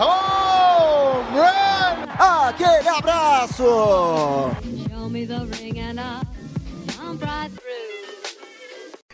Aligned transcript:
Home 0.00 1.38
run! 1.38 2.06
Aquele 2.18 2.88
abraço. 2.88 3.64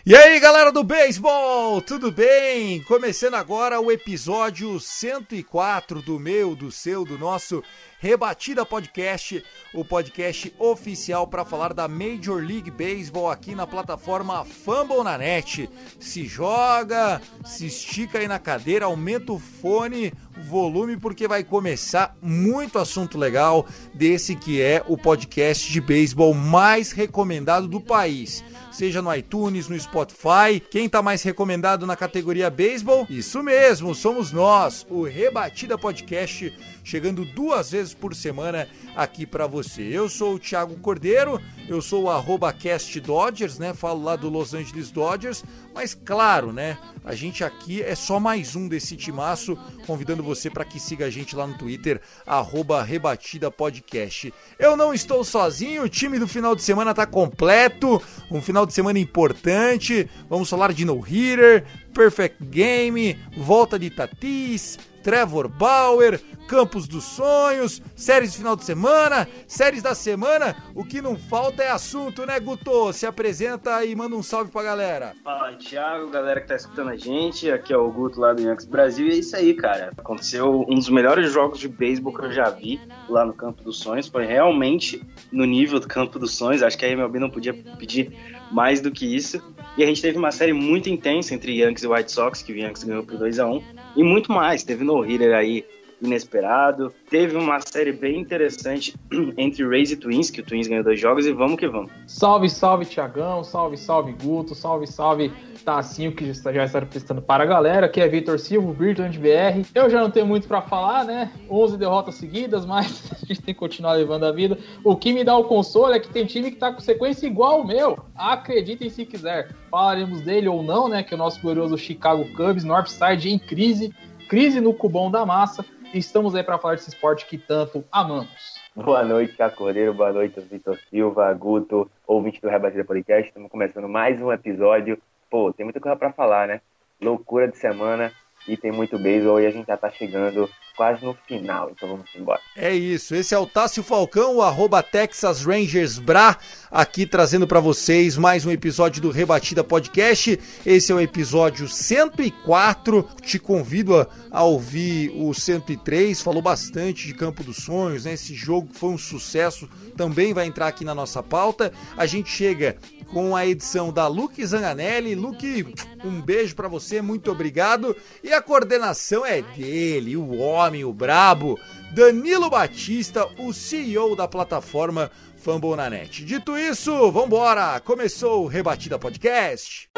E 0.05 0.15
aí, 0.15 0.39
galera 0.39 0.71
do 0.71 0.85
beisebol, 0.85 1.81
tudo 1.81 2.09
bem? 2.09 2.81
Começando 2.83 3.33
agora 3.33 3.81
o 3.81 3.91
episódio 3.91 4.79
104 4.79 6.01
do 6.01 6.17
meu, 6.17 6.55
do 6.55 6.71
seu, 6.71 7.03
do 7.03 7.17
nosso 7.17 7.61
Rebatida 7.99 8.63
Podcast, 8.63 9.43
o 9.73 9.83
podcast 9.83 10.53
oficial 10.59 11.25
para 11.25 11.43
falar 11.43 11.73
da 11.73 11.87
Major 11.87 12.39
League 12.39 12.69
Baseball 12.69 13.31
aqui 13.31 13.55
na 13.55 13.65
plataforma 13.65 14.45
Fumble 14.45 15.03
na 15.03 15.17
Net. 15.17 15.67
Se 15.99 16.25
joga, 16.27 17.19
se 17.43 17.65
estica 17.65 18.19
aí 18.19 18.27
na 18.27 18.37
cadeira, 18.37 18.85
aumenta 18.85 19.31
o 19.33 19.39
fone, 19.39 20.13
volume, 20.47 20.95
porque 20.97 21.27
vai 21.27 21.43
começar 21.43 22.15
muito 22.21 22.77
assunto 22.77 23.17
legal 23.17 23.65
desse 23.95 24.35
que 24.35 24.61
é 24.61 24.83
o 24.87 24.95
podcast 24.95 25.71
de 25.71 25.81
beisebol 25.81 26.35
mais 26.35 26.91
recomendado 26.91 27.67
do 27.67 27.81
país 27.81 28.43
seja 28.77 29.01
no 29.01 29.11
iTunes, 29.11 29.67
no 29.67 29.79
Spotify. 29.79 30.59
Quem 30.69 30.87
tá 30.87 31.01
mais 31.01 31.23
recomendado 31.23 31.87
na 31.87 31.95
categoria 31.95 32.47
beisebol? 32.47 33.07
Isso 33.09 33.41
mesmo, 33.41 33.95
somos 33.95 34.31
nós, 34.31 34.85
o 34.87 35.01
Rebatida 35.01 35.75
Podcast, 35.79 36.53
chegando 36.83 37.25
duas 37.25 37.71
vezes 37.71 37.95
por 37.95 38.13
semana 38.13 38.67
aqui 38.95 39.25
para 39.25 39.47
você. 39.47 39.81
Eu 39.81 40.07
sou 40.07 40.35
o 40.35 40.39
Thiago 40.39 40.75
Cordeiro, 40.77 41.41
eu 41.67 41.81
sou 41.81 42.03
o 42.03 42.09
arroba 42.09 42.53
Cast 42.53 42.99
Dodgers, 42.99 43.57
né? 43.57 43.73
Falo 43.73 44.03
lá 44.03 44.15
do 44.15 44.29
Los 44.29 44.53
Angeles 44.53 44.91
Dodgers, 44.91 45.43
mas 45.73 45.95
claro, 45.95 46.53
né? 46.53 46.77
A 47.03 47.15
gente 47.15 47.43
aqui 47.43 47.81
é 47.81 47.95
só 47.95 48.19
mais 48.19 48.55
um 48.55 48.67
desse 48.67 48.95
timaço, 48.95 49.57
convidando 49.87 50.21
você 50.21 50.49
para 50.49 50.65
que 50.65 50.79
siga 50.79 51.05
a 51.05 51.09
gente 51.09 51.35
lá 51.35 51.47
no 51.47 51.57
Twitter, 51.57 51.99
arroba 52.25 52.83
Rebatida 52.83 53.49
Podcast. 53.49 54.31
Eu 54.59 54.77
não 54.77 54.93
estou 54.93 55.23
sozinho, 55.23 55.83
o 55.83 55.89
time 55.89 56.19
do 56.19 56.27
final 56.27 56.55
de 56.55 56.61
semana 56.61 56.93
tá 56.93 57.05
completo, 57.05 57.99
um 58.29 58.41
final 58.41 58.66
de 58.67 58.73
semana 58.73 58.99
importante. 58.99 60.07
Vamos 60.29 60.49
falar 60.49 60.73
de 60.73 60.85
No 60.85 61.01
Hitter, 61.05 61.65
Perfect 61.93 62.37
Game, 62.39 63.17
volta 63.35 63.79
de 63.79 63.89
Tatis, 63.89 64.77
Trevor 65.01 65.47
Bauer, 65.49 66.21
Campos 66.47 66.87
dos 66.87 67.03
Sonhos, 67.03 67.81
séries 67.93 68.31
de 68.31 68.37
final 68.37 68.55
de 68.55 68.63
semana, 68.63 69.27
séries 69.45 69.83
da 69.83 69.93
semana. 69.93 70.55
O 70.73 70.85
que 70.85 71.01
não 71.01 71.17
falta 71.17 71.61
é 71.61 71.69
assunto, 71.69 72.25
né, 72.25 72.39
Guto? 72.39 72.93
Se 72.93 73.05
apresenta 73.05 73.83
e 73.83 73.93
manda 73.93 74.15
um 74.15 74.23
salve 74.23 74.49
pra 74.49 74.63
galera. 74.63 75.13
Fala, 75.23 75.53
Thiago, 75.57 76.09
galera 76.09 76.39
que 76.39 76.47
tá 76.47 76.55
escutando 76.55 76.89
a 76.89 76.95
gente. 76.95 77.51
Aqui 77.51 77.73
é 77.73 77.77
o 77.77 77.91
Guto 77.91 78.21
lá 78.21 78.33
do 78.33 78.41
Yankees 78.41 78.65
Brasil. 78.65 79.07
E 79.07 79.11
é 79.11 79.15
isso 79.15 79.35
aí, 79.35 79.53
cara. 79.53 79.91
Aconteceu 79.97 80.65
um 80.69 80.75
dos 80.75 80.89
melhores 80.89 81.31
jogos 81.31 81.59
de 81.59 81.67
beisebol 81.67 82.13
que 82.13 82.23
eu 82.23 82.31
já 82.31 82.49
vi 82.49 82.79
lá 83.09 83.25
no 83.25 83.33
Campo 83.33 83.61
dos 83.61 83.79
Sonhos. 83.79 84.07
Foi 84.07 84.25
realmente 84.25 85.03
no 85.31 85.43
nível 85.43 85.81
do 85.81 85.87
Campo 85.87 86.17
dos 86.17 86.35
Sonhos. 86.37 86.63
Acho 86.63 86.77
que 86.77 86.85
a 86.85 86.89
MLB 86.89 87.19
não 87.19 87.29
podia 87.29 87.53
pedir 87.53 88.15
mais 88.51 88.79
do 88.79 88.89
que 88.89 89.13
isso. 89.13 89.41
E 89.77 89.83
a 89.83 89.85
gente 89.85 90.01
teve 90.01 90.17
uma 90.17 90.31
série 90.31 90.53
muito 90.53 90.89
intensa 90.89 91.35
entre 91.35 91.59
Yankees 91.59 91.83
e 91.83 91.87
White 91.87 92.11
Sox, 92.11 92.41
que 92.41 92.53
o 92.53 92.57
Yankees 92.57 92.83
ganhou 92.83 93.03
por 93.03 93.17
2 93.17 93.37
a 93.37 93.45
1 93.47 93.63
E 93.97 94.03
muito 94.03 94.31
mais. 94.31 94.63
Teve 94.63 94.83
no-hitter 94.83 95.35
aí 95.35 95.65
inesperado. 96.01 96.93
Teve 97.09 97.35
uma 97.35 97.59
série 97.59 97.91
bem 97.91 98.19
interessante 98.19 98.95
entre 99.37 99.67
Rays 99.67 99.91
e 99.91 99.97
Twins, 99.97 100.29
que 100.29 100.41
o 100.41 100.43
Twins 100.43 100.67
ganhou 100.67 100.83
dois 100.83 100.99
jogos, 100.99 101.25
e 101.25 101.31
vamos 101.31 101.57
que 101.57 101.67
vamos. 101.67 101.91
Salve, 102.05 102.49
salve, 102.49 102.85
Tiagão, 102.85 103.43
salve, 103.43 103.77
salve, 103.77 104.13
Guto, 104.13 104.53
salve, 104.53 104.87
salve, 104.87 105.31
Tacinho, 105.67 106.13
que 106.13 106.31
já 106.31 106.63
está 106.63 106.81
prestando 106.81 107.21
para 107.21 107.43
a 107.43 107.45
galera. 107.45 107.87
Aqui 107.87 107.99
é 107.99 108.07
Vitor 108.07 108.39
Silva, 108.39 108.71
Virtual 108.71 109.09
BR. 109.09 109.67
Eu 109.75 109.89
já 109.89 110.01
não 110.01 110.09
tenho 110.09 110.25
muito 110.25 110.47
para 110.47 110.61
falar, 110.61 111.03
né? 111.03 111.29
11 111.49 111.77
derrotas 111.77 112.15
seguidas, 112.15 112.63
mas 112.65 113.11
a 113.11 113.25
gente 113.25 113.41
tem 113.41 113.53
que 113.53 113.59
continuar 113.59 113.93
levando 113.93 114.25
a 114.25 114.31
vida. 114.31 114.57
O 114.83 114.95
que 114.95 115.11
me 115.11 115.25
dá 115.25 115.35
o 115.35 115.43
consolo 115.43 115.93
é 115.93 115.99
que 115.99 116.09
tem 116.09 116.25
time 116.25 116.51
que 116.51 116.57
tá 116.57 116.71
com 116.71 116.79
sequência 116.79 117.27
igual 117.27 117.61
o 117.61 117.67
meu. 117.67 117.99
Acreditem 118.15 118.89
se 118.89 119.05
quiser. 119.05 119.53
Falaremos 119.69 120.21
dele 120.21 120.47
ou 120.47 120.63
não, 120.63 120.87
né? 120.87 121.03
Que 121.03 121.13
é 121.13 121.15
o 121.15 121.17
nosso 121.17 121.41
glorioso 121.41 121.77
Chicago 121.77 122.25
Cubs, 122.33 122.63
Northside 122.63 123.29
em 123.29 123.37
crise, 123.37 123.93
crise 124.29 124.61
no 124.61 124.73
cubão 124.73 125.11
da 125.11 125.25
massa. 125.25 125.65
Estamos 125.93 126.35
aí 126.35 126.43
para 126.43 126.57
falar 126.57 126.75
desse 126.75 126.89
esporte 126.89 127.25
que 127.25 127.37
tanto 127.37 127.83
amamos. 127.91 128.55
Boa 128.75 129.03
noite, 129.03 129.35
Thiago 129.35 129.55
Cordeiro. 129.55 129.93
Boa 129.93 130.11
noite, 130.11 130.39
Vitor 130.39 130.77
Silva, 130.89 131.33
Guto, 131.33 131.89
ouvinte 132.05 132.41
do 132.41 132.49
Rebatida 132.49 132.83
Podcast. 132.83 133.27
Estamos 133.27 133.49
começando 133.49 133.87
mais 133.87 134.21
um 134.21 134.31
episódio. 134.31 135.01
Pô, 135.29 135.51
tem 135.53 135.63
muita 135.63 135.79
coisa 135.79 135.95
para 135.95 136.11
falar, 136.11 136.47
né? 136.47 136.61
Loucura 137.01 137.47
de 137.47 137.57
semana 137.57 138.11
e 138.47 138.55
tem 138.55 138.71
muito 138.71 138.97
beisebol 138.97 139.39
e 139.39 139.45
a 139.45 139.51
gente 139.51 139.67
já 139.67 139.77
tá 139.77 139.89
chegando 139.91 140.49
quase 140.75 141.03
no 141.03 141.17
final, 141.27 141.71
então 141.71 141.89
vamos 141.89 142.05
embora. 142.15 142.39
É 142.55 142.73
isso, 142.73 143.15
esse 143.15 143.33
é 143.33 143.39
o 143.39 143.47
Tássio 143.47 143.81
Falcão, 143.81 144.35
o 144.35 144.41
arroba 144.43 144.83
Texas 144.83 145.43
Rangers 145.43 145.97
Bra, 145.97 146.37
aqui 146.69 147.05
trazendo 147.07 147.47
para 147.47 147.59
vocês 147.59 148.15
mais 148.15 148.45
um 148.45 148.51
episódio 148.51 149.01
do 149.01 149.09
Rebatida 149.09 149.63
Podcast. 149.63 150.39
Esse 150.63 150.91
é 150.91 150.95
o 150.95 151.01
episódio 151.01 151.67
104. 151.67 153.03
Te 153.23 153.39
convido 153.39 153.99
a, 153.99 154.07
a 154.29 154.43
ouvir 154.43 155.11
o 155.15 155.33
103, 155.33 156.21
falou 156.21 156.41
bastante 156.41 157.07
de 157.07 157.13
Campo 157.15 157.43
dos 157.43 157.57
Sonhos, 157.57 158.05
né? 158.05 158.13
Esse 158.13 158.35
jogo 158.35 158.69
foi 158.71 158.91
um 158.91 158.97
sucesso, 158.97 159.67
também 159.95 160.33
vai 160.33 160.45
entrar 160.45 160.67
aqui 160.67 160.85
na 160.85 160.93
nossa 160.93 161.23
pauta. 161.23 161.73
A 161.97 162.05
gente 162.05 162.29
chega 162.29 162.77
com 163.11 163.35
a 163.35 163.45
edição 163.45 163.91
da 163.91 164.07
Luke 164.07 164.45
Zanganelli. 164.45 165.15
Luke, 165.15 165.73
um 166.03 166.21
beijo 166.21 166.55
para 166.55 166.67
você, 166.67 167.01
muito 167.01 167.31
obrigado. 167.31 167.95
E 168.23 168.33
a 168.33 168.41
coordenação 168.41 169.25
é 169.25 169.41
dele, 169.41 170.17
o 170.17 170.37
homem, 170.37 170.83
o 170.85 170.93
brabo, 170.93 171.59
Danilo 171.93 172.49
Batista, 172.49 173.27
o 173.37 173.53
CEO 173.53 174.15
da 174.15 174.27
plataforma 174.27 175.11
Fambonanet. 175.37 176.25
Dito 176.25 176.57
isso, 176.57 177.11
vambora! 177.11 177.79
Começou 177.79 178.43
o 178.43 178.47
Rebatida 178.47 178.99
Podcast. 178.99 179.89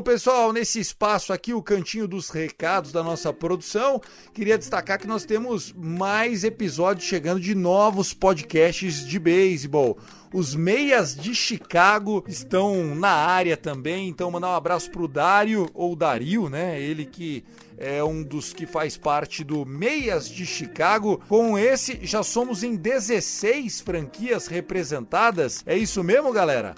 Bom, 0.00 0.04
pessoal, 0.04 0.50
nesse 0.50 0.80
espaço 0.80 1.30
aqui, 1.30 1.52
o 1.52 1.62
cantinho 1.62 2.08
dos 2.08 2.30
recados 2.30 2.90
da 2.90 3.02
nossa 3.02 3.34
produção, 3.34 4.00
queria 4.32 4.56
destacar 4.56 4.98
que 4.98 5.06
nós 5.06 5.26
temos 5.26 5.74
mais 5.74 6.42
episódios 6.42 7.04
chegando 7.04 7.38
de 7.38 7.54
novos 7.54 8.14
podcasts 8.14 9.06
de 9.06 9.18
beisebol. 9.18 9.98
Os 10.32 10.54
meias 10.54 11.14
de 11.14 11.34
Chicago 11.34 12.24
estão 12.26 12.94
na 12.94 13.10
área 13.10 13.58
também, 13.58 14.08
então 14.08 14.30
mandar 14.30 14.48
um 14.48 14.54
abraço 14.54 14.90
pro 14.90 15.06
Dário, 15.06 15.68
ou 15.74 15.94
Dario, 15.94 16.48
né? 16.48 16.80
Ele 16.80 17.04
que 17.04 17.44
é 17.80 18.04
um 18.04 18.22
dos 18.22 18.52
que 18.52 18.66
faz 18.66 18.98
parte 18.98 19.42
do 19.42 19.64
Meias 19.64 20.28
de 20.28 20.44
Chicago. 20.44 21.18
Com 21.26 21.58
esse, 21.58 21.98
já 22.02 22.22
somos 22.22 22.62
em 22.62 22.76
16 22.76 23.80
franquias 23.80 24.46
representadas. 24.46 25.64
É 25.66 25.76
isso 25.76 26.04
mesmo, 26.04 26.30
galera? 26.30 26.74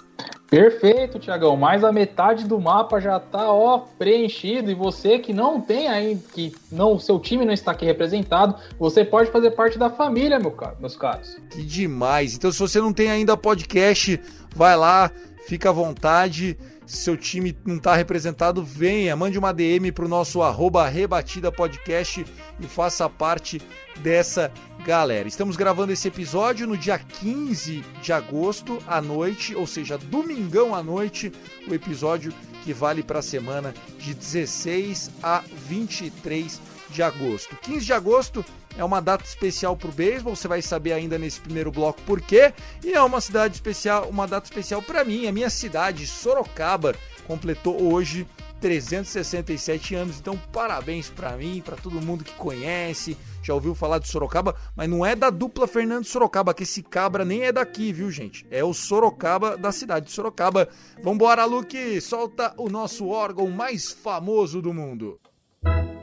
Perfeito, 0.49 1.19
Tiagão. 1.19 1.57
Mais 1.57 1.83
a 1.83 1.91
metade 1.91 2.45
do 2.45 2.57
mapa 2.57 3.01
já 3.01 3.19
tá 3.19 3.51
ó 3.51 3.79
preenchido 3.99 4.71
e 4.71 4.75
você 4.75 5.19
que 5.19 5.33
não 5.33 5.59
tem 5.59 5.89
ainda, 5.89 6.21
que 6.33 6.55
não, 6.71 6.97
seu 6.97 7.19
time 7.19 7.43
não 7.43 7.53
está 7.53 7.71
aqui 7.71 7.85
representado, 7.85 8.55
você 8.79 9.03
pode 9.03 9.29
fazer 9.29 9.51
parte 9.51 9.77
da 9.77 9.89
família, 9.89 10.39
meu 10.39 10.51
caro, 10.51 10.77
meus 10.79 10.95
caros. 10.95 11.35
Que 11.49 11.63
demais. 11.63 12.35
Então, 12.35 12.51
se 12.51 12.59
você 12.59 12.79
não 12.79 12.93
tem 12.93 13.09
ainda 13.09 13.35
podcast, 13.35 14.21
vai 14.55 14.77
lá, 14.77 15.11
fica 15.47 15.69
à 15.69 15.73
vontade. 15.73 16.57
Se 16.85 16.97
seu 16.97 17.15
time 17.15 17.57
não 17.65 17.77
está 17.77 17.95
representado, 17.95 18.63
venha, 18.63 19.15
mande 19.15 19.39
uma 19.39 19.53
DM 19.53 19.91
para 19.91 20.05
o 20.05 20.09
nosso 20.09 20.41
arroba 20.41 20.87
Rebatida 20.87 21.51
Podcast 21.51 22.25
e 22.59 22.67
faça 22.67 23.09
parte 23.09 23.61
dessa 23.99 24.51
galera. 24.85 25.27
Estamos 25.27 25.55
gravando 25.55 25.93
esse 25.93 26.09
episódio 26.09 26.67
no 26.67 26.77
dia 26.77 26.99
15 26.99 27.83
de 28.01 28.11
agosto 28.11 28.79
à 28.85 29.01
noite, 29.01 29.55
ou 29.55 29.65
seja, 29.65 29.97
domingão 29.97 30.75
à 30.75 30.83
noite, 30.83 31.31
o 31.67 31.73
episódio 31.73 32.33
que 32.63 32.73
vale 32.73 33.01
para 33.01 33.19
a 33.19 33.23
semana 33.23 33.73
de 33.97 34.13
16 34.13 35.11
a 35.21 35.41
23 35.67 36.61
de 36.89 37.01
agosto. 37.01 37.57
15 37.61 37.85
de 37.85 37.93
agosto 37.93 38.45
é 38.77 38.83
uma 38.83 39.01
data 39.01 39.23
especial 39.23 39.75
para 39.75 39.89
o 39.89 39.91
beisebol, 39.91 40.35
você 40.35 40.47
vai 40.47 40.61
saber 40.61 40.93
ainda 40.93 41.17
nesse 41.17 41.39
primeiro 41.39 41.71
bloco 41.71 42.01
por 42.01 42.21
quê. 42.21 42.53
E 42.83 42.93
é 42.93 43.01
uma 43.01 43.21
cidade 43.21 43.55
especial, 43.55 44.09
uma 44.09 44.27
data 44.27 44.45
especial 44.45 44.81
para 44.81 45.03
mim, 45.03 45.27
a 45.27 45.31
minha 45.31 45.49
cidade, 45.49 46.07
Sorocaba, 46.07 46.95
completou 47.27 47.81
hoje 47.93 48.27
367 48.63 49.93
anos. 49.93 50.19
Então, 50.19 50.39
parabéns 50.53 51.09
para 51.09 51.35
mim, 51.35 51.61
para 51.63 51.75
todo 51.75 52.01
mundo 52.01 52.23
que 52.23 52.33
conhece, 52.33 53.17
já 53.41 53.53
ouviu 53.53 53.75
falar 53.75 53.99
de 53.99 54.07
Sorocaba, 54.07 54.55
mas 54.73 54.89
não 54.89 55.05
é 55.05 55.15
da 55.15 55.29
dupla 55.29 55.67
Fernando 55.67 56.05
Sorocaba, 56.05 56.53
que 56.53 56.63
esse 56.63 56.81
cabra 56.81 57.25
nem 57.25 57.43
é 57.43 57.51
daqui, 57.51 57.91
viu, 57.91 58.09
gente? 58.09 58.47
É 58.49 58.63
o 58.63 58.73
Sorocaba 58.73 59.57
da 59.57 59.73
cidade 59.73 60.05
de 60.05 60.13
Sorocaba. 60.13 60.69
Vambora, 61.03 61.43
Luke, 61.43 61.99
solta 61.99 62.53
o 62.57 62.69
nosso 62.69 63.09
órgão 63.09 63.51
mais 63.51 63.91
famoso 63.91 64.61
do 64.61 64.73
mundo. 64.73 65.19
Bom, 65.61 66.02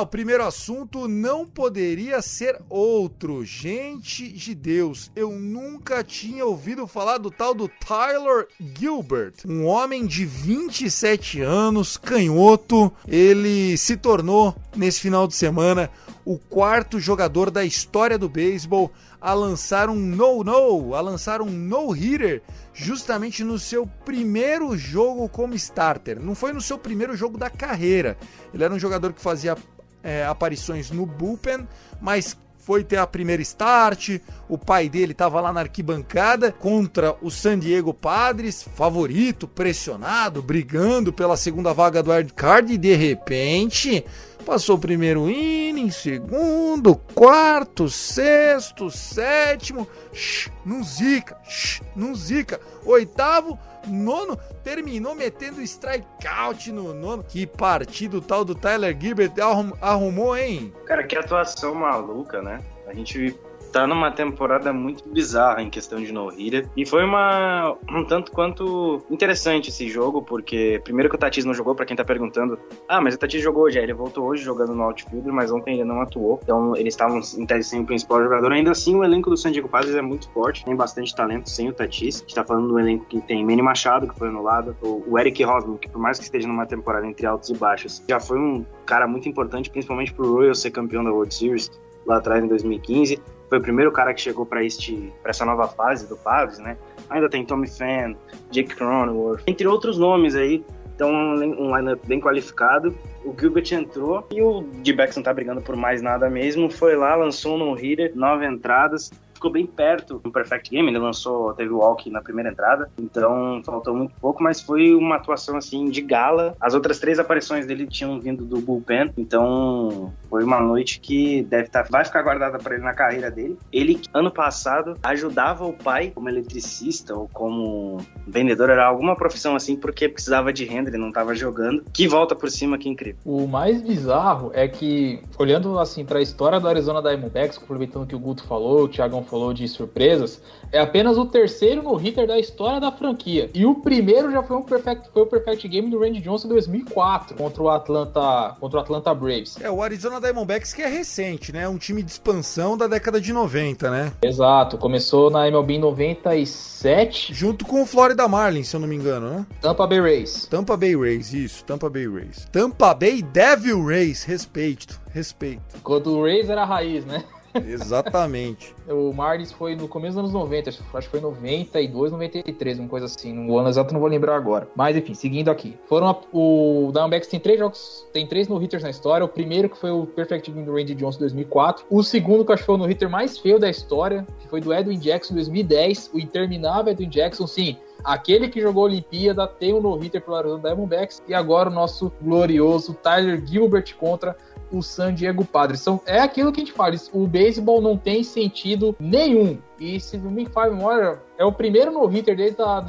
O 0.00 0.06
primeiro 0.06 0.44
assunto 0.44 1.08
não 1.08 1.44
poderia 1.44 2.22
ser 2.22 2.60
outro. 2.68 3.44
Gente 3.44 4.30
de 4.30 4.54
Deus, 4.54 5.10
eu 5.16 5.32
nunca 5.32 6.04
tinha 6.04 6.46
ouvido 6.46 6.86
falar 6.86 7.18
do 7.18 7.32
tal 7.32 7.52
do 7.52 7.68
Tyler 7.68 8.46
Gilbert, 8.60 9.34
um 9.44 9.66
homem 9.66 10.06
de 10.06 10.24
27 10.24 11.40
anos, 11.40 11.96
canhoto. 11.96 12.92
Ele 13.08 13.76
se 13.76 13.96
tornou 13.96 14.54
nesse 14.76 15.00
final 15.00 15.26
de 15.26 15.34
semana 15.34 15.90
o 16.24 16.38
quarto 16.38 17.00
jogador 17.00 17.50
da 17.50 17.64
história 17.64 18.16
do 18.16 18.28
beisebol 18.28 18.92
a 19.20 19.34
lançar 19.34 19.90
um 19.90 19.96
no-no, 19.96 20.94
a 20.94 21.00
lançar 21.00 21.42
um 21.42 21.50
no-hitter 21.50 22.40
justamente 22.72 23.42
no 23.42 23.58
seu 23.58 23.84
primeiro 24.04 24.76
jogo 24.76 25.28
como 25.28 25.54
starter. 25.54 26.20
Não 26.20 26.36
foi 26.36 26.52
no 26.52 26.60
seu 26.60 26.78
primeiro 26.78 27.16
jogo 27.16 27.36
da 27.36 27.50
carreira. 27.50 28.16
Ele 28.54 28.62
era 28.62 28.72
um 28.72 28.78
jogador 28.78 29.12
que 29.12 29.20
fazia 29.20 29.56
é, 30.02 30.24
aparições 30.24 30.90
no 30.90 31.04
bullpen, 31.04 31.66
mas 32.00 32.36
foi 32.58 32.84
ter 32.84 32.98
a 32.98 33.06
primeira 33.06 33.40
start. 33.40 34.18
O 34.48 34.58
pai 34.58 34.88
dele 34.88 35.12
estava 35.12 35.40
lá 35.40 35.52
na 35.52 35.60
arquibancada 35.60 36.52
contra 36.52 37.16
o 37.22 37.30
San 37.30 37.58
Diego 37.58 37.94
Padres, 37.94 38.62
favorito, 38.74 39.48
pressionado, 39.48 40.42
brigando 40.42 41.12
pela 41.12 41.36
segunda 41.36 41.72
vaga 41.72 42.02
do 42.02 42.10
wild 42.10 42.32
card 42.34 42.74
e 42.74 42.78
de 42.78 42.94
repente 42.94 44.04
Passou 44.48 44.76
o 44.76 44.80
primeiro 44.80 45.28
inning, 45.28 45.90
segundo, 45.90 46.96
quarto, 47.14 47.90
sexto, 47.90 48.90
sétimo. 48.90 49.86
Shh, 50.10 50.48
não 50.64 50.82
zica, 50.82 51.36
shh, 51.46 51.82
não 51.94 52.14
zica. 52.14 52.58
Oitavo, 52.86 53.58
nono, 53.88 54.36
terminou 54.62 55.14
metendo 55.14 55.60
strikeout 55.62 56.70
no 56.72 56.94
nono. 56.94 57.24
Que 57.24 57.46
partido 57.46 58.20
tal 58.20 58.44
do 58.44 58.54
Tyler 58.54 58.96
Gilbert 58.98 59.32
arrumou, 59.80 60.36
hein? 60.36 60.72
Cara, 60.86 61.04
que 61.04 61.16
atuação 61.16 61.74
maluca, 61.74 62.42
né? 62.42 62.60
A 62.86 62.94
gente 62.94 63.38
tá 63.72 63.86
numa 63.86 64.10
temporada 64.10 64.72
muito 64.72 65.08
bizarra 65.08 65.62
em 65.62 65.70
questão 65.70 66.00
de 66.00 66.12
no-hitter. 66.12 66.68
E 66.76 66.86
foi 66.86 67.04
uma 67.04 67.76
um 67.88 68.04
tanto 68.04 68.32
quanto 68.32 69.02
interessante 69.10 69.70
esse 69.70 69.88
jogo, 69.88 70.22
porque 70.22 70.80
primeiro 70.84 71.08
que 71.08 71.16
o 71.16 71.18
Tatis 71.18 71.44
não 71.44 71.54
jogou, 71.54 71.74
para 71.74 71.86
quem 71.86 71.96
tá 71.96 72.04
perguntando, 72.04 72.58
ah, 72.88 73.00
mas 73.00 73.14
o 73.14 73.18
Tatis 73.18 73.42
jogou 73.42 73.64
hoje, 73.64 73.78
ele 73.78 73.92
voltou 73.92 74.26
hoje 74.26 74.42
jogando 74.42 74.74
no 74.74 74.82
outfielder, 74.82 75.32
mas 75.32 75.50
ontem 75.50 75.74
ele 75.74 75.84
não 75.84 76.00
atuou. 76.00 76.40
Então 76.42 76.76
eles 76.76 76.94
estavam 76.94 77.20
em 77.36 77.46
tese 77.46 77.68
sem 77.68 77.80
o 77.80 77.86
principal 77.86 78.22
jogador. 78.22 78.52
Ainda 78.52 78.70
assim, 78.70 78.94
o 78.94 79.04
elenco 79.04 79.30
do 79.30 79.36
San 79.36 79.52
Diego 79.52 79.68
Padres 79.68 79.94
é 79.94 80.02
muito 80.02 80.28
forte, 80.30 80.64
tem 80.64 80.74
bastante 80.74 81.14
talento 81.14 81.48
sem 81.48 81.68
o 81.68 81.72
Tatis. 81.72 82.16
A 82.16 82.20
gente 82.20 82.34
tá 82.34 82.44
falando 82.44 82.68
do 82.68 82.78
elenco 82.78 83.04
que 83.06 83.20
tem 83.20 83.44
Manny 83.44 83.62
Machado, 83.62 84.08
que 84.08 84.18
foi 84.18 84.28
anulado, 84.28 84.76
o 84.82 85.18
Eric 85.18 85.44
Hosmer, 85.44 85.78
que 85.78 85.88
por 85.88 86.00
mais 86.00 86.18
que 86.18 86.24
esteja 86.24 86.48
numa 86.48 86.66
temporada 86.66 87.06
entre 87.06 87.26
altos 87.26 87.50
e 87.50 87.54
baixos, 87.54 88.02
já 88.08 88.18
foi 88.18 88.38
um 88.38 88.64
cara 88.86 89.06
muito 89.06 89.28
importante, 89.28 89.70
principalmente 89.70 90.12
pro 90.12 90.32
Royals 90.32 90.60
ser 90.60 90.70
campeão 90.70 91.04
da 91.04 91.10
World 91.10 91.34
Series 91.34 91.70
lá 92.06 92.18
atrás 92.18 92.42
em 92.42 92.48
2015 92.48 93.20
foi 93.48 93.58
o 93.58 93.62
primeiro 93.62 93.90
cara 93.90 94.12
que 94.12 94.20
chegou 94.20 94.44
para 94.44 94.62
este 94.62 95.12
para 95.22 95.30
essa 95.30 95.44
nova 95.44 95.66
fase 95.68 96.08
do 96.08 96.16
Padres, 96.16 96.58
né? 96.58 96.76
Ainda 97.08 97.28
tem 97.28 97.44
Tommy 97.44 97.68
Fan, 97.68 98.14
Jake 98.50 98.74
Cronenworth, 98.74 99.42
entre 99.46 99.66
outros 99.66 99.98
nomes 99.98 100.34
aí. 100.34 100.64
Então, 100.94 101.12
um 101.12 101.76
lineup 101.76 102.04
bem 102.06 102.20
qualificado. 102.20 102.92
O 103.24 103.32
Gilbert 103.38 103.72
entrou 103.72 104.26
e 104.32 104.42
o 104.42 104.62
D-Backs 104.82 105.14
não 105.14 105.22
tá 105.22 105.32
brigando 105.32 105.60
por 105.62 105.76
mais 105.76 106.02
nada 106.02 106.28
mesmo. 106.28 106.68
Foi 106.68 106.96
lá, 106.96 107.14
lançou 107.14 107.54
um 107.54 107.58
no-hitter, 107.58 108.10
nove 108.16 108.44
entradas, 108.44 109.12
ficou 109.38 109.50
bem 109.50 109.66
perto 109.66 110.18
do 110.18 110.30
Perfect 110.30 110.70
Game, 110.70 110.88
ele 110.88 110.98
lançou, 110.98 111.54
teve 111.54 111.70
o 111.70 111.78
walk 111.78 112.10
na 112.10 112.20
primeira 112.20 112.50
entrada, 112.50 112.90
então 112.98 113.62
faltou 113.64 113.94
muito 113.94 114.12
pouco, 114.20 114.42
mas 114.42 114.60
foi 114.60 114.94
uma 114.94 115.16
atuação 115.16 115.56
assim 115.56 115.88
de 115.88 116.02
gala. 116.02 116.54
As 116.60 116.74
outras 116.74 116.98
três 116.98 117.18
aparições 117.18 117.66
dele 117.66 117.86
tinham 117.86 118.20
vindo 118.20 118.44
do 118.44 118.60
bullpen, 118.60 119.12
então 119.16 120.12
foi 120.28 120.44
uma 120.44 120.60
noite 120.60 121.00
que 121.00 121.42
deve 121.42 121.64
estar, 121.64 121.84
tá, 121.84 121.88
vai 121.90 122.04
ficar 122.04 122.22
guardada 122.22 122.58
para 122.58 122.74
ele 122.74 122.84
na 122.84 122.92
carreira 122.92 123.30
dele. 123.30 123.56
Ele 123.72 124.00
ano 124.12 124.30
passado 124.30 124.96
ajudava 125.02 125.64
o 125.64 125.72
pai 125.72 126.10
como 126.14 126.28
eletricista 126.28 127.14
ou 127.14 127.28
como 127.32 127.98
vendedor, 128.26 128.70
era 128.70 128.86
alguma 128.86 129.16
profissão 129.16 129.54
assim 129.54 129.76
porque 129.76 130.08
precisava 130.08 130.52
de 130.52 130.64
renda, 130.64 130.90
ele 130.90 130.98
não 130.98 131.08
estava 131.08 131.34
jogando. 131.34 131.84
Que 131.92 132.08
volta 132.08 132.34
por 132.34 132.50
cima, 132.50 132.76
que 132.76 132.88
incrível. 132.88 133.20
O 133.24 133.46
mais 133.46 133.80
bizarro 133.80 134.50
é 134.52 134.66
que 134.66 135.22
olhando 135.38 135.78
assim 135.78 136.04
para 136.04 136.18
a 136.18 136.22
história 136.22 136.58
do 136.58 136.68
Arizona 136.68 137.00
Diamondbacks, 137.00 137.58
complementando 137.58 138.04
o 138.04 138.08
que 138.08 138.16
o 138.16 138.18
Guto 138.18 138.44
falou, 138.44 138.84
o 138.84 138.88
Thiagão 138.88 139.22
falou 139.28 139.52
de 139.52 139.66
surpresas, 139.68 140.40
é 140.72 140.80
apenas 140.80 141.16
o 141.16 141.26
terceiro 141.26 141.82
no 141.82 141.94
hitter 141.94 142.26
da 142.26 142.38
história 142.38 142.80
da 142.80 142.90
franquia. 142.92 143.50
E 143.54 143.64
o 143.64 143.76
primeiro 143.76 144.30
já 144.30 144.42
foi 144.42 144.56
um 144.56 144.62
perfect, 144.62 145.10
foi 145.12 145.22
o 145.22 145.26
perfect 145.26 145.66
game 145.68 145.90
do 145.90 145.98
Randy 145.98 146.20
Johnson 146.20 146.46
em 146.46 146.50
2004 146.50 147.36
contra 147.36 147.62
o 147.62 147.68
Atlanta, 147.68 148.56
contra 148.60 148.78
o 148.78 148.82
Atlanta 148.82 149.14
Braves. 149.14 149.56
É, 149.60 149.70
o 149.70 149.82
Arizona 149.82 150.20
Diamondbacks 150.20 150.72
que 150.72 150.82
é 150.82 150.88
recente, 150.88 151.52
né? 151.52 151.68
Um 151.68 151.78
time 151.78 152.02
de 152.02 152.10
expansão 152.10 152.76
da 152.76 152.86
década 152.86 153.20
de 153.20 153.32
90, 153.32 153.90
né? 153.90 154.12
Exato, 154.22 154.76
começou 154.76 155.30
na 155.30 155.48
MLB 155.48 155.74
em 155.74 155.78
97, 155.78 157.32
junto 157.32 157.64
com 157.64 157.82
o 157.82 157.86
Florida 157.86 158.26
Marlins, 158.28 158.68
se 158.68 158.76
eu 158.76 158.80
não 158.80 158.88
me 158.88 158.96
engano, 158.96 159.28
né? 159.30 159.46
Tampa 159.60 159.86
Bay 159.86 160.00
Rays. 160.00 160.46
Tampa 160.46 160.76
Bay 160.76 160.96
Rays, 160.96 161.32
isso, 161.32 161.64
Tampa 161.64 161.88
Bay 161.88 162.06
Rays. 162.06 162.46
Tampa 162.52 162.94
Bay 162.94 163.22
Devil 163.22 163.84
Rays, 163.84 164.24
respeito, 164.24 165.00
respeito. 165.10 165.62
Quando 165.82 166.16
o 166.16 166.22
Rays 166.22 166.50
era 166.50 166.62
a 166.62 166.66
raiz, 166.66 167.04
né? 167.04 167.24
Exatamente. 167.66 168.74
o 168.88 169.12
Marlins 169.12 169.52
foi 169.52 169.74
no 169.74 169.88
começo 169.88 170.14
dos 170.14 170.20
anos 170.20 170.32
90, 170.32 170.70
acho 170.70 170.82
que 170.82 171.08
foi 171.08 171.20
92, 171.20 172.12
93, 172.12 172.78
uma 172.78 172.88
coisa 172.88 173.06
assim. 173.06 173.32
No 173.32 173.58
ano 173.58 173.68
exato 173.68 173.92
não 173.92 174.00
vou 174.00 174.08
lembrar 174.08 174.36
agora. 174.36 174.68
Mas 174.74 174.96
enfim, 174.96 175.14
seguindo 175.14 175.50
aqui. 175.50 175.76
Foram 175.88 176.08
a, 176.08 176.20
o 176.32 176.90
Diamondbacks 176.92 177.28
tem 177.28 177.40
três 177.40 177.58
jogos, 177.58 178.06
tem 178.12 178.26
três 178.26 178.48
no-hitters 178.48 178.82
na 178.82 178.90
história. 178.90 179.24
O 179.24 179.28
primeiro 179.28 179.68
que 179.68 179.78
foi 179.78 179.90
o 179.90 180.06
Perfect 180.06 180.50
Game 180.50 180.64
do 180.64 180.74
Randy 180.74 180.94
Johnson 180.94 181.20
2004. 181.20 181.86
O 181.90 182.02
segundo 182.02 182.44
que 182.44 182.52
acho 182.52 182.62
que 182.62 182.66
foi 182.66 182.74
o 182.74 182.78
no-hitter 182.78 183.08
mais 183.08 183.38
feio 183.38 183.58
da 183.58 183.68
história, 183.68 184.26
que 184.40 184.48
foi 184.48 184.60
do 184.60 184.72
Edwin 184.72 184.98
Jackson 184.98 185.34
2010. 185.34 186.10
O 186.12 186.18
interminável 186.18 186.92
Edwin 186.92 187.08
Jackson, 187.08 187.46
sim. 187.46 187.76
Aquele 188.04 188.48
que 188.48 188.60
jogou 188.60 188.84
a 188.84 188.86
Olimpíada 188.86 189.46
tem 189.46 189.74
um 189.74 189.80
no-hitter 189.80 190.20
pelo 190.20 190.36
Arizona 190.36 190.62
Diamondbacks. 190.62 191.22
E 191.26 191.34
agora 191.34 191.68
o 191.68 191.72
nosso 191.72 192.12
glorioso 192.20 192.94
Tyler 192.94 193.44
Gilbert 193.44 193.96
contra 193.96 194.36
o 194.70 194.82
San 194.82 195.14
Diego 195.14 195.44
Padres. 195.44 195.80
São, 195.80 196.00
é 196.06 196.20
aquilo 196.20 196.52
que 196.52 196.60
a 196.60 196.64
gente 196.64 196.74
fala, 196.74 196.94
o 197.12 197.26
beisebol 197.26 197.80
não 197.80 197.96
tem 197.96 198.22
sentido 198.22 198.94
nenhum. 198.98 199.58
E 199.78 200.00
se 200.00 200.16
não 200.18 200.30
me 200.30 200.44
falha 200.46 200.72
memória, 200.72 201.20
é 201.38 201.44
o 201.44 201.52
primeiro 201.52 201.92
no-hitter 201.92 202.36
desde 202.36 202.60
a, 202.60 202.84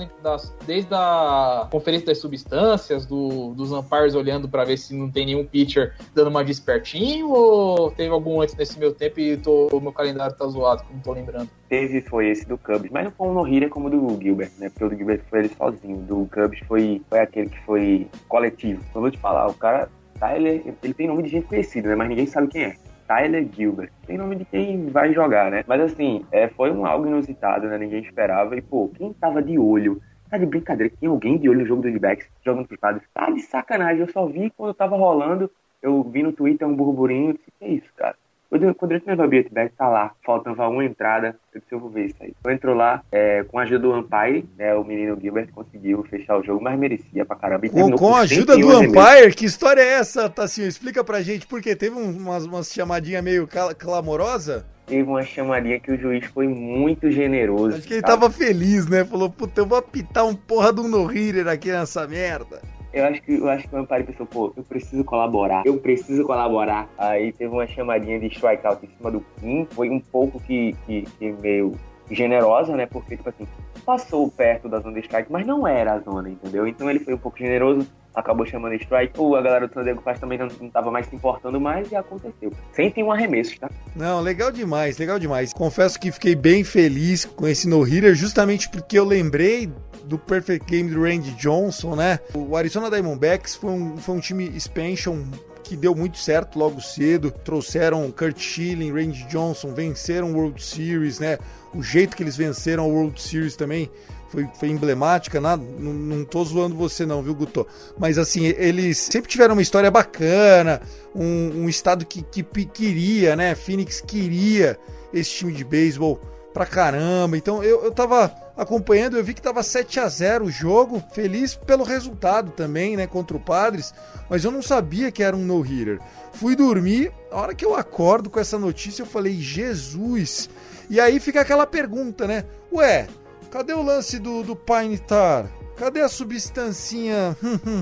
desde 0.66 0.92
a 0.92 1.68
conferência 1.72 2.08
das 2.08 2.18
substâncias, 2.18 3.06
do, 3.06 3.54
dos 3.54 3.72
umpires 3.72 4.16
olhando 4.16 4.50
para 4.50 4.66
ver 4.66 4.78
se 4.78 4.96
não 4.96 5.10
tem 5.10 5.28
nenhum 5.28 5.46
pitcher 5.46 5.94
dando 6.16 6.30
uma 6.30 6.44
despertinho, 6.44 7.30
ou 7.30 7.92
teve 7.92 8.10
algum 8.10 8.42
antes 8.42 8.56
nesse 8.56 8.80
meu 8.80 8.92
tempo 8.92 9.20
e 9.20 9.38
tô, 9.38 9.68
o 9.68 9.80
meu 9.80 9.92
calendário 9.92 10.36
tá 10.36 10.48
zoado, 10.48 10.84
não 10.92 11.00
tô 11.00 11.14
lembrando. 11.14 11.48
Teve, 11.68 12.02
foi 12.02 12.30
esse 12.30 12.48
do 12.48 12.58
Cubs, 12.58 12.90
mas 12.90 13.04
não 13.04 13.12
foi 13.12 13.28
um 13.28 13.34
no-hitter 13.36 13.70
como 13.70 13.88
o 13.88 13.92
do 13.92 14.20
Gilbert, 14.20 14.52
né? 14.58 14.70
Porque 14.70 14.86
o 14.86 14.90
do 14.90 14.96
Gilbert 14.96 15.22
foi 15.30 15.40
ele 15.40 15.50
sozinho, 15.50 15.98
do 15.98 16.28
Cubs 16.34 16.60
foi, 16.68 17.04
foi 17.08 17.20
aquele 17.20 17.50
que 17.50 17.60
foi 17.66 18.08
coletivo. 18.28 18.84
Eu 18.96 19.02
vou 19.02 19.12
te 19.12 19.20
falar, 19.20 19.48
o 19.48 19.54
cara 19.54 19.90
Tyler, 20.20 20.62
ele 20.84 20.94
tem 20.94 21.08
nome 21.08 21.24
de 21.24 21.30
gente 21.30 21.48
conhecida, 21.48 21.90
né? 21.90 21.96
Mas 21.96 22.10
ninguém 22.10 22.26
sabe 22.26 22.48
quem 22.48 22.64
é. 22.64 22.76
Tyler 23.08 23.48
Gilbert. 23.52 23.90
Tem 24.06 24.18
nome 24.18 24.36
de 24.36 24.46
quem 24.46 24.86
vai 24.88 25.14
jogar, 25.14 25.50
né? 25.50 25.64
Mas 25.68 25.82
assim, 25.82 26.24
é, 26.32 26.48
foi 26.48 26.72
um 26.72 26.86
algo 26.86 27.08
inusitado, 27.08 27.68
né? 27.68 27.78
Ninguém 27.78 28.04
esperava. 28.04 28.56
E, 28.56 28.62
pô, 28.62 28.90
quem 28.90 29.12
tava 29.14 29.42
de 29.42 29.58
olho? 29.58 30.02
Tá 30.30 30.38
de 30.38 30.46
brincadeira, 30.46 30.94
tinha 31.00 31.10
alguém 31.10 31.40
de 31.40 31.50
olho 31.50 31.62
no 31.62 31.66
jogo 31.66 31.82
do 31.82 32.00
backs 32.00 32.28
jogando 32.46 32.68
pros 32.68 32.80
padres. 32.80 33.04
Tá 33.12 33.32
de 33.32 33.42
sacanagem, 33.42 34.02
eu 34.02 34.12
só 34.12 34.28
vi 34.28 34.52
quando 34.52 34.76
tava 34.76 34.96
rolando. 34.96 35.50
Eu 35.82 36.04
vi 36.04 36.22
no 36.22 36.34
Twitter 36.34 36.68
um 36.68 36.76
burburinho. 36.76 37.34
Disse, 37.34 37.52
que 37.58 37.66
é 37.66 37.70
isso, 37.70 37.90
cara? 37.96 38.16
Quando, 38.50 38.64
eu 38.64 38.72
entrei 38.98 39.16
no 39.16 39.28
Beat 39.28 39.52
Back, 39.52 39.76
tá 39.78 39.88
lá, 39.88 40.12
faltava 40.26 40.68
uma 40.68 40.84
entrada, 40.84 41.36
eu 41.54 41.62
disse, 41.62 41.72
eu 41.72 41.80
vou 41.80 41.90
ver 41.90 42.06
isso 42.08 42.16
aí. 42.20 42.34
Eu 42.44 42.52
entro 42.52 42.74
lá, 42.74 43.04
é, 43.12 43.44
com 43.44 43.60
a 43.60 43.62
ajuda 43.62 43.80
do 43.88 43.94
Umpire, 43.94 44.50
né, 44.58 44.74
o 44.74 44.84
menino 44.84 45.16
Gilbert 45.22 45.50
conseguiu 45.54 46.04
fechar 46.10 46.38
o 46.40 46.44
jogo, 46.44 46.64
mas 46.64 46.78
merecia 46.80 47.24
pra 47.24 47.36
caramba. 47.36 47.68
E 47.68 47.70
Com, 47.70 47.92
com 47.92 48.16
a 48.16 48.28
101 48.28 48.58
ajuda 48.58 48.58
do. 48.58 48.80
Umpire, 48.90 49.36
que 49.36 49.46
história 49.46 49.82
é 49.82 50.00
essa, 50.00 50.28
Tassinho? 50.28 50.68
Explica 50.68 51.04
pra 51.04 51.22
gente, 51.22 51.46
porque 51.46 51.76
teve 51.76 51.96
um- 51.96 52.10
umas, 52.18 52.46
umas 52.46 52.74
chamadinhas 52.74 53.24
meio 53.24 53.48
clamorosa. 53.78 54.66
Teve 54.88 55.04
uma 55.08 55.22
chamadinha 55.24 55.80
que 55.80 55.92
o 55.92 55.98
juiz 56.00 56.26
foi 56.26 56.48
muito 56.48 57.12
generoso. 57.12 57.78
Acho 57.78 57.88
que 57.88 57.94
ele 57.94 58.02
sabe? 58.02 58.14
tava 58.14 58.32
feliz, 58.32 58.88
né? 58.88 59.06
Falou, 59.06 59.30
puta, 59.30 59.62
eu 59.62 59.66
vou 59.68 59.78
apitar 59.78 60.26
um 60.26 60.34
porra 60.34 60.74
de 60.74 60.82
um 60.82 60.88
no-hitter 60.88 61.48
aqui 61.48 61.72
nessa 61.72 62.08
merda. 62.08 62.60
Eu 62.92 63.06
acho 63.06 63.22
que 63.22 63.34
eu 63.34 63.50
acho 63.50 63.68
que 63.68 63.76
o 63.76 63.78
Amparo 63.78 64.04
pensou, 64.04 64.26
pô, 64.26 64.54
eu 64.56 64.64
preciso 64.64 65.04
colaborar, 65.04 65.64
eu 65.66 65.78
preciso 65.78 66.24
colaborar. 66.26 66.90
Aí 66.98 67.32
teve 67.32 67.54
uma 67.54 67.68
chamadinha 67.68 68.20
de 68.20 68.28
strikeout 68.28 68.86
em 68.86 68.90
cima 68.98 69.12
do 69.12 69.24
Kim, 69.40 69.68
foi 69.72 69.90
um 69.90 70.00
pouco 70.00 70.40
que, 70.40 70.76
que, 70.86 71.04
que 71.04 71.32
meio 71.34 71.74
generosa, 72.10 72.76
né? 72.76 72.86
Porque, 72.88 73.16
tipo 73.16 73.30
assim, 73.30 73.48
passou 73.86 74.30
perto 74.32 74.68
da 74.68 74.80
zona 74.80 74.96
de 74.96 75.02
strike, 75.02 75.32
mas 75.32 75.46
não 75.46 75.68
era 75.68 75.94
a 75.94 76.00
zona, 76.00 76.30
entendeu? 76.30 76.68
Então 76.68 76.90
ele 76.90 77.00
foi 77.00 77.14
um 77.14 77.18
pouco 77.18 77.38
generoso, 77.38 77.88
acabou 78.20 78.46
chamando 78.46 78.76
strike. 78.76 79.14
Ou 79.18 79.36
a 79.36 79.42
galera 79.42 79.68
do 79.68 79.74
San 79.74 79.84
Diego 79.84 80.02
também 80.20 80.38
não, 80.38 80.48
não 80.60 80.70
tava 80.70 80.92
mais 80.92 81.08
se 81.08 81.16
importando 81.16 81.60
mais 81.60 81.92
e 81.92 81.96
aconteceu. 81.96 82.52
101 82.74 83.12
arremessos, 83.12 83.58
tá? 83.58 83.70
Não, 83.96 84.22
legal 84.22 84.52
demais, 84.52 84.98
legal 84.98 85.20
demais. 85.20 85.54
Confesso 85.54 86.00
que 86.00 86.12
fiquei 86.12 86.36
bem 86.36 86.64
feliz 86.64 87.26
com 87.26 87.48
esse 87.48 87.68
no-hitter, 87.68 88.16
justamente 88.16 88.70
porque 88.70 88.98
eu 88.98 89.06
lembrei 89.06 89.70
do 90.04 90.18
Perfect 90.18 90.66
Game 90.66 90.90
do 90.90 91.04
Randy 91.04 91.32
Johnson, 91.32 91.96
né? 91.96 92.20
O 92.34 92.56
Arizona 92.58 92.90
Diamondbacks 92.90 93.56
foi 93.56 93.72
um, 93.72 93.98
foi 93.98 94.16
um 94.16 94.20
time 94.20 94.46
expansion 94.56 95.24
que 95.64 95.76
deu 95.76 95.94
muito 95.94 96.18
certo 96.18 96.58
logo 96.58 96.82
cedo. 96.82 97.30
Trouxeram 97.30 98.12
Kurt 98.12 98.40
Schilling, 98.40 98.92
Randy 98.92 99.24
Johnson, 99.26 99.72
venceram 99.72 100.34
World 100.34 100.62
Series, 100.64 101.20
né? 101.20 101.38
O 101.76 101.84
jeito 101.84 102.18
que 102.18 102.24
eles 102.24 102.36
venceram 102.36 102.90
o 102.90 102.92
World 102.92 103.22
Series 103.22 103.56
também 103.56 103.90
foi, 104.30 104.48
foi 104.60 104.70
emblemática, 104.70 105.42
nada, 105.42 105.64
não, 105.80 105.94
não 105.94 106.26
tô 106.26 106.44
zoando 106.44 106.76
você 106.76 107.06
não, 107.06 107.22
viu, 107.22 107.36
Guto? 107.36 107.68
Mas 107.98 108.18
assim, 108.18 108.46
eles 108.46 108.98
sempre 108.98 109.30
tiveram 109.30 109.54
uma 109.54 109.62
história 109.62 109.90
bacana, 109.90 110.82
um, 111.14 111.64
um 111.64 111.70
estado 111.70 112.06
que, 112.06 112.22
que 112.22 112.44
queria, 112.44 113.36
né? 113.36 113.56
Phoenix 113.56 114.02
queria 114.02 114.78
esse 115.14 115.32
time 115.32 115.52
de 115.52 115.64
beisebol 115.64 116.22
pra 116.54 116.66
caramba. 116.66 117.38
Então 117.38 117.64
eu, 117.64 117.84
eu 117.84 117.92
tava 117.92 118.34
acompanhando, 118.56 119.18
eu 119.18 119.24
vi 119.24 119.34
que 119.34 119.42
tava 119.42 119.64
7 119.64 120.00
a 120.02 120.08
0 120.10 120.46
o 120.46 120.52
jogo, 120.52 121.02
feliz 121.14 121.56
pelo 121.56 121.84
resultado 121.84 122.52
também, 122.52 122.98
né, 122.98 123.08
contra 123.08 123.38
o 123.38 123.40
Padres, 123.40 123.94
mas 124.30 124.44
eu 124.44 124.52
não 124.52 124.62
sabia 124.62 125.12
que 125.12 125.24
era 125.24 125.36
um 125.36 125.46
no-hitter. 125.46 126.00
Fui 126.34 126.58
dormir, 126.58 127.12
a 127.32 127.38
hora 127.40 127.56
que 127.56 127.64
eu 127.64 127.74
acordo 127.74 128.30
com 128.30 128.40
essa 128.40 128.60
notícia, 128.60 129.02
eu 129.02 129.06
falei, 129.06 129.36
Jesus! 129.36 130.50
E 130.90 131.00
aí 131.00 131.20
fica 131.20 131.40
aquela 131.40 131.66
pergunta, 131.66 132.28
né? 132.28 132.44
Ué, 132.74 133.08
cadê 133.52 133.74
o 133.74 133.82
lance 133.82 134.20
do, 134.20 134.44
do 134.44 134.56
Pine 134.56 134.98
Tar? 134.98 135.50
Cadê 135.76 136.02
a 136.02 136.10
substancinha? 136.10 137.38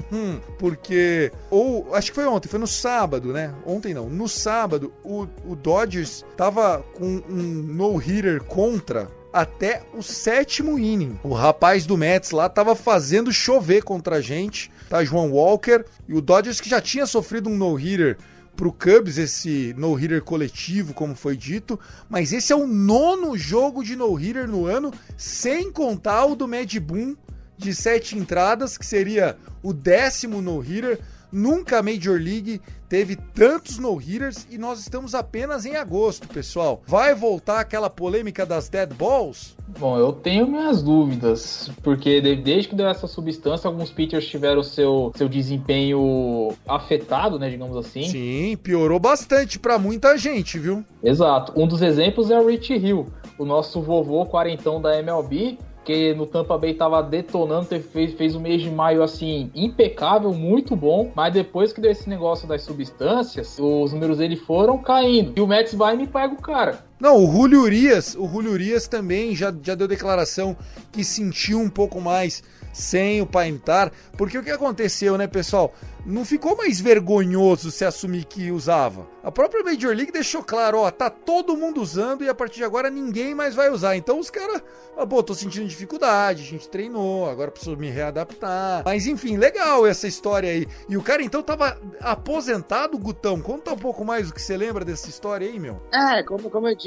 Porque. 0.59 1.31
Ou. 1.49 1.95
Acho 1.95 2.11
que 2.11 2.15
foi 2.15 2.27
ontem, 2.27 2.47
foi 2.47 2.59
no 2.59 2.67
sábado, 2.67 3.33
né? 3.33 3.55
Ontem 3.65 3.91
não. 3.91 4.07
No 4.07 4.29
sábado, 4.29 4.93
o, 5.03 5.27
o 5.43 5.55
Dodgers 5.55 6.23
tava 6.35 6.85
com 6.93 7.23
um 7.27 7.43
no-hitter 7.63 8.43
contra 8.43 9.09
até 9.33 9.81
o 9.95 10.03
sétimo 10.03 10.77
inning. 10.77 11.19
O 11.23 11.33
rapaz 11.33 11.87
do 11.87 11.97
Mets 11.97 12.31
lá 12.31 12.47
tava 12.47 12.75
fazendo 12.75 13.31
chover 13.31 13.83
contra 13.83 14.17
a 14.17 14.21
gente, 14.21 14.71
tá? 14.87 15.03
João 15.03 15.31
Walker. 15.31 15.83
E 16.07 16.13
o 16.13 16.21
Dodgers 16.21 16.61
que 16.61 16.69
já 16.69 16.79
tinha 16.79 17.07
sofrido 17.07 17.49
um 17.49 17.57
no-hitter 17.57 18.17
pro 18.57 18.73
Cubs, 18.73 19.19
esse 19.19 19.73
no-hitter 19.77 20.21
coletivo, 20.23 20.91
como 20.91 21.15
foi 21.15 21.37
dito, 21.37 21.79
mas 22.09 22.33
esse 22.33 22.51
é 22.51 22.55
o 22.55 22.65
nono 22.65 23.37
jogo 23.37 23.83
de 23.83 23.95
no-hitter 23.95 24.47
no 24.47 24.65
ano, 24.65 24.91
sem 25.15 25.71
contar 25.71 26.25
o 26.25 26.35
do 26.35 26.47
Mad 26.47 26.73
Boom 26.79 27.15
de 27.55 27.73
sete 27.73 28.17
entradas, 28.17 28.75
que 28.75 28.85
seria 28.85 29.37
o 29.61 29.71
décimo 29.71 30.41
no-hitter. 30.41 30.99
Nunca 31.31 31.79
a 31.79 31.83
Major 31.83 32.19
League 32.19 32.61
teve 32.89 33.15
tantos 33.15 33.77
no-hitters 33.77 34.47
e 34.49 34.57
nós 34.57 34.79
estamos 34.79 35.13
apenas 35.13 35.65
em 35.65 35.75
agosto, 35.75 36.27
pessoal. 36.27 36.81
Vai 36.87 37.13
voltar 37.13 37.59
aquela 37.59 37.89
polêmica 37.89 38.45
das 38.45 38.69
dead 38.69 38.93
balls? 38.93 39.55
Bom, 39.79 39.97
eu 39.97 40.13
tenho 40.13 40.47
minhas 40.47 40.81
dúvidas, 40.81 41.69
porque 41.83 42.21
de- 42.21 42.37
desde 42.37 42.69
que 42.69 42.75
deu 42.75 42.87
essa 42.87 43.05
substância, 43.07 43.67
alguns 43.67 43.91
pitchers 43.91 44.25
tiveram 44.25 44.63
seu, 44.63 45.11
seu 45.15 45.27
desempenho 45.29 46.53
afetado, 46.67 47.37
né, 47.37 47.49
digamos 47.49 47.75
assim. 47.77 48.03
Sim, 48.03 48.57
piorou 48.57 48.99
bastante 48.99 49.59
para 49.59 49.77
muita 49.77 50.17
gente, 50.17 50.57
viu? 50.57 50.83
Exato. 51.03 51.53
Um 51.55 51.67
dos 51.67 51.81
exemplos 51.81 52.31
é 52.31 52.39
o 52.39 52.47
Rich 52.47 52.73
Hill, 52.73 53.07
o 53.37 53.45
nosso 53.45 53.81
vovô 53.81 54.25
quarentão 54.25 54.81
da 54.81 54.97
MLB, 54.97 55.57
que 55.87 56.13
no 56.13 56.25
Tampa 56.25 56.57
Bay 56.57 56.73
tava 56.73 57.01
detonando, 57.01 57.65
teve- 57.67 57.87
fez, 57.87 58.13
fez 58.13 58.35
um 58.35 58.41
mês 58.41 58.61
de 58.61 58.69
maio 58.69 59.01
assim 59.01 59.49
impecável, 59.55 60.33
muito 60.33 60.75
bom, 60.75 61.13
mas 61.15 61.33
depois 61.33 61.71
que 61.71 61.79
deu 61.79 61.89
esse 61.89 62.09
negócio 62.09 62.45
das 62.45 62.63
substâncias, 62.63 63.57
os 63.57 63.93
números 63.93 64.17
dele 64.17 64.35
foram 64.35 64.79
caindo. 64.79 65.31
E 65.37 65.41
o 65.41 65.47
Mets 65.47 65.73
vai 65.73 65.95
e 65.95 65.97
me 65.97 66.05
pega 66.05 66.33
o 66.33 66.41
cara. 66.41 66.85
Não, 66.99 67.23
o 67.23 67.31
Julio 67.31 67.61
Urias, 67.61 68.15
o 68.15 68.27
Julio 68.27 68.51
Urias 68.51 68.87
também 68.87 69.35
já, 69.35 69.53
já 69.61 69.75
deu 69.75 69.87
declaração 69.87 70.57
que 70.91 71.03
sentiu 71.03 71.59
um 71.59 71.69
pouco 71.69 72.01
mais 72.01 72.41
sem 72.77 73.21
o 73.21 73.25
Paintar, 73.25 73.91
porque 74.15 74.37
o 74.37 74.43
que 74.43 74.51
aconteceu, 74.51 75.17
né, 75.17 75.27
pessoal? 75.27 75.73
Não 76.05 76.23
ficou 76.23 76.55
mais 76.55 76.79
vergonhoso 76.79 77.69
se 77.69 77.83
assumir 77.83 78.23
que 78.23 78.49
usava. 78.49 79.05
A 79.21 79.31
própria 79.31 79.61
Major 79.61 79.93
League 79.93 80.11
deixou 80.11 80.41
claro, 80.41 80.79
ó, 80.79 80.89
tá 80.89 81.09
todo 81.09 81.57
mundo 81.57 81.81
usando 81.81 82.23
e 82.23 82.29
a 82.29 82.33
partir 82.33 82.57
de 82.57 82.63
agora 82.63 82.89
ninguém 82.89 83.35
mais 83.35 83.53
vai 83.53 83.69
usar. 83.69 83.97
Então 83.97 84.17
os 84.17 84.29
caras, 84.29 84.63
ah, 84.95 85.05
pô, 85.05 85.21
tô 85.21 85.33
sentindo 85.33 85.67
dificuldade, 85.67 86.43
a 86.43 86.45
gente 86.45 86.69
treinou, 86.69 87.29
agora 87.29 87.51
preciso 87.51 87.75
me 87.75 87.89
readaptar. 87.89 88.83
Mas 88.85 89.05
enfim, 89.05 89.35
legal 89.35 89.85
essa 89.85 90.07
história 90.07 90.49
aí. 90.49 90.65
E 90.87 90.95
o 90.95 91.03
cara 91.03 91.21
então 91.21 91.43
tava 91.43 91.77
aposentado, 91.99 92.97
Gutão. 92.97 93.41
Conta 93.41 93.73
um 93.73 93.77
pouco 93.77 94.05
mais 94.05 94.29
o 94.29 94.33
que 94.33 94.41
você 94.41 94.55
lembra 94.55 94.85
dessa 94.85 95.09
história 95.09 95.45
aí, 95.45 95.59
meu. 95.59 95.81
É, 95.91 96.23
como, 96.23 96.49
como 96.49 96.69
eu 96.69 96.75
disse, 96.75 96.86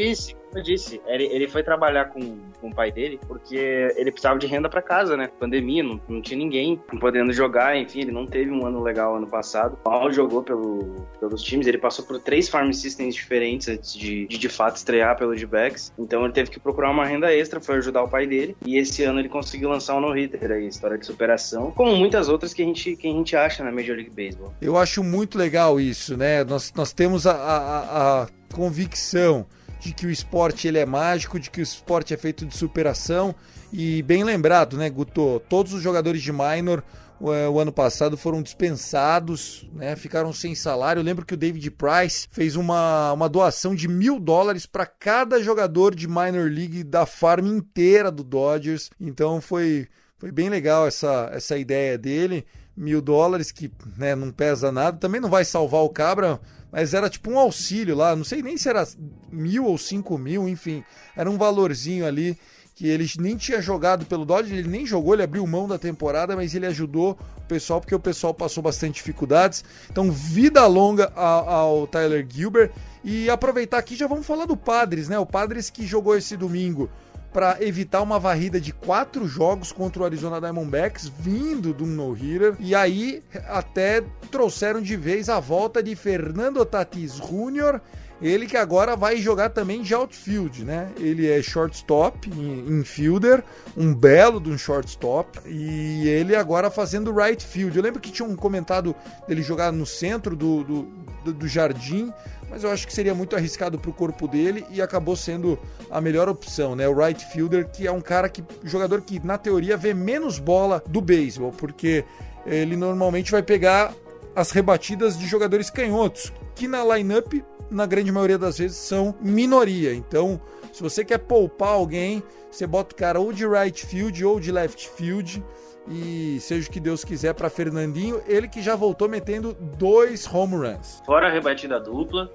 como 0.50 0.59
eu 0.59 0.62
disse, 0.64 1.00
ele, 1.07 1.25
ele 1.26 1.47
foi 1.49 1.62
trabalhar 1.62 2.07
com, 2.07 2.21
com 2.61 2.69
o 2.71 2.75
pai 2.75 2.90
dele 2.90 3.21
porque 3.28 3.57
ele 3.97 4.11
precisava 4.11 4.37
de 4.38 4.47
renda 4.49 4.69
pra 4.69 4.83
casa, 4.83 5.16
né? 5.16 5.28
Pandemia, 5.38 5.83
não, 5.83 6.00
não 6.09 6.21
tinha 6.21 6.37
ninguém 6.37 6.76
podendo 6.99 7.33
jogar, 7.33 7.76
enfim, 7.76 8.00
ele 8.00 8.11
não 8.11 8.26
teve 8.26 8.50
um 8.50 8.66
ano 8.66 8.83
legal 8.83 9.14
ano 9.16 9.28
passado. 9.28 9.78
Mal 9.85 10.11
jogou 10.12 10.42
pelo, 10.42 11.07
pelos 11.21 11.40
times, 11.42 11.69
ele 11.69 11.78
passou 11.78 12.04
por 12.04 12.19
três 12.21 12.49
farm 12.49 12.73
systems 12.73 13.14
diferentes 13.14 13.69
antes 13.69 13.95
de, 13.95 14.26
de 14.26 14.38
de 14.38 14.49
fato 14.49 14.75
estrear 14.76 15.16
pelo 15.16 15.37
D-Backs. 15.37 15.92
Então 15.97 16.25
ele 16.25 16.33
teve 16.33 16.50
que 16.50 16.59
procurar 16.59 16.90
uma 16.90 17.04
renda 17.07 17.33
extra, 17.33 17.61
foi 17.61 17.76
ajudar 17.76 18.02
o 18.02 18.09
pai 18.09 18.26
dele. 18.26 18.57
E 18.66 18.76
esse 18.76 19.04
ano 19.04 19.21
ele 19.21 19.28
conseguiu 19.28 19.69
lançar 19.69 19.95
um 19.97 20.00
no-hitter 20.00 20.50
aí, 20.50 20.66
história 20.66 20.99
de 20.99 21.07
superação, 21.07 21.71
como 21.71 21.95
muitas 21.95 22.28
outras 22.28 22.52
que 22.52 22.62
a 22.62 22.64
gente, 22.64 22.97
que 22.97 23.07
a 23.07 23.12
gente 23.12 23.37
acha 23.37 23.62
na 23.62 23.71
Major 23.71 23.95
League 23.95 24.11
Baseball. 24.11 24.52
Eu 24.61 24.76
acho 24.76 25.04
muito 25.04 25.38
legal 25.38 25.78
isso, 25.80 26.16
né? 26.16 26.42
Nós, 26.42 26.73
nós 26.75 26.92
temos 26.92 27.25
a, 27.26 27.33
a- 27.35 28.23
a 28.23 28.26
convicção 28.52 29.47
de 29.80 29.92
que 29.92 30.06
o 30.06 30.10
esporte 30.10 30.68
ele 30.68 30.78
é 30.78 30.87
mágico, 30.87 31.40
de 31.40 31.50
que 31.50 31.60
o 31.60 31.62
esporte 31.62 32.12
é 32.12 32.16
feito 32.16 32.44
de 32.44 32.56
superação. 32.56 33.34
E 33.72 34.02
bem 34.02 34.22
lembrado, 34.22 34.76
né, 34.76 34.88
Guto? 34.90 35.40
Todos 35.49 35.72
os 35.72 35.82
jogadores 35.82 36.22
de 36.22 36.32
minor 36.32 36.84
o, 37.20 37.30
o 37.30 37.60
ano 37.60 37.70
passado 37.70 38.16
foram 38.16 38.42
dispensados, 38.42 39.68
né? 39.75 39.94
Ficaram 39.94 40.32
sem 40.32 40.54
salário. 40.54 41.00
Eu 41.00 41.04
lembro 41.04 41.26
que 41.26 41.34
o 41.34 41.37
David 41.37 41.70
Price 41.72 42.26
fez 42.30 42.56
uma, 42.56 43.12
uma 43.12 43.28
doação 43.28 43.75
de 43.75 43.87
mil 43.87 44.18
dólares 44.18 44.64
para 44.64 44.87
cada 44.87 45.42
jogador 45.42 45.94
de 45.94 46.08
minor 46.08 46.50
league 46.50 46.82
da 46.82 47.04
farm 47.04 47.46
inteira 47.46 48.10
do 48.10 48.25
Dodgers. 48.25 48.90
Então 48.99 49.40
foi, 49.40 49.87
foi 50.18 50.32
bem 50.32 50.49
legal 50.49 50.87
essa, 50.87 51.30
essa 51.32 51.58
ideia 51.58 51.99
dele 51.99 52.46
mil 52.76 53.02
dólares, 53.02 53.52
que 53.52 53.70
né, 53.99 54.14
não 54.14 54.32
pesa 54.32 54.72
nada, 54.72 54.96
também 54.96 55.20
não 55.20 55.28
vai 55.28 55.44
salvar 55.44 55.82
o 55.82 55.90
cabra, 55.90 56.40
mas 56.72 56.94
era 56.94 57.10
tipo 57.10 57.30
um 57.30 57.38
auxílio 57.38 57.94
lá, 57.94 58.16
não 58.16 58.25
sei 58.25 58.42
nem 58.42 58.56
se 58.56 58.68
era 58.68 58.87
mil 59.30 59.64
ou 59.64 59.78
cinco 59.78 60.18
mil, 60.18 60.49
enfim, 60.49 60.84
era 61.16 61.30
um 61.30 61.38
valorzinho 61.38 62.06
ali 62.06 62.38
que 62.80 62.88
ele 62.88 63.06
nem 63.18 63.37
tinha 63.37 63.60
jogado 63.60 64.06
pelo 64.06 64.25
Dodge, 64.25 64.54
ele 64.54 64.66
nem 64.66 64.87
jogou, 64.87 65.12
ele 65.12 65.22
abriu 65.22 65.46
mão 65.46 65.68
da 65.68 65.78
temporada, 65.78 66.34
mas 66.34 66.54
ele 66.54 66.64
ajudou 66.64 67.18
o 67.37 67.40
pessoal, 67.42 67.78
porque 67.78 67.94
o 67.94 68.00
pessoal 68.00 68.32
passou 68.32 68.62
bastante 68.62 68.94
dificuldades. 68.94 69.62
Então, 69.90 70.10
vida 70.10 70.66
longa 70.66 71.12
ao, 71.14 71.49
ao 71.50 71.87
Tyler 71.87 72.26
Gilbert. 72.26 72.70
E 73.04 73.28
aproveitar 73.28 73.76
aqui, 73.76 73.94
já 73.94 74.06
vamos 74.06 74.26
falar 74.26 74.46
do 74.46 74.56
Padres, 74.56 75.10
né? 75.10 75.18
O 75.18 75.26
Padres 75.26 75.68
que 75.68 75.87
jogou 75.87 76.16
esse 76.16 76.38
domingo 76.38 76.88
para 77.34 77.62
evitar 77.62 78.00
uma 78.00 78.18
varrida 78.18 78.58
de 78.58 78.72
quatro 78.72 79.26
jogos 79.28 79.72
contra 79.72 80.02
o 80.02 80.04
Arizona 80.06 80.40
Diamondbacks, 80.40 81.06
vindo 81.06 81.76
um 81.84 81.87
no-hitter. 81.87 82.56
E 82.58 82.75
aí 82.75 83.22
até 83.49 84.02
trouxeram 84.30 84.80
de 84.80 84.96
vez 84.96 85.28
a 85.28 85.38
volta 85.38 85.82
de 85.82 85.94
Fernando 85.94 86.64
Tatis 86.64 87.16
Jr., 87.16 87.80
ele 88.23 88.47
que 88.47 88.57
agora 88.57 88.95
vai 88.97 89.17
jogar 89.17 89.50
também 89.50 89.83
de 89.83 89.95
outfield, 89.95 90.65
né? 90.65 90.89
Ele 90.99 91.27
é 91.29 91.41
shortstop, 91.43 92.29
in- 92.31 92.81
infielder, 92.81 93.43
um 93.77 93.95
belo 93.95 94.41
de 94.41 94.50
um 94.50 94.59
shortstop, 94.59 95.39
e 95.47 96.07
ele 96.09 96.37
agora 96.37 96.71
fazendo 96.71 97.15
right 97.15 97.43
field. 97.45 97.77
Eu 97.77 97.83
lembro 97.83 98.00
que 98.00 98.11
tinha 98.12 98.29
um 98.29 98.37
comentado 98.37 98.95
dele 99.27 99.43
jogar 99.43 99.73
no 99.73 99.87
centro 99.87 100.37
do, 100.37 100.62
do, 100.65 100.83
do- 101.25 101.33
do 101.33 101.49
jardim, 101.49 102.12
mas 102.50 102.65
eu 102.65 102.71
acho 102.71 102.87
que 102.87 102.93
seria 102.93 103.15
muito 103.15 103.37
arriscado 103.37 103.79
para 103.79 103.91
o 103.91 103.95
corpo 103.95 104.27
dele 104.29 104.67
e 104.71 104.83
acabou 104.83 105.15
sendo 105.17 105.59
a 105.91 106.00
melhor 106.00 106.29
opção, 106.29 106.75
né? 106.77 106.89
O 106.89 106.95
right 106.95 107.25
fielder, 107.33 107.69
que 107.71 107.87
é 107.87 107.93
um 107.93 108.00
cara 108.00 108.29
que 108.29 108.43
jogador 108.65 109.00
que 109.03 109.25
na 109.25 109.39
teoria 109.39 109.77
vê 109.77 109.95
menos 109.95 110.39
bola 110.39 110.83
do 110.89 111.00
beisebol, 111.00 111.53
porque 111.53 112.05
ele 112.45 112.77
normalmente 112.77 113.31
vai 113.31 113.43
pegar 113.43 113.95
as 114.35 114.50
rebatidas 114.50 115.19
de 115.19 115.27
jogadores 115.27 115.71
canhotos, 115.71 116.33
que 116.55 116.67
na 116.69 116.85
lineup, 116.97 117.33
na 117.71 117.87
grande 117.87 118.11
maioria 118.11 118.39
das 118.39 118.59
vezes, 118.59 118.77
são 118.77 119.15
minoria. 119.21 119.95
Então, 119.95 120.41
se 120.73 120.83
você 120.83 121.05
quer 121.05 121.19
poupar 121.19 121.71
alguém, 121.71 122.23
você 122.50 122.67
bota 122.67 122.95
o 122.95 122.97
cara 122.97 123.21
ou 123.21 123.33
de 123.33 123.47
right 123.47 123.87
field 123.87 124.25
ou 124.25 124.41
de 124.41 124.50
left 124.50 124.89
field 124.91 125.43
e 125.89 126.39
seja 126.41 126.69
o 126.69 126.73
que 126.73 126.81
Deus 126.81 127.05
quiser 127.05 127.35
para 127.35 127.49
Fernandinho, 127.49 128.23
ele 128.27 128.49
que 128.49 128.62
já 128.62 128.77
voltou 128.77 129.09
metendo 129.09 129.55
dois 129.55 130.27
home 130.33 130.57
runs. 130.57 131.03
Fora 131.05 131.29
a 131.29 131.31
rebatida 131.31 131.81
dupla, 131.81 132.31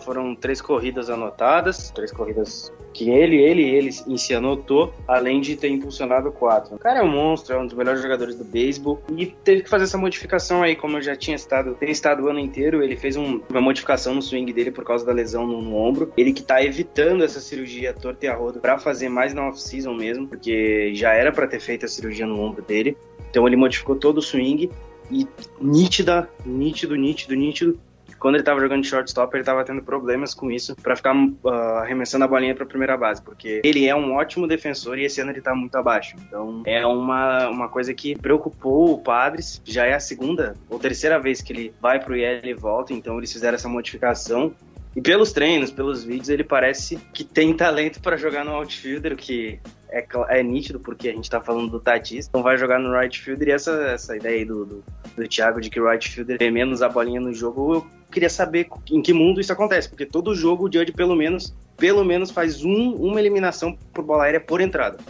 foram 0.00 0.34
três 0.34 0.60
corridas 0.60 1.08
anotadas, 1.10 1.90
três 1.90 2.10
corridas 2.10 2.72
que 2.92 3.10
ele, 3.10 3.36
ele, 3.36 3.62
ele 3.62 3.90
em 4.06 4.16
si 4.16 4.34
anotou, 4.34 4.92
além 5.06 5.40
de 5.40 5.56
ter 5.56 5.68
impulsionado 5.68 6.30
quatro. 6.32 6.76
O 6.76 6.78
cara 6.78 7.00
é 7.00 7.02
um 7.02 7.10
monstro, 7.10 7.54
é 7.54 7.58
um 7.58 7.66
dos 7.66 7.74
melhores 7.74 8.02
jogadores 8.02 8.36
do 8.36 8.44
beisebol 8.44 9.02
e 9.16 9.26
teve 9.26 9.62
que 9.62 9.70
fazer 9.70 9.84
essa 9.84 9.98
modificação 9.98 10.62
aí, 10.62 10.76
como 10.76 10.98
eu 10.98 11.02
já 11.02 11.16
tinha 11.16 11.36
estado, 11.36 11.74
tem 11.74 11.90
estado 11.90 12.24
o 12.24 12.28
ano 12.28 12.38
inteiro, 12.38 12.82
ele 12.82 12.96
fez 12.96 13.16
um, 13.16 13.40
uma 13.48 13.60
modificação 13.60 14.14
no 14.14 14.22
swing 14.22 14.52
dele 14.52 14.70
por 14.70 14.84
causa 14.84 15.04
da 15.04 15.12
lesão 15.12 15.46
no, 15.46 15.62
no 15.62 15.76
ombro. 15.76 16.12
Ele 16.16 16.32
que 16.32 16.42
tá 16.42 16.62
evitando 16.62 17.24
essa 17.24 17.40
cirurgia 17.40 17.92
torta 17.92 18.26
e 18.26 18.28
arrodo 18.28 18.60
para 18.60 18.78
fazer 18.78 19.08
mais 19.08 19.34
na 19.34 19.48
off-season 19.48 19.94
mesmo, 19.94 20.26
porque 20.26 20.94
já 20.94 21.12
era 21.12 21.32
para 21.32 21.46
ter 21.46 21.60
feito 21.60 21.84
a 21.84 21.88
cirurgia 21.88 22.26
no 22.26 22.40
ombro 22.40 22.62
dele. 22.62 22.96
Então 23.30 23.46
ele 23.46 23.56
modificou 23.56 23.96
todo 23.96 24.18
o 24.18 24.22
swing 24.22 24.70
e 25.10 25.26
nítida, 25.60 26.28
nítido, 26.44 26.94
nítido, 26.96 27.34
nítido 27.34 27.80
quando 28.20 28.34
ele 28.34 28.44
tava 28.44 28.60
jogando 28.60 28.82
de 28.82 28.88
shortstop, 28.88 29.34
ele 29.34 29.44
tava 29.44 29.64
tendo 29.64 29.82
problemas 29.82 30.34
com 30.34 30.50
isso 30.50 30.76
para 30.76 30.94
ficar 30.94 31.16
uh, 31.16 31.48
arremessando 31.78 32.24
a 32.24 32.28
bolinha 32.28 32.54
pra 32.54 32.66
primeira 32.66 32.96
base, 32.96 33.22
porque 33.22 33.62
ele 33.64 33.86
é 33.86 33.96
um 33.96 34.14
ótimo 34.14 34.46
defensor 34.46 34.98
e 34.98 35.04
esse 35.04 35.22
ano 35.22 35.30
ele 35.30 35.40
tá 35.40 35.54
muito 35.54 35.74
abaixo. 35.76 36.14
Então 36.26 36.62
é 36.66 36.84
uma, 36.84 37.48
uma 37.48 37.68
coisa 37.68 37.94
que 37.94 38.14
preocupou 38.14 38.92
o 38.92 38.98
Padres. 38.98 39.62
Já 39.64 39.86
é 39.86 39.94
a 39.94 40.00
segunda 40.00 40.54
ou 40.68 40.78
terceira 40.78 41.18
vez 41.18 41.40
que 41.40 41.52
ele 41.52 41.74
vai 41.80 41.98
pro 41.98 42.14
IL 42.14 42.44
e 42.44 42.54
volta, 42.54 42.92
então 42.92 43.16
eles 43.16 43.32
fizeram 43.32 43.54
essa 43.54 43.68
modificação. 43.68 44.54
E 44.94 45.00
pelos 45.00 45.32
treinos, 45.32 45.70
pelos 45.70 46.04
vídeos, 46.04 46.28
ele 46.28 46.44
parece 46.44 46.96
que 47.14 47.24
tem 47.24 47.54
talento 47.54 48.00
para 48.02 48.16
jogar 48.16 48.44
no 48.44 48.50
outfielder, 48.50 49.16
que 49.16 49.60
é, 49.88 50.04
é, 50.28 50.42
nítido 50.42 50.80
porque 50.80 51.08
a 51.08 51.12
gente 51.12 51.30
tá 51.30 51.40
falando 51.40 51.70
do 51.70 51.80
Tatis, 51.80 52.26
então 52.28 52.42
vai 52.42 52.56
jogar 52.58 52.78
no 52.78 52.92
right 52.92 53.18
fielder 53.20 53.48
e 53.48 53.52
essa, 53.52 53.72
essa 53.84 54.16
ideia 54.16 54.38
aí 54.38 54.44
do, 54.44 54.64
do, 54.64 54.84
do 55.16 55.28
Thiago 55.28 55.60
de 55.60 55.70
que 55.70 55.80
o 55.80 55.88
right 55.88 56.08
fielder 56.08 56.38
tem 56.38 56.50
menos 56.50 56.82
a 56.82 56.88
bolinha 56.88 57.20
no 57.20 57.32
jogo, 57.32 57.74
eu 57.74 57.86
queria 58.10 58.30
saber 58.30 58.68
em 58.90 59.00
que 59.00 59.12
mundo 59.12 59.40
isso 59.40 59.52
acontece, 59.52 59.88
porque 59.88 60.04
todo 60.04 60.34
jogo 60.34 60.68
o 60.68 60.72
Judge 60.72 60.92
pelo 60.92 61.16
menos 61.16 61.54
pelo 61.76 62.04
menos 62.04 62.30
faz 62.30 62.62
um, 62.62 62.92
uma 62.96 63.18
eliminação 63.18 63.74
por 63.94 64.04
bola 64.04 64.24
aérea 64.24 64.38
por 64.38 64.60
entrada. 64.60 64.98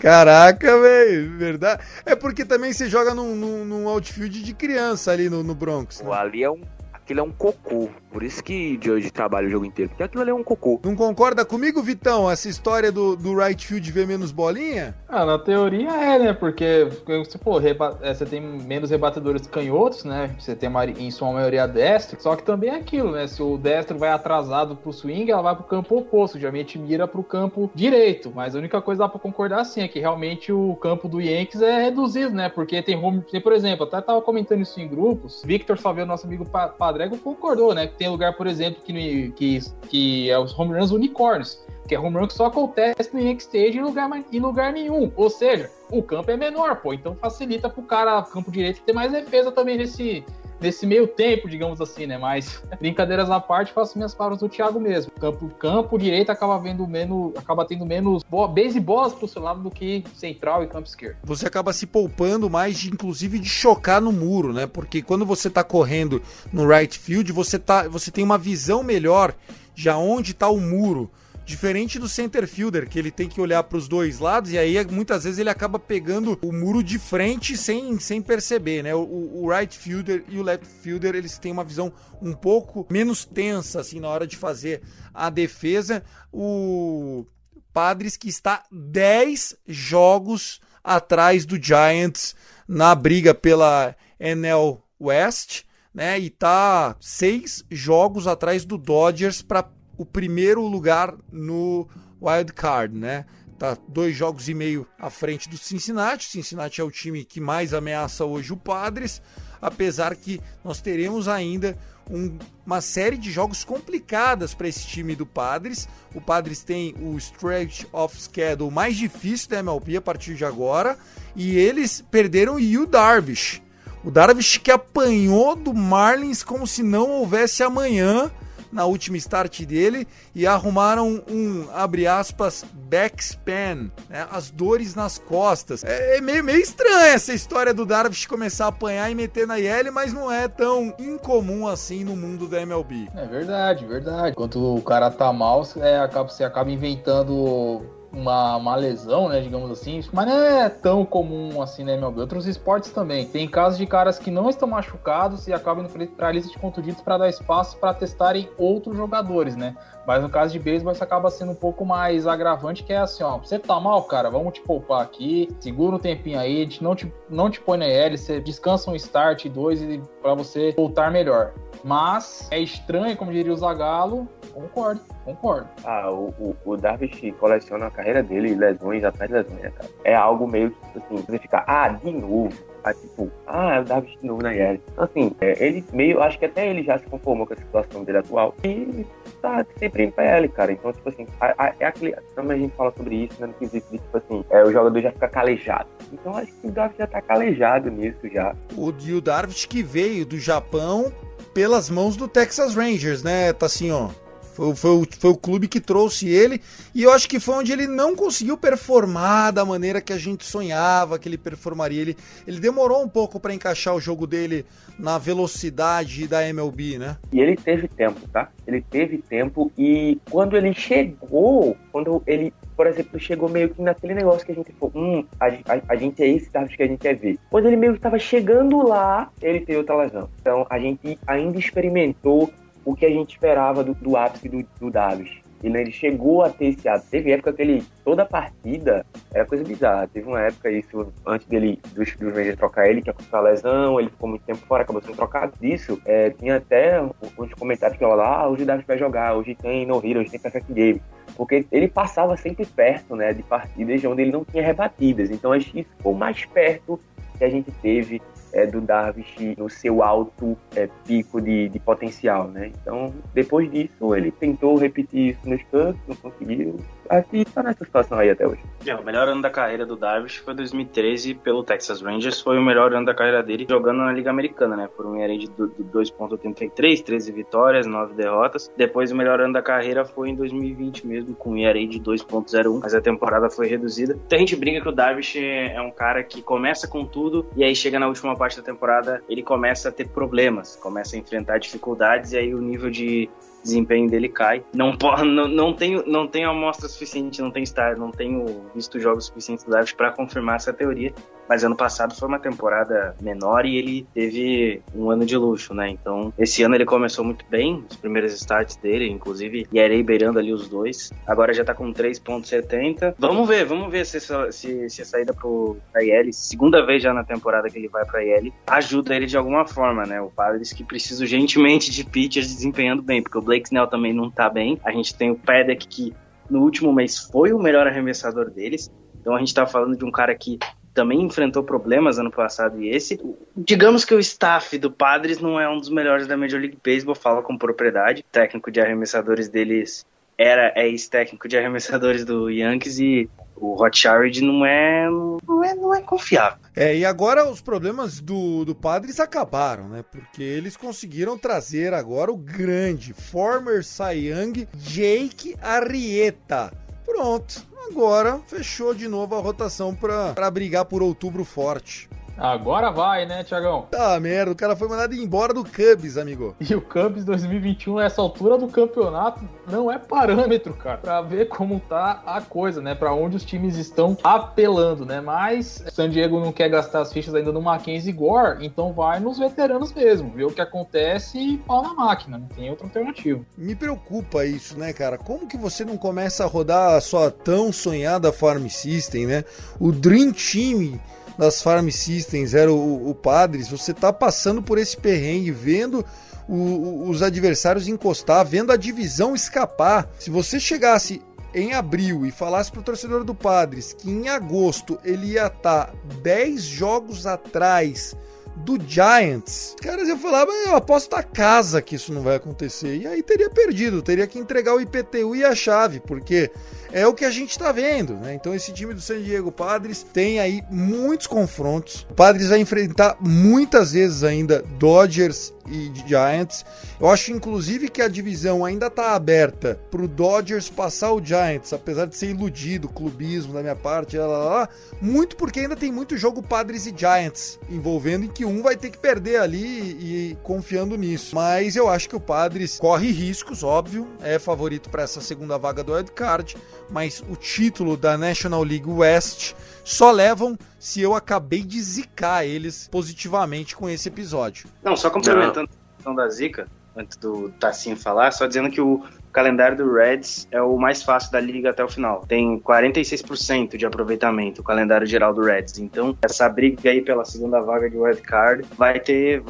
Caraca, 0.00 0.80
velho, 0.80 1.36
verdade. 1.36 1.82
É 2.06 2.16
porque 2.16 2.46
também 2.46 2.72
você 2.72 2.88
joga 2.88 3.14
num, 3.14 3.36
num, 3.36 3.64
num 3.66 3.86
outfield 3.86 4.42
de 4.42 4.54
criança 4.54 5.12
ali 5.12 5.28
no, 5.28 5.42
no 5.42 5.54
Bronx. 5.54 6.00
Né? 6.00 6.10
Ali 6.14 6.42
é 6.42 6.50
um 6.50 6.62
aquilo 7.10 7.20
é 7.20 7.22
um 7.22 7.32
cocô. 7.32 7.90
Por 8.10 8.22
isso 8.22 8.42
que 8.42 8.78
hoje 8.88 9.10
trabalha 9.10 9.46
o 9.46 9.50
jogo 9.50 9.64
inteiro, 9.64 9.90
porque 9.90 10.02
aquilo 10.02 10.22
ali 10.22 10.30
é 10.30 10.34
um 10.34 10.42
cocô. 10.42 10.80
Não 10.84 10.96
concorda 10.96 11.44
comigo, 11.44 11.82
Vitão, 11.82 12.30
essa 12.30 12.48
história 12.48 12.90
do, 12.90 13.14
do 13.14 13.36
right 13.36 13.64
field 13.64 13.90
ver 13.92 14.06
menos 14.06 14.32
bolinha? 14.32 14.96
Ah, 15.08 15.24
na 15.24 15.38
teoria 15.38 15.90
é, 15.90 16.18
né? 16.18 16.32
Porque, 16.32 16.88
você, 17.06 17.38
pô, 17.38 17.58
reba 17.58 17.98
é, 18.02 18.12
você 18.12 18.26
tem 18.26 18.40
menos 18.40 18.90
rebatedores 18.90 19.46
canhotos, 19.46 20.04
né? 20.04 20.34
Você 20.38 20.56
tem 20.56 20.70
em 20.98 21.10
sua 21.10 21.32
maioria 21.32 21.66
destro, 21.66 22.20
só 22.20 22.34
que 22.34 22.42
também 22.42 22.70
é 22.70 22.76
aquilo, 22.76 23.12
né? 23.12 23.26
Se 23.26 23.42
o 23.42 23.56
destro 23.56 23.98
vai 23.98 24.10
atrasado 24.10 24.74
pro 24.74 24.92
swing, 24.92 25.30
ela 25.30 25.42
vai 25.42 25.54
pro 25.54 25.64
campo 25.64 25.98
oposto, 25.98 26.38
geralmente 26.38 26.78
mira 26.78 27.06
pro 27.06 27.22
campo 27.22 27.70
direito. 27.74 28.32
Mas 28.34 28.54
a 28.54 28.58
única 28.58 28.80
coisa 28.80 29.02
que 29.02 29.06
dá 29.06 29.08
pra 29.08 29.20
concordar, 29.20 29.60
assim, 29.60 29.82
é 29.82 29.88
que 29.88 30.00
realmente 30.00 30.52
o 30.52 30.74
campo 30.76 31.08
do 31.08 31.20
Yankees 31.20 31.62
é 31.62 31.82
reduzido, 31.82 32.34
né? 32.34 32.48
Porque 32.48 32.82
tem 32.82 32.96
home, 32.96 33.20
tem, 33.22 33.40
por 33.40 33.52
exemplo, 33.52 33.86
até 33.86 34.00
tava 34.00 34.20
comentando 34.20 34.62
isso 34.62 34.80
em 34.80 34.88
grupos, 34.88 35.42
Victor 35.44 35.78
Salveu, 35.78 36.06
nosso 36.06 36.26
amigo 36.26 36.44
Padre 36.44 36.98
Dragon 37.00 37.18
concordou, 37.18 37.74
né? 37.74 37.86
Tem 38.00 38.08
lugar, 38.08 38.32
por 38.32 38.46
exemplo, 38.46 38.80
que, 38.82 39.30
que, 39.32 39.60
que 39.90 40.30
é 40.30 40.38
os 40.38 40.58
home 40.58 40.72
runs 40.72 40.90
unicórnios, 40.90 41.62
que 41.86 41.94
é 41.94 42.00
home 42.00 42.16
run 42.16 42.26
que 42.26 42.32
só 42.32 42.46
acontece 42.46 43.10
no 43.12 43.20
Yankee 43.20 43.42
Stage 43.42 43.76
em 43.76 43.82
lugar, 43.82 44.10
em 44.32 44.40
lugar 44.40 44.72
nenhum. 44.72 45.12
Ou 45.14 45.28
seja, 45.28 45.70
o 45.90 46.02
campo 46.02 46.30
é 46.30 46.36
menor, 46.38 46.76
pô. 46.76 46.94
Então 46.94 47.14
facilita 47.14 47.68
pro 47.68 47.82
cara, 47.82 48.22
campo 48.22 48.50
direito, 48.50 48.80
ter 48.80 48.94
mais 48.94 49.12
defesa 49.12 49.52
também 49.52 49.76
nesse, 49.76 50.24
nesse 50.60 50.86
meio 50.86 51.06
tempo, 51.06 51.48
digamos 51.48 51.80
assim, 51.80 52.06
né? 52.06 52.18
Mas 52.18 52.62
brincadeiras 52.78 53.30
à 53.30 53.40
parte, 53.40 53.72
faço 53.72 53.96
minhas 53.96 54.14
palavras 54.14 54.40
do 54.40 54.48
Thiago 54.48 54.78
mesmo. 54.78 55.10
Campo, 55.12 55.48
campo 55.58 55.98
direito 55.98 56.30
acaba 56.30 56.58
vendo 56.58 56.86
menos, 56.86 57.34
acaba 57.36 57.64
tendo 57.64 57.86
menos 57.86 58.22
base 58.22 58.78
e 58.78 58.80
bolas 58.80 59.12
pro 59.12 59.26
seu 59.26 59.42
lado 59.42 59.60
do 59.60 59.70
que 59.70 60.04
central 60.14 60.62
e 60.62 60.66
campo 60.66 60.88
esquerdo. 60.88 61.16
Você 61.24 61.46
acaba 61.46 61.72
se 61.72 61.86
poupando 61.86 62.50
mais, 62.50 62.78
de, 62.78 62.90
inclusive, 62.90 63.38
de 63.38 63.48
chocar 63.48 64.00
no 64.00 64.12
muro, 64.12 64.52
né? 64.52 64.66
Porque 64.66 65.02
quando 65.02 65.24
você 65.24 65.48
tá 65.48 65.64
correndo 65.64 66.22
no 66.52 66.66
right 66.66 66.98
field, 66.98 67.32
você, 67.32 67.58
tá, 67.58 67.88
você 67.88 68.10
tem 68.10 68.22
uma 68.24 68.38
visão 68.38 68.82
melhor 68.82 69.34
de 69.74 69.88
aonde 69.88 70.34
tá 70.34 70.48
o 70.48 70.60
muro. 70.60 71.10
Diferente 71.50 71.98
do 71.98 72.08
center 72.08 72.46
fielder, 72.46 72.88
que 72.88 72.96
ele 72.96 73.10
tem 73.10 73.28
que 73.28 73.40
olhar 73.40 73.64
para 73.64 73.76
os 73.76 73.88
dois 73.88 74.20
lados 74.20 74.52
e 74.52 74.56
aí 74.56 74.86
muitas 74.86 75.24
vezes 75.24 75.36
ele 75.36 75.50
acaba 75.50 75.80
pegando 75.80 76.38
o 76.42 76.52
muro 76.52 76.80
de 76.80 76.96
frente 76.96 77.56
sem, 77.56 77.98
sem 77.98 78.22
perceber, 78.22 78.84
né? 78.84 78.94
O, 78.94 79.00
o 79.00 79.50
right 79.50 79.76
fielder 79.76 80.22
e 80.28 80.38
o 80.38 80.44
left 80.44 80.64
fielder, 80.64 81.16
eles 81.16 81.38
têm 81.38 81.50
uma 81.50 81.64
visão 81.64 81.92
um 82.22 82.32
pouco 82.32 82.86
menos 82.88 83.24
tensa 83.24 83.80
assim 83.80 83.98
na 83.98 84.06
hora 84.06 84.28
de 84.28 84.36
fazer 84.36 84.80
a 85.12 85.28
defesa. 85.28 86.04
O 86.32 87.26
Padres 87.72 88.16
que 88.16 88.28
está 88.28 88.62
10 88.70 89.56
jogos 89.66 90.60
atrás 90.84 91.44
do 91.44 91.60
Giants 91.60 92.36
na 92.68 92.94
briga 92.94 93.34
pela 93.34 93.96
NL 94.20 94.78
West, 95.00 95.64
né? 95.92 96.16
E 96.16 96.30
tá 96.30 96.94
seis 97.00 97.64
jogos 97.68 98.28
atrás 98.28 98.64
do 98.64 98.78
Dodgers 98.78 99.42
para 99.42 99.68
o 100.00 100.06
primeiro 100.06 100.66
lugar 100.66 101.14
no 101.30 101.86
wild 102.22 102.54
card, 102.54 102.96
né? 102.96 103.26
Tá 103.58 103.76
dois 103.86 104.16
jogos 104.16 104.48
e 104.48 104.54
meio 104.54 104.86
à 104.98 105.10
frente 105.10 105.46
do 105.46 105.58
Cincinnati. 105.58 106.24
Cincinnati 106.24 106.80
é 106.80 106.84
o 106.84 106.90
time 106.90 107.22
que 107.22 107.38
mais 107.38 107.74
ameaça 107.74 108.24
hoje 108.24 108.50
o 108.50 108.56
Padres, 108.56 109.20
apesar 109.60 110.16
que 110.16 110.40
nós 110.64 110.80
teremos 110.80 111.28
ainda 111.28 111.76
um, 112.10 112.38
uma 112.64 112.80
série 112.80 113.18
de 113.18 113.30
jogos 113.30 113.62
complicadas 113.62 114.54
para 114.54 114.68
esse 114.68 114.86
time 114.86 115.14
do 115.14 115.26
Padres. 115.26 115.86
O 116.14 116.20
Padres 116.22 116.64
tem 116.64 116.94
o 116.98 117.18
stretch 117.18 117.84
of 117.92 118.18
schedule 118.18 118.70
mais 118.70 118.96
difícil 118.96 119.50
da 119.50 119.58
MLB 119.58 119.98
a 119.98 120.00
partir 120.00 120.34
de 120.34 120.46
agora 120.46 120.98
e 121.36 121.58
eles 121.58 122.02
perderam 122.10 122.54
o 122.54 122.58
Yu 122.58 122.86
Darvish. 122.86 123.60
O 124.02 124.10
Darvish 124.10 124.56
que 124.56 124.70
apanhou 124.70 125.54
do 125.54 125.74
Marlins 125.74 126.42
como 126.42 126.66
se 126.66 126.82
não 126.82 127.10
houvesse 127.10 127.62
amanhã 127.62 128.30
na 128.72 128.84
última 128.84 129.16
start 129.16 129.62
dele 129.62 130.06
e 130.34 130.46
arrumaram 130.46 131.22
um, 131.28 131.66
abre 131.72 132.06
aspas, 132.06 132.64
backspan, 132.72 133.90
né? 134.08 134.26
as 134.30 134.50
dores 134.50 134.94
nas 134.94 135.18
costas. 135.18 135.84
É, 135.84 136.16
é, 136.16 136.20
meio, 136.20 136.42
meio 136.44 136.60
estranha 136.60 137.14
essa 137.14 137.32
história 137.32 137.74
do 137.74 137.84
Darvish 137.84 138.26
começar 138.26 138.66
a 138.66 138.68
apanhar 138.68 139.10
e 139.10 139.14
meter 139.14 139.46
na 139.46 139.58
IL, 139.58 139.92
mas 139.92 140.12
não 140.12 140.30
é 140.30 140.48
tão 140.48 140.94
incomum 140.98 141.66
assim 141.66 142.04
no 142.04 142.16
mundo 142.16 142.46
da 142.46 142.60
MLB. 142.60 143.08
É 143.14 143.26
verdade, 143.26 143.86
verdade. 143.86 144.30
Enquanto 144.30 144.76
o 144.76 144.82
cara 144.82 145.10
tá 145.10 145.32
mal, 145.32 145.66
é, 145.76 145.98
acaba, 145.98 146.28
você 146.28 146.44
acaba 146.44 146.70
inventando 146.70 147.99
uma, 148.12 148.56
uma 148.56 148.76
lesão, 148.76 149.28
né, 149.28 149.40
digamos 149.40 149.70
assim, 149.70 150.02
mas 150.12 150.26
não 150.26 150.34
é 150.34 150.68
tão 150.68 151.04
comum 151.04 151.62
assim, 151.62 151.84
né, 151.84 151.96
meu? 151.96 152.14
Outros 152.16 152.46
esportes 152.46 152.90
também. 152.90 153.26
Tem 153.26 153.48
casos 153.48 153.78
de 153.78 153.86
caras 153.86 154.18
que 154.18 154.30
não 154.30 154.50
estão 154.50 154.68
machucados 154.68 155.46
e 155.46 155.52
acabam 155.52 155.84
indo 155.84 156.06
para 156.08 156.28
a 156.28 156.32
lista 156.32 156.50
de 156.50 156.58
contundidos 156.58 157.00
para 157.00 157.18
dar 157.18 157.28
espaço 157.28 157.76
para 157.78 157.94
testarem 157.94 158.48
outros 158.58 158.96
jogadores, 158.96 159.56
né? 159.56 159.76
Mas 160.06 160.22
no 160.22 160.28
caso 160.28 160.52
de 160.52 160.58
beisebol, 160.58 160.92
isso 160.92 161.04
acaba 161.04 161.30
sendo 161.30 161.52
um 161.52 161.54
pouco 161.54 161.84
mais 161.84 162.26
agravante, 162.26 162.82
que 162.82 162.92
é 162.92 162.98
assim, 162.98 163.22
ó, 163.22 163.38
você 163.38 163.58
tá 163.58 163.78
mal, 163.78 164.02
cara, 164.04 164.30
vamos 164.30 164.54
te 164.54 164.60
poupar 164.60 165.02
aqui, 165.02 165.48
segura 165.60 165.96
um 165.96 165.98
tempinho 165.98 166.38
aí, 166.38 166.56
a 166.56 166.64
gente 166.64 166.82
não 166.82 166.96
te, 166.96 167.12
não 167.28 167.50
te 167.50 167.60
põe 167.60 167.78
na 167.78 167.84
L, 167.84 168.16
você 168.16 168.40
descansa 168.40 168.90
um 168.90 168.96
start, 168.96 169.46
dois, 169.46 169.80
para 170.20 170.34
você 170.34 170.72
voltar 170.76 171.10
melhor. 171.10 171.52
Mas 171.84 172.48
é 172.50 172.58
estranho, 172.58 173.16
como 173.16 173.32
diria 173.32 173.52
o 173.52 173.56
Zagalo, 173.56 174.28
concordo, 174.60 175.00
concordo. 175.24 175.68
Ah, 175.84 176.10
o, 176.10 176.28
o, 176.38 176.56
o 176.64 176.76
Darvish 176.76 177.32
coleciona 177.38 177.86
a 177.86 177.90
carreira 177.90 178.22
dele, 178.22 178.54
lesões 178.54 179.04
atrás 179.04 179.30
de 179.30 179.36
lesões, 179.36 179.60
né, 179.60 179.70
cara? 179.70 179.90
É 180.04 180.14
algo 180.14 180.46
meio 180.46 180.70
tipo 180.70 180.98
assim, 180.98 181.24
você 181.26 181.38
fica, 181.38 181.64
ah, 181.66 181.88
de 181.88 182.10
novo. 182.10 182.52
Ah, 182.82 182.94
tipo, 182.94 183.30
ah, 183.46 183.74
é 183.74 183.80
o 183.80 183.84
Darvish 183.84 184.18
de 184.20 184.26
novo 184.26 184.42
na 184.42 184.54
IL. 184.54 184.80
Então, 184.92 185.04
assim, 185.04 185.36
é, 185.40 185.64
ele 185.64 185.84
meio, 185.92 186.22
acho 186.22 186.38
que 186.38 186.46
até 186.46 186.68
ele 186.68 186.82
já 186.82 186.98
se 186.98 187.04
conformou 187.06 187.46
com 187.46 187.52
a 187.52 187.56
situação 187.56 188.04
dele 188.04 188.18
atual 188.18 188.54
e 188.64 189.04
tá 189.42 189.64
sempre 189.78 190.04
indo 190.04 190.12
pra 190.12 190.48
cara. 190.48 190.72
Então, 190.72 190.92
tipo 190.92 191.08
assim, 191.08 191.26
a, 191.40 191.54
a, 191.58 191.74
é 191.78 191.84
aquele. 191.84 192.16
Também 192.34 192.56
a 192.56 192.60
gente 192.60 192.76
fala 192.76 192.92
sobre 192.96 193.24
isso, 193.24 193.38
né? 193.38 193.48
No 193.48 193.52
quesito 193.54 193.86
de, 193.90 193.98
tipo 193.98 194.16
assim, 194.16 194.44
é, 194.48 194.64
o 194.64 194.72
jogador 194.72 195.00
já 195.00 195.12
fica 195.12 195.28
calejado. 195.28 195.88
Então, 196.10 196.34
acho 196.34 196.52
que 196.54 196.68
o 196.68 196.70
Darvish 196.70 196.98
já 196.98 197.06
tá 197.06 197.20
calejado 197.20 197.90
nisso 197.90 198.28
já. 198.32 198.54
O, 198.74 198.92
e 198.98 199.12
o 199.12 199.20
Darvish 199.20 199.66
que 199.66 199.82
veio 199.82 200.24
do 200.24 200.38
Japão 200.38 201.12
pelas 201.52 201.90
mãos 201.90 202.16
do 202.16 202.28
Texas 202.28 202.74
Rangers, 202.74 203.22
né, 203.22 203.52
Tassinho? 203.52 204.10
Foi, 204.54 204.74
foi, 204.74 204.90
o, 204.90 205.06
foi 205.18 205.30
o 205.30 205.36
clube 205.36 205.68
que 205.68 205.80
trouxe 205.80 206.28
ele 206.28 206.60
e 206.94 207.02
eu 207.02 207.12
acho 207.12 207.28
que 207.28 207.40
foi 207.40 207.56
onde 207.56 207.72
ele 207.72 207.86
não 207.86 208.16
conseguiu 208.16 208.56
performar 208.56 209.52
da 209.52 209.64
maneira 209.64 210.00
que 210.00 210.12
a 210.12 210.18
gente 210.18 210.44
sonhava 210.44 211.18
que 211.18 211.28
ele 211.28 211.38
performaria. 211.38 212.00
Ele, 212.00 212.16
ele 212.46 212.60
demorou 212.60 213.02
um 213.02 213.08
pouco 213.08 213.38
para 213.38 213.54
encaixar 213.54 213.94
o 213.94 214.00
jogo 214.00 214.26
dele 214.26 214.64
na 214.98 215.18
velocidade 215.18 216.26
da 216.28 216.46
MLB, 216.46 216.98
né? 216.98 217.16
E 217.32 217.40
ele 217.40 217.56
teve 217.56 217.88
tempo, 217.88 218.20
tá? 218.28 218.50
Ele 218.66 218.80
teve 218.80 219.18
tempo 219.18 219.72
e 219.76 220.18
quando 220.30 220.56
ele 220.56 220.74
chegou, 220.74 221.76
quando 221.90 222.22
ele, 222.26 222.52
por 222.76 222.86
exemplo, 222.86 223.18
chegou 223.18 223.48
meio 223.48 223.70
que 223.70 223.80
naquele 223.80 224.14
negócio 224.14 224.44
que 224.44 224.52
a 224.52 224.54
gente 224.54 224.72
falou, 224.72 224.92
hum, 224.94 225.24
a, 225.38 225.46
a, 225.46 225.80
a 225.88 225.96
gente 225.96 226.22
é 226.22 226.28
esse 226.28 226.50
Darvish 226.50 226.76
que 226.76 226.82
a 226.82 226.86
gente 226.86 226.98
quer 226.98 227.16
ver. 227.16 227.38
Quando 227.50 227.66
ele 227.66 227.76
meio 227.76 227.92
que 227.92 227.98
estava 227.98 228.18
chegando 228.18 228.86
lá, 228.86 229.30
ele 229.40 229.60
teve 229.60 229.78
outra 229.78 229.96
lesão. 229.96 230.28
Então 230.40 230.66
a 230.68 230.78
gente 230.78 231.18
ainda 231.26 231.58
experimentou 231.58 232.52
o 232.84 232.94
que 232.94 233.06
a 233.06 233.10
gente 233.10 233.30
esperava 233.30 233.84
do, 233.84 233.94
do 233.94 234.16
ápice 234.16 234.48
do, 234.48 234.64
do 234.78 234.90
Davis. 234.90 235.40
Ele, 235.62 235.78
ele 235.78 235.92
chegou 235.92 236.42
a 236.42 236.48
ter 236.48 236.66
esse 236.66 236.88
ápice. 236.88 237.10
Teve 237.10 237.32
época 237.32 237.52
que 237.52 237.60
ele, 237.60 237.84
toda 238.04 238.24
partida, 238.24 239.04
era 239.32 239.44
coisa 239.44 239.62
bizarra. 239.62 240.08
Teve 240.08 240.26
uma 240.26 240.40
época, 240.40 240.70
isso, 240.70 241.12
antes 241.26 241.46
dele, 241.46 241.78
dos, 241.92 242.16
dos 242.16 242.34
Rangers 242.34 242.56
trocar 242.56 242.88
ele, 242.88 243.02
que 243.02 243.10
aconteceu 243.10 243.38
a 243.38 243.42
lesão, 243.42 244.00
ele 244.00 244.08
ficou 244.08 244.28
muito 244.28 244.42
tempo 244.42 244.60
fora, 244.66 244.82
acabou 244.82 245.02
sendo 245.02 245.16
trocado 245.16 245.52
disso. 245.60 246.00
É, 246.06 246.30
tinha 246.30 246.56
até 246.56 247.00
uns 247.38 247.52
comentários 247.54 247.98
que 247.98 248.04
falavam, 248.04 248.24
ah, 248.24 248.48
hoje 248.48 248.62
o 248.62 248.66
Davis 248.66 248.86
vai 248.86 248.98
jogar, 248.98 249.34
hoje 249.34 249.54
tem 249.54 249.86
no 249.86 250.04
Hero, 250.04 250.20
hoje 250.20 250.30
tem 250.30 250.40
Perfect 250.40 250.72
Game. 250.72 251.02
Porque 251.36 251.66
ele 251.70 251.88
passava 251.88 252.36
sempre 252.36 252.64
perto, 252.64 253.14
né, 253.14 253.32
de 253.32 253.42
partidas 253.42 254.02
onde 254.04 254.22
ele 254.22 254.32
não 254.32 254.44
tinha 254.44 254.64
rebatidas. 254.64 255.30
Então 255.30 255.52
acho 255.52 255.70
que 255.70 255.80
isso 255.80 255.90
ficou 255.96 256.14
mais 256.14 256.44
perto 256.46 256.98
que 257.38 257.44
a 257.44 257.50
gente 257.50 257.70
teve 257.82 258.20
é, 258.52 258.66
do 258.66 258.80
Darvish 258.80 259.56
no 259.56 259.68
seu 259.68 260.02
alto 260.02 260.56
é, 260.74 260.88
pico 261.04 261.40
de, 261.40 261.68
de, 261.68 261.78
potencial, 261.78 262.48
né? 262.48 262.70
Então, 262.80 263.12
depois 263.34 263.70
disso, 263.70 264.14
ele 264.14 264.30
tentou 264.30 264.76
repetir 264.76 265.30
isso 265.30 265.48
nos 265.48 265.62
Cubs, 265.64 266.00
não 266.06 266.16
conseguiu. 266.16 266.76
Aqui 267.10 267.38
está 267.38 267.60
nessa 267.60 267.84
situação 267.84 268.20
aí 268.20 268.30
até 268.30 268.46
hoje. 268.46 268.62
É, 268.86 268.94
o 268.94 269.04
melhor 269.04 269.28
ano 269.28 269.42
da 269.42 269.50
carreira 269.50 269.84
do 269.84 269.96
Darvish 269.96 270.36
foi 270.36 270.54
2013 270.54 271.34
pelo 271.34 271.64
Texas 271.64 272.00
Rangers, 272.00 272.40
foi 272.40 272.56
o 272.56 272.62
melhor 272.62 272.94
ano 272.94 273.04
da 273.04 273.12
carreira 273.12 273.42
dele 273.42 273.66
jogando 273.68 273.98
na 273.98 274.12
Liga 274.12 274.30
Americana, 274.30 274.76
né? 274.76 274.88
Por 274.96 275.04
um 275.06 275.16
ERA 275.16 275.36
de 275.36 275.48
2.83, 275.48 277.02
13 277.02 277.32
vitórias, 277.32 277.84
9 277.84 278.14
derrotas. 278.14 278.70
Depois 278.76 279.10
o 279.10 279.16
melhor 279.16 279.40
ano 279.40 279.52
da 279.52 279.60
carreira 279.60 280.04
foi 280.04 280.28
em 280.28 280.36
2020 280.36 281.04
mesmo, 281.04 281.34
com 281.34 281.50
um 281.50 281.56
ERA 281.56 281.84
de 281.84 281.98
2.01, 281.98 282.78
mas 282.80 282.94
a 282.94 283.00
temporada 283.00 283.50
foi 283.50 283.66
reduzida. 283.66 284.16
Então 284.26 284.36
a 284.36 284.40
gente 284.40 284.54
brinca 284.54 284.80
que 284.80 284.88
o 284.88 284.92
Darvish 284.92 285.34
é 285.36 285.80
um 285.80 285.90
cara 285.90 286.22
que 286.22 286.40
começa 286.40 286.86
com 286.86 287.04
tudo 287.04 287.44
e 287.56 287.64
aí 287.64 287.74
chega 287.74 287.98
na 287.98 288.06
última 288.06 288.36
parte 288.36 288.56
da 288.56 288.62
temporada, 288.62 289.20
ele 289.28 289.42
começa 289.42 289.88
a 289.88 289.92
ter 289.92 290.06
problemas, 290.08 290.76
começa 290.76 291.16
a 291.16 291.18
enfrentar 291.18 291.58
dificuldades 291.58 292.32
e 292.32 292.38
aí 292.38 292.54
o 292.54 292.60
nível 292.60 292.88
de 292.88 293.28
desempenho 293.62 294.08
dele 294.08 294.28
cai. 294.28 294.62
Não, 294.74 294.96
não, 295.24 295.48
não, 295.48 295.72
tenho, 295.72 296.04
não 296.06 296.26
tenho 296.26 296.50
amostra 296.50 296.88
suficiente, 296.88 297.40
não 297.40 297.50
tenho 297.50 297.64
estar, 297.64 297.96
não 297.96 298.10
tenho 298.10 298.46
visto 298.74 298.98
jogos 298.98 299.26
suficientes 299.26 299.64
do 299.64 299.70
Davis 299.70 299.92
para 299.92 300.10
confirmar 300.12 300.56
essa 300.56 300.72
teoria. 300.72 301.12
Mas 301.50 301.64
ano 301.64 301.74
passado 301.74 302.14
foi 302.14 302.28
uma 302.28 302.38
temporada 302.38 303.16
menor 303.20 303.66
e 303.66 303.76
ele 303.76 304.06
teve 304.14 304.80
um 304.94 305.10
ano 305.10 305.26
de 305.26 305.36
luxo, 305.36 305.74
né? 305.74 305.90
Então, 305.90 306.32
esse 306.38 306.62
ano 306.62 306.76
ele 306.76 306.84
começou 306.84 307.24
muito 307.24 307.44
bem, 307.50 307.84
os 307.90 307.96
primeiros 307.96 308.32
starts 308.34 308.76
dele, 308.76 309.08
inclusive, 309.08 309.66
e 309.72 310.02
beirando 310.04 310.38
ali 310.38 310.52
os 310.52 310.68
dois. 310.68 311.12
Agora 311.26 311.52
já 311.52 311.64
tá 311.64 311.74
com 311.74 311.92
3.70. 311.92 313.16
Vamos 313.18 313.48
ver, 313.48 313.64
vamos 313.64 313.90
ver 313.90 314.06
se, 314.06 314.20
se, 314.20 314.88
se 314.88 315.02
a 315.02 315.04
saída 315.04 315.34
pro 315.34 315.76
pra 315.92 316.04
IL, 316.04 316.32
segunda 316.32 316.86
vez 316.86 317.02
já 317.02 317.12
na 317.12 317.24
temporada 317.24 317.68
que 317.68 317.78
ele 317.78 317.88
vai 317.88 318.04
pra 318.04 318.22
IL, 318.22 318.52
ajuda 318.68 319.16
ele 319.16 319.26
de 319.26 319.36
alguma 319.36 319.66
forma, 319.66 320.04
né? 320.06 320.20
O 320.20 320.30
Padres 320.30 320.72
que 320.72 320.84
precisa 320.84 321.24
urgentemente 321.24 321.90
de 321.90 322.04
pitchers 322.04 322.54
desempenhando 322.54 323.02
bem, 323.02 323.20
porque 323.20 323.38
o 323.38 323.42
Blake 323.50 323.66
Snell 323.66 323.88
também 323.88 324.12
não 324.12 324.30
tá 324.30 324.48
bem. 324.48 324.80
A 324.84 324.92
gente 324.92 325.12
tem 325.12 325.32
o 325.32 325.34
Pedek 325.34 325.88
que 325.88 326.14
no 326.48 326.60
último 326.60 326.92
mês 326.92 327.18
foi 327.18 327.52
o 327.52 327.58
melhor 327.58 327.84
arremessador 327.84 328.48
deles. 328.48 328.88
Então 329.20 329.34
a 329.34 329.40
gente 329.40 329.52
tá 329.52 329.66
falando 329.66 329.96
de 329.96 330.04
um 330.04 330.10
cara 330.10 330.32
que 330.36 330.56
também 330.94 331.20
enfrentou 331.20 331.64
problemas 331.64 332.18
ano 332.20 332.30
passado 332.30 332.80
e 332.80 332.88
esse. 332.88 333.20
Digamos 333.56 334.04
que 334.04 334.14
o 334.14 334.20
staff 334.20 334.78
do 334.78 334.90
Padres 334.90 335.40
não 335.40 335.58
é 335.58 335.68
um 335.68 335.78
dos 335.78 335.88
melhores 335.88 336.28
da 336.28 336.36
Major 336.36 336.60
League 336.60 336.78
Baseball, 336.84 337.16
fala 337.16 337.42
com 337.42 337.58
propriedade. 337.58 338.20
O 338.20 338.32
técnico 338.32 338.70
de 338.70 338.80
arremessadores 338.80 339.48
deles 339.48 340.06
era 340.38 340.72
é 340.76 340.88
ex-técnico 340.88 341.48
de 341.48 341.58
arremessadores 341.58 342.24
do 342.24 342.48
Yankees 342.48 343.00
e 343.00 343.28
o 343.56 343.74
Rothschild 343.74 344.42
não 344.42 344.64
é, 344.64 345.10
não 345.10 345.59
não 345.74 345.94
é 345.94 346.02
confiável. 346.02 346.58
É, 346.74 346.96
e 346.96 347.04
agora 347.04 347.48
os 347.48 347.60
problemas 347.60 348.20
do, 348.20 348.64
do 348.64 348.74
Padres 348.74 349.20
acabaram, 349.20 349.88
né? 349.88 350.04
Porque 350.10 350.42
eles 350.42 350.76
conseguiram 350.76 351.38
trazer 351.38 351.94
agora 351.94 352.32
o 352.32 352.36
grande 352.36 353.12
former 353.12 353.84
Cy 353.84 354.30
Young 354.30 354.68
Jake 354.74 355.56
Arrieta. 355.62 356.72
Pronto, 357.04 357.66
agora 357.88 358.40
fechou 358.46 358.94
de 358.94 359.08
novo 359.08 359.34
a 359.34 359.40
rotação 359.40 359.94
para 359.94 360.50
brigar 360.50 360.84
por 360.84 361.02
outubro 361.02 361.44
forte. 361.44 362.09
Agora 362.40 362.90
vai, 362.90 363.26
né, 363.26 363.44
Tiagão? 363.44 363.86
Tá 363.90 364.18
merda, 364.18 364.50
o 364.50 364.56
cara 364.56 364.74
foi 364.74 364.88
mandado 364.88 365.14
embora 365.14 365.52
do 365.52 365.62
Cubs, 365.62 366.16
amigo. 366.16 366.56
E 366.58 366.74
o 366.74 366.80
Cubs 366.80 367.22
2021, 367.22 368.00
essa 368.00 368.22
altura 368.22 368.56
do 368.56 368.66
campeonato, 368.66 369.46
não 369.70 369.92
é 369.92 369.98
parâmetro, 369.98 370.72
cara, 370.72 370.96
pra 370.96 371.20
ver 371.20 371.48
como 371.48 371.78
tá 371.80 372.22
a 372.24 372.40
coisa, 372.40 372.80
né? 372.80 372.94
Pra 372.94 373.12
onde 373.12 373.36
os 373.36 373.44
times 373.44 373.76
estão 373.76 374.16
apelando, 374.24 375.04
né? 375.04 375.20
Mas 375.20 375.84
San 375.92 376.08
Diego 376.08 376.40
não 376.40 376.50
quer 376.50 376.70
gastar 376.70 377.02
as 377.02 377.12
fichas 377.12 377.34
ainda 377.34 377.52
no 377.52 377.60
Mackenzie 377.60 378.10
Gore, 378.10 378.64
então 378.64 378.90
vai 378.94 379.20
nos 379.20 379.38
veteranos 379.38 379.92
mesmo, 379.92 380.30
ver 380.30 380.44
o 380.44 380.50
que 380.50 380.62
acontece 380.62 381.38
e 381.38 381.58
pau 381.58 381.82
na 381.82 381.92
máquina, 381.92 382.38
não 382.38 382.48
tem 382.48 382.70
outra 382.70 382.86
alternativa. 382.86 383.44
Me 383.54 383.74
preocupa 383.74 384.46
isso, 384.46 384.78
né, 384.78 384.94
cara? 384.94 385.18
Como 385.18 385.46
que 385.46 385.58
você 385.58 385.84
não 385.84 385.98
começa 385.98 386.44
a 386.44 386.46
rodar 386.46 386.94
a 386.94 387.00
sua 387.02 387.30
tão 387.30 387.70
sonhada 387.70 388.32
Farm 388.32 388.66
System, 388.66 389.26
né? 389.26 389.44
O 389.78 389.92
Dream 389.92 390.32
Team 390.32 390.98
das 391.40 391.62
Farm 391.62 391.88
Systems 391.88 392.52
era 392.52 392.70
o, 392.70 393.08
o 393.08 393.14
Padres, 393.14 393.70
você 393.70 393.94
tá 393.94 394.12
passando 394.12 394.62
por 394.62 394.76
esse 394.76 394.94
perrengue, 394.94 395.50
vendo 395.50 396.04
o, 396.46 396.54
o, 396.54 397.08
os 397.08 397.22
adversários 397.22 397.88
encostar, 397.88 398.44
vendo 398.44 398.70
a 398.70 398.76
divisão 398.76 399.34
escapar. 399.34 400.06
Se 400.18 400.28
você 400.28 400.60
chegasse 400.60 401.22
em 401.54 401.72
abril 401.72 402.26
e 402.26 402.30
falasse 402.30 402.70
pro 402.70 402.82
torcedor 402.82 403.24
do 403.24 403.34
Padres 403.34 403.94
que 403.94 404.10
em 404.10 404.28
agosto 404.28 404.98
ele 405.02 405.28
ia 405.28 405.46
estar 405.46 405.86
tá 405.86 405.92
10 406.22 406.62
jogos 406.62 407.26
atrás 407.26 408.14
do 408.54 408.78
Giants, 408.86 409.74
os 409.78 409.86
caras 409.86 410.08
iam 410.08 410.18
falar, 410.18 410.44
mas 410.44 410.66
eu 410.66 410.76
aposto 410.76 411.14
a 411.14 411.22
casa 411.22 411.80
que 411.80 411.96
isso 411.96 412.12
não 412.12 412.20
vai 412.20 412.36
acontecer. 412.36 412.98
E 412.98 413.06
aí 413.06 413.22
teria 413.22 413.48
perdido, 413.48 414.02
teria 414.02 414.26
que 414.26 414.38
entregar 414.38 414.74
o 414.74 414.80
IPTU 414.80 415.34
e 415.34 415.42
a 415.42 415.54
chave, 415.54 416.00
porque 416.00 416.50
é 416.92 417.06
o 417.06 417.14
que 417.14 417.24
a 417.24 417.30
gente 417.30 417.50
está 417.50 417.72
vendo, 417.72 418.14
né? 418.14 418.34
Então 418.34 418.54
esse 418.54 418.72
time 418.72 418.94
do 418.94 419.00
San 419.00 419.20
Diego 419.20 419.52
Padres 419.52 420.02
tem 420.02 420.40
aí 420.40 420.62
muitos 420.70 421.26
confrontos. 421.26 422.06
O 422.10 422.14
Padres 422.14 422.48
vai 422.48 422.58
enfrentar 422.58 423.16
muitas 423.20 423.92
vezes 423.92 424.22
ainda 424.22 424.62
Dodgers 424.78 425.52
e 425.70 425.92
Giants. 426.06 426.64
Eu 427.00 427.08
acho 427.08 427.32
inclusive 427.32 427.88
que 427.88 428.02
a 428.02 428.08
divisão 428.08 428.64
ainda 428.64 428.88
está 428.88 429.12
aberta 429.14 429.80
para 429.90 430.02
o 430.02 430.08
Dodgers 430.08 430.68
passar 430.68 431.12
o 431.12 431.24
Giants, 431.24 431.72
apesar 431.72 432.06
de 432.06 432.16
ser 432.16 432.30
iludido, 432.30 432.88
clubismo 432.88 433.54
da 433.54 433.60
minha 433.60 433.76
parte, 433.76 434.18
lá, 434.18 434.26
lá, 434.26 434.44
lá, 434.44 434.68
muito 435.00 435.36
porque 435.36 435.60
ainda 435.60 435.76
tem 435.76 435.92
muito 435.92 436.16
jogo 436.16 436.42
Padres 436.42 436.86
e 436.86 436.94
Giants 436.96 437.58
envolvendo 437.70 438.24
em 438.24 438.28
que 438.28 438.44
um 438.44 438.62
vai 438.62 438.76
ter 438.76 438.90
que 438.90 438.98
perder 438.98 439.40
ali 439.40 439.60
e 439.60 440.38
confiando 440.42 440.96
nisso. 440.96 441.34
Mas 441.34 441.76
eu 441.76 441.88
acho 441.88 442.08
que 442.08 442.16
o 442.16 442.20
Padres 442.20 442.78
corre 442.78 443.10
riscos, 443.10 443.62
óbvio, 443.62 444.08
é 444.22 444.38
favorito 444.38 444.90
para 444.90 445.02
essa 445.02 445.20
segunda 445.20 445.56
vaga 445.56 445.84
do 445.84 445.94
Wild 445.94 446.12
Card, 446.12 446.56
mas 446.90 447.22
o 447.28 447.36
título 447.36 447.96
da 447.96 448.16
National 448.16 448.62
League 448.62 448.88
West 448.88 449.54
só 449.84 450.10
levam 450.10 450.58
se 450.78 451.00
eu 451.00 451.14
acabei 451.14 451.62
de 451.62 451.80
zicar 451.80 452.44
eles 452.44 452.88
positivamente 452.90 453.76
com 453.76 453.88
esse 453.88 454.08
episódio. 454.08 454.68
Não, 454.82 454.96
só 454.96 455.10
complementando 455.10 455.68
a 455.70 455.96
questão 455.96 456.14
da 456.14 456.28
zica, 456.28 456.68
antes 456.96 457.16
do 457.16 457.50
Tassinho 457.58 457.96
falar, 457.96 458.32
só 458.32 458.46
dizendo 458.46 458.70
que 458.70 458.80
o 458.80 459.02
calendário 459.32 459.76
do 459.76 459.92
Reds 459.92 460.48
é 460.50 460.60
o 460.60 460.76
mais 460.76 461.02
fácil 461.02 461.30
da 461.32 461.40
liga 461.40 461.70
até 461.70 461.84
o 461.84 461.88
final. 461.88 462.24
Tem 462.26 462.58
46% 462.60 463.76
de 463.76 463.86
aproveitamento, 463.86 464.60
o 464.60 464.64
calendário 464.64 465.06
geral 465.06 465.32
do 465.32 465.42
Reds. 465.42 465.78
Então, 465.78 466.16
essa 466.22 466.48
briga 466.48 466.90
aí 466.90 467.00
pela 467.00 467.24
segunda 467.24 467.60
vaga 467.60 467.88
de 467.88 467.96
wild 467.96 468.22
card 468.22 468.64
vai 468.76 468.98
ter 468.98 469.42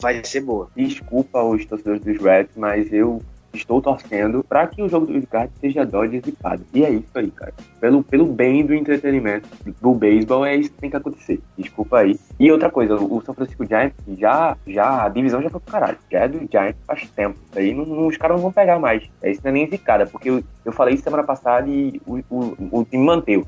vai 0.00 0.22
ser 0.24 0.40
boa. 0.40 0.68
Desculpa 0.74 1.42
os 1.42 1.64
torcedores 1.64 2.02
dos 2.02 2.20
Reds, 2.20 2.56
mas 2.56 2.92
eu 2.92 3.22
estou 3.52 3.80
torcendo 3.80 4.44
para 4.44 4.66
que 4.66 4.82
o 4.82 4.88
jogo 4.88 5.06
do 5.06 5.26
Card 5.26 5.52
seja 5.60 5.84
Dodgers 5.84 6.26
e 6.26 6.32
Padres. 6.32 6.66
E 6.72 6.84
é 6.84 6.90
isso 6.90 7.06
aí, 7.14 7.30
cara. 7.30 7.52
Pelo, 7.80 8.02
pelo 8.02 8.26
bem 8.26 8.64
do 8.64 8.74
entretenimento 8.74 9.48
do 9.80 9.94
beisebol, 9.94 10.44
é 10.44 10.56
isso 10.56 10.70
que 10.70 10.78
tem 10.78 10.90
que 10.90 10.96
acontecer. 10.96 11.40
Desculpa 11.56 11.98
aí. 11.98 12.18
E 12.38 12.50
outra 12.50 12.70
coisa, 12.70 12.94
o 12.94 13.22
São 13.24 13.34
Francisco 13.34 13.66
Giants 13.66 13.94
já, 14.18 14.56
já, 14.66 15.04
a 15.04 15.08
divisão 15.08 15.42
já 15.42 15.50
foi 15.50 15.60
pro 15.60 15.72
caralho. 15.72 15.98
Já 16.10 16.20
é 16.20 16.28
do 16.28 16.38
Giants 16.50 16.76
faz 16.86 17.08
tempo. 17.10 17.38
Aí 17.54 17.74
não, 17.74 17.84
não, 17.84 18.06
os 18.06 18.16
caras 18.16 18.36
não 18.36 18.42
vão 18.42 18.52
pegar 18.52 18.78
mais. 18.78 19.08
É 19.22 19.30
isso 19.30 19.40
não 19.44 19.50
é 19.50 19.52
nem 19.52 19.68
zicada, 19.68 20.06
porque 20.06 20.30
eu, 20.30 20.42
eu 20.64 20.72
falei 20.72 20.94
isso 20.94 21.04
semana 21.04 21.22
passada 21.22 21.68
e 21.68 22.00
o, 22.06 22.18
o, 22.30 22.80
o 22.80 22.84
time 22.84 23.04
manteve. 23.04 23.44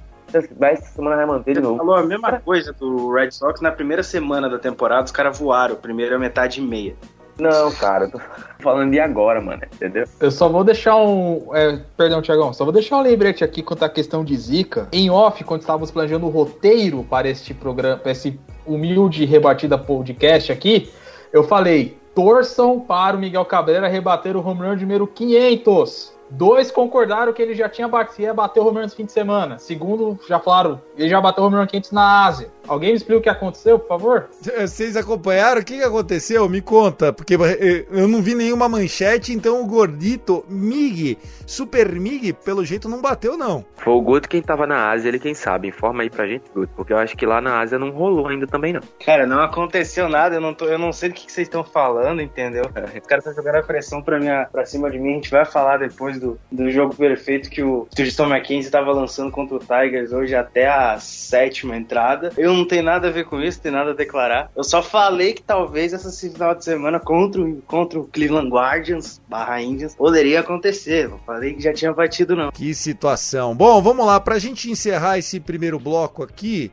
Vai 0.57 0.73
essa 0.73 0.87
semana 0.87 1.17
vai 1.17 1.27
manter 1.27 1.55
de 1.55 1.61
novo. 1.61 1.77
falou 1.77 1.95
a 1.95 2.03
mesma 2.03 2.41
coisa 2.41 2.73
do 2.73 3.13
Red 3.13 3.31
Sox 3.31 3.61
na 3.61 3.71
primeira 3.71 4.03
semana 4.03 4.49
da 4.49 4.59
temporada, 4.59 5.05
os 5.05 5.13
caras 5.13 5.39
voaram, 5.39 5.77
primeira 5.77 6.19
metade 6.19 6.61
e 6.61 6.63
meia. 6.63 6.97
Não, 7.39 7.73
cara, 7.73 8.05
eu 8.05 8.11
tô 8.13 8.21
falando 8.61 8.91
de 8.93 9.01
agora, 9.01 9.41
mano, 9.41 9.63
entendeu? 9.75 10.05
Eu 10.21 10.31
só 10.31 10.49
vou 10.49 10.63
deixar 10.63 10.97
um. 10.97 11.49
é, 11.53 11.81
perdão, 11.97 12.23
Tiagão, 12.23 12.53
só 12.53 12.65
vou 12.65 12.73
deixar 12.73 12.99
um 12.99 13.03
lembrete 13.03 13.43
aqui 13.43 13.63
quanto 13.63 13.85
à 13.85 13.89
questão 13.89 14.25
de 14.25 14.37
Zika. 14.37 14.89
Em 14.93 15.11
off, 15.11 15.43
quando 15.45 15.63
estávamos 15.63 15.91
planejando 15.91 16.27
o 16.27 16.31
roteiro 16.31 17.05
para 17.05 17.29
este 17.29 17.53
programa, 17.53 17.97
para 17.97 18.13
esse 18.13 18.39
humilde 18.65 19.25
rebatida 19.25 19.77
podcast 19.77 20.53
aqui, 20.53 20.93
eu 21.33 21.43
falei: 21.43 21.99
torçam 22.15 22.79
para 22.79 23.17
o 23.17 23.21
Miguel 23.21 23.45
Cabreira 23.45 23.89
rebater 23.89 24.37
o 24.37 24.47
home 24.47 24.61
run 24.61 24.77
número 24.77 25.07
500. 25.07 26.14
Dois 26.31 26.71
concordaram 26.71 27.33
que 27.33 27.43
ele 27.43 27.55
já 27.55 27.69
tinha 27.69 27.89
ia 28.19 28.35
bater 28.35 28.61
o 28.61 28.67
home 28.67 28.79
run 28.79 28.85
no 28.85 28.91
fim 28.91 29.05
de 29.05 29.13
semana. 29.13 29.59
Segundo, 29.59 30.19
já 30.29 30.41
falaram, 30.41 30.81
ele 30.97 31.09
já 31.09 31.21
bateu 31.21 31.45
o 31.45 31.47
home 31.47 31.57
run 31.57 31.67
500 31.67 31.91
na 31.93 32.27
Ásia. 32.27 32.51
Alguém 32.67 32.91
me 32.91 32.97
explica 32.97 33.19
o 33.19 33.23
que 33.23 33.29
aconteceu, 33.29 33.79
por 33.79 33.89
favor? 33.89 34.29
Vocês 34.41 34.97
acompanharam? 34.97 35.61
O 35.61 35.65
que, 35.65 35.77
que 35.77 35.85
aconteceu? 35.85 36.49
Me 36.49 36.61
conta, 36.61 37.13
porque 37.13 37.35
eh, 37.35 37.87
eu 37.91 38.09
não 38.09 38.23
vi 38.23 38.35
nenhuma 38.35 38.69
manchete, 38.69 39.33
então 39.33 39.63
o 39.63 39.67
gordito 39.67 40.45
Mig, 40.49 41.19
Super 41.47 41.93
Mig, 41.93 42.33
pelo 42.33 42.65
jeito 42.65 42.89
não 42.89 43.01
bateu, 43.01 43.37
não. 43.37 43.65
Foi 43.77 43.93
o 43.93 44.01
Guto 44.01 44.29
quem 44.29 44.43
tava 44.43 44.67
na 44.67 44.91
Ásia, 44.91 45.09
ele 45.09 45.19
quem 45.19 45.35
sabe. 45.35 45.69
Informa 45.69 46.03
aí 46.03 46.11
pra 46.11 46.27
gente, 46.27 46.45
Guto, 46.55 46.73
porque 46.77 46.93
eu 46.93 46.99
acho 46.99 47.17
que 47.17 47.27
lá 47.27 47.41
na 47.41 47.61
Ásia 47.61 47.79
não 47.79 47.91
rolou 47.91 48.29
ainda 48.29 48.47
também, 48.47 48.73
não. 48.73 48.81
Cara, 49.05 49.27
não 49.27 49.41
aconteceu 49.41 50.09
nada, 50.09 50.37
eu 50.37 50.41
não, 50.41 50.55
tô, 50.55 50.67
eu 50.67 50.79
não 50.79 50.93
sei 50.93 51.09
do 51.09 51.15
que, 51.15 51.27
que 51.27 51.33
vocês 51.33 51.47
estão 51.47 51.65
falando, 51.65 52.21
entendeu? 52.21 52.65
Os 53.01 53.07
caras 53.07 53.27
estão 53.27 53.35
jogando 53.35 53.61
a 53.61 53.63
pressão 53.63 54.03
pra, 54.03 54.19
minha, 54.19 54.47
pra 54.51 54.65
cima 54.65 54.91
de 54.91 54.99
mim, 54.99 55.13
a 55.13 55.15
gente 55.15 55.31
vai 55.31 55.45
falar 55.45 55.79
depois 55.79 56.19
do, 56.19 56.39
do 56.51 56.71
jogo 56.71 56.95
perfeito 56.95 57.51
que 57.51 57.63
o 57.63 57.87
Tristan 57.95 58.29
McKenzie 58.29 58.71
tava 58.71 58.93
lançando 58.93 59.31
contra 59.31 59.57
o 59.57 59.61
Tigers 59.61 60.13
hoje 60.13 60.35
até 60.35 60.67
a 60.67 60.99
sétima 60.99 61.77
entrada. 61.77 62.33
Eu 62.37 62.53
não 62.53 62.67
tenho 62.67 62.83
nada 62.83 63.09
a 63.09 63.11
ver 63.11 63.25
com 63.25 63.41
isso, 63.41 63.59
não 63.59 63.63
tenho 63.63 63.75
nada 63.75 63.91
a 63.91 63.95
declarar. 63.95 64.51
Eu 64.57 64.65
só 64.65 64.83
falei 64.83 65.33
que 65.33 65.43
talvez 65.43 65.93
essa 65.93 66.11
final 66.31 66.55
de 66.55 66.65
semana 66.65 67.01
contra 67.01 67.41
o, 67.41 67.63
contra 67.63 67.99
o 67.99 68.05
Cleveland 68.05 68.49
Guardians 68.49 69.21
barra 69.29 69.61
Indians 69.61 69.95
poderia 69.95 70.41
acontecer. 70.41 71.09
Não 71.09 71.19
falei 71.35 71.55
que 71.55 71.63
já 71.63 71.73
tinha 71.73 71.93
batido, 71.93 72.37
não. 72.37 72.53
Que 72.53 72.73
situação. 72.75 73.57
Bom, 73.57 73.83
vamos 73.83 74.07
lá, 74.07 74.21
pra 74.21 74.39
gente 74.39 74.71
encerrar 74.71 75.19
esse 75.19 75.41
primeiro 75.41 75.81
bloco 75.81 76.23
aqui, 76.23 76.71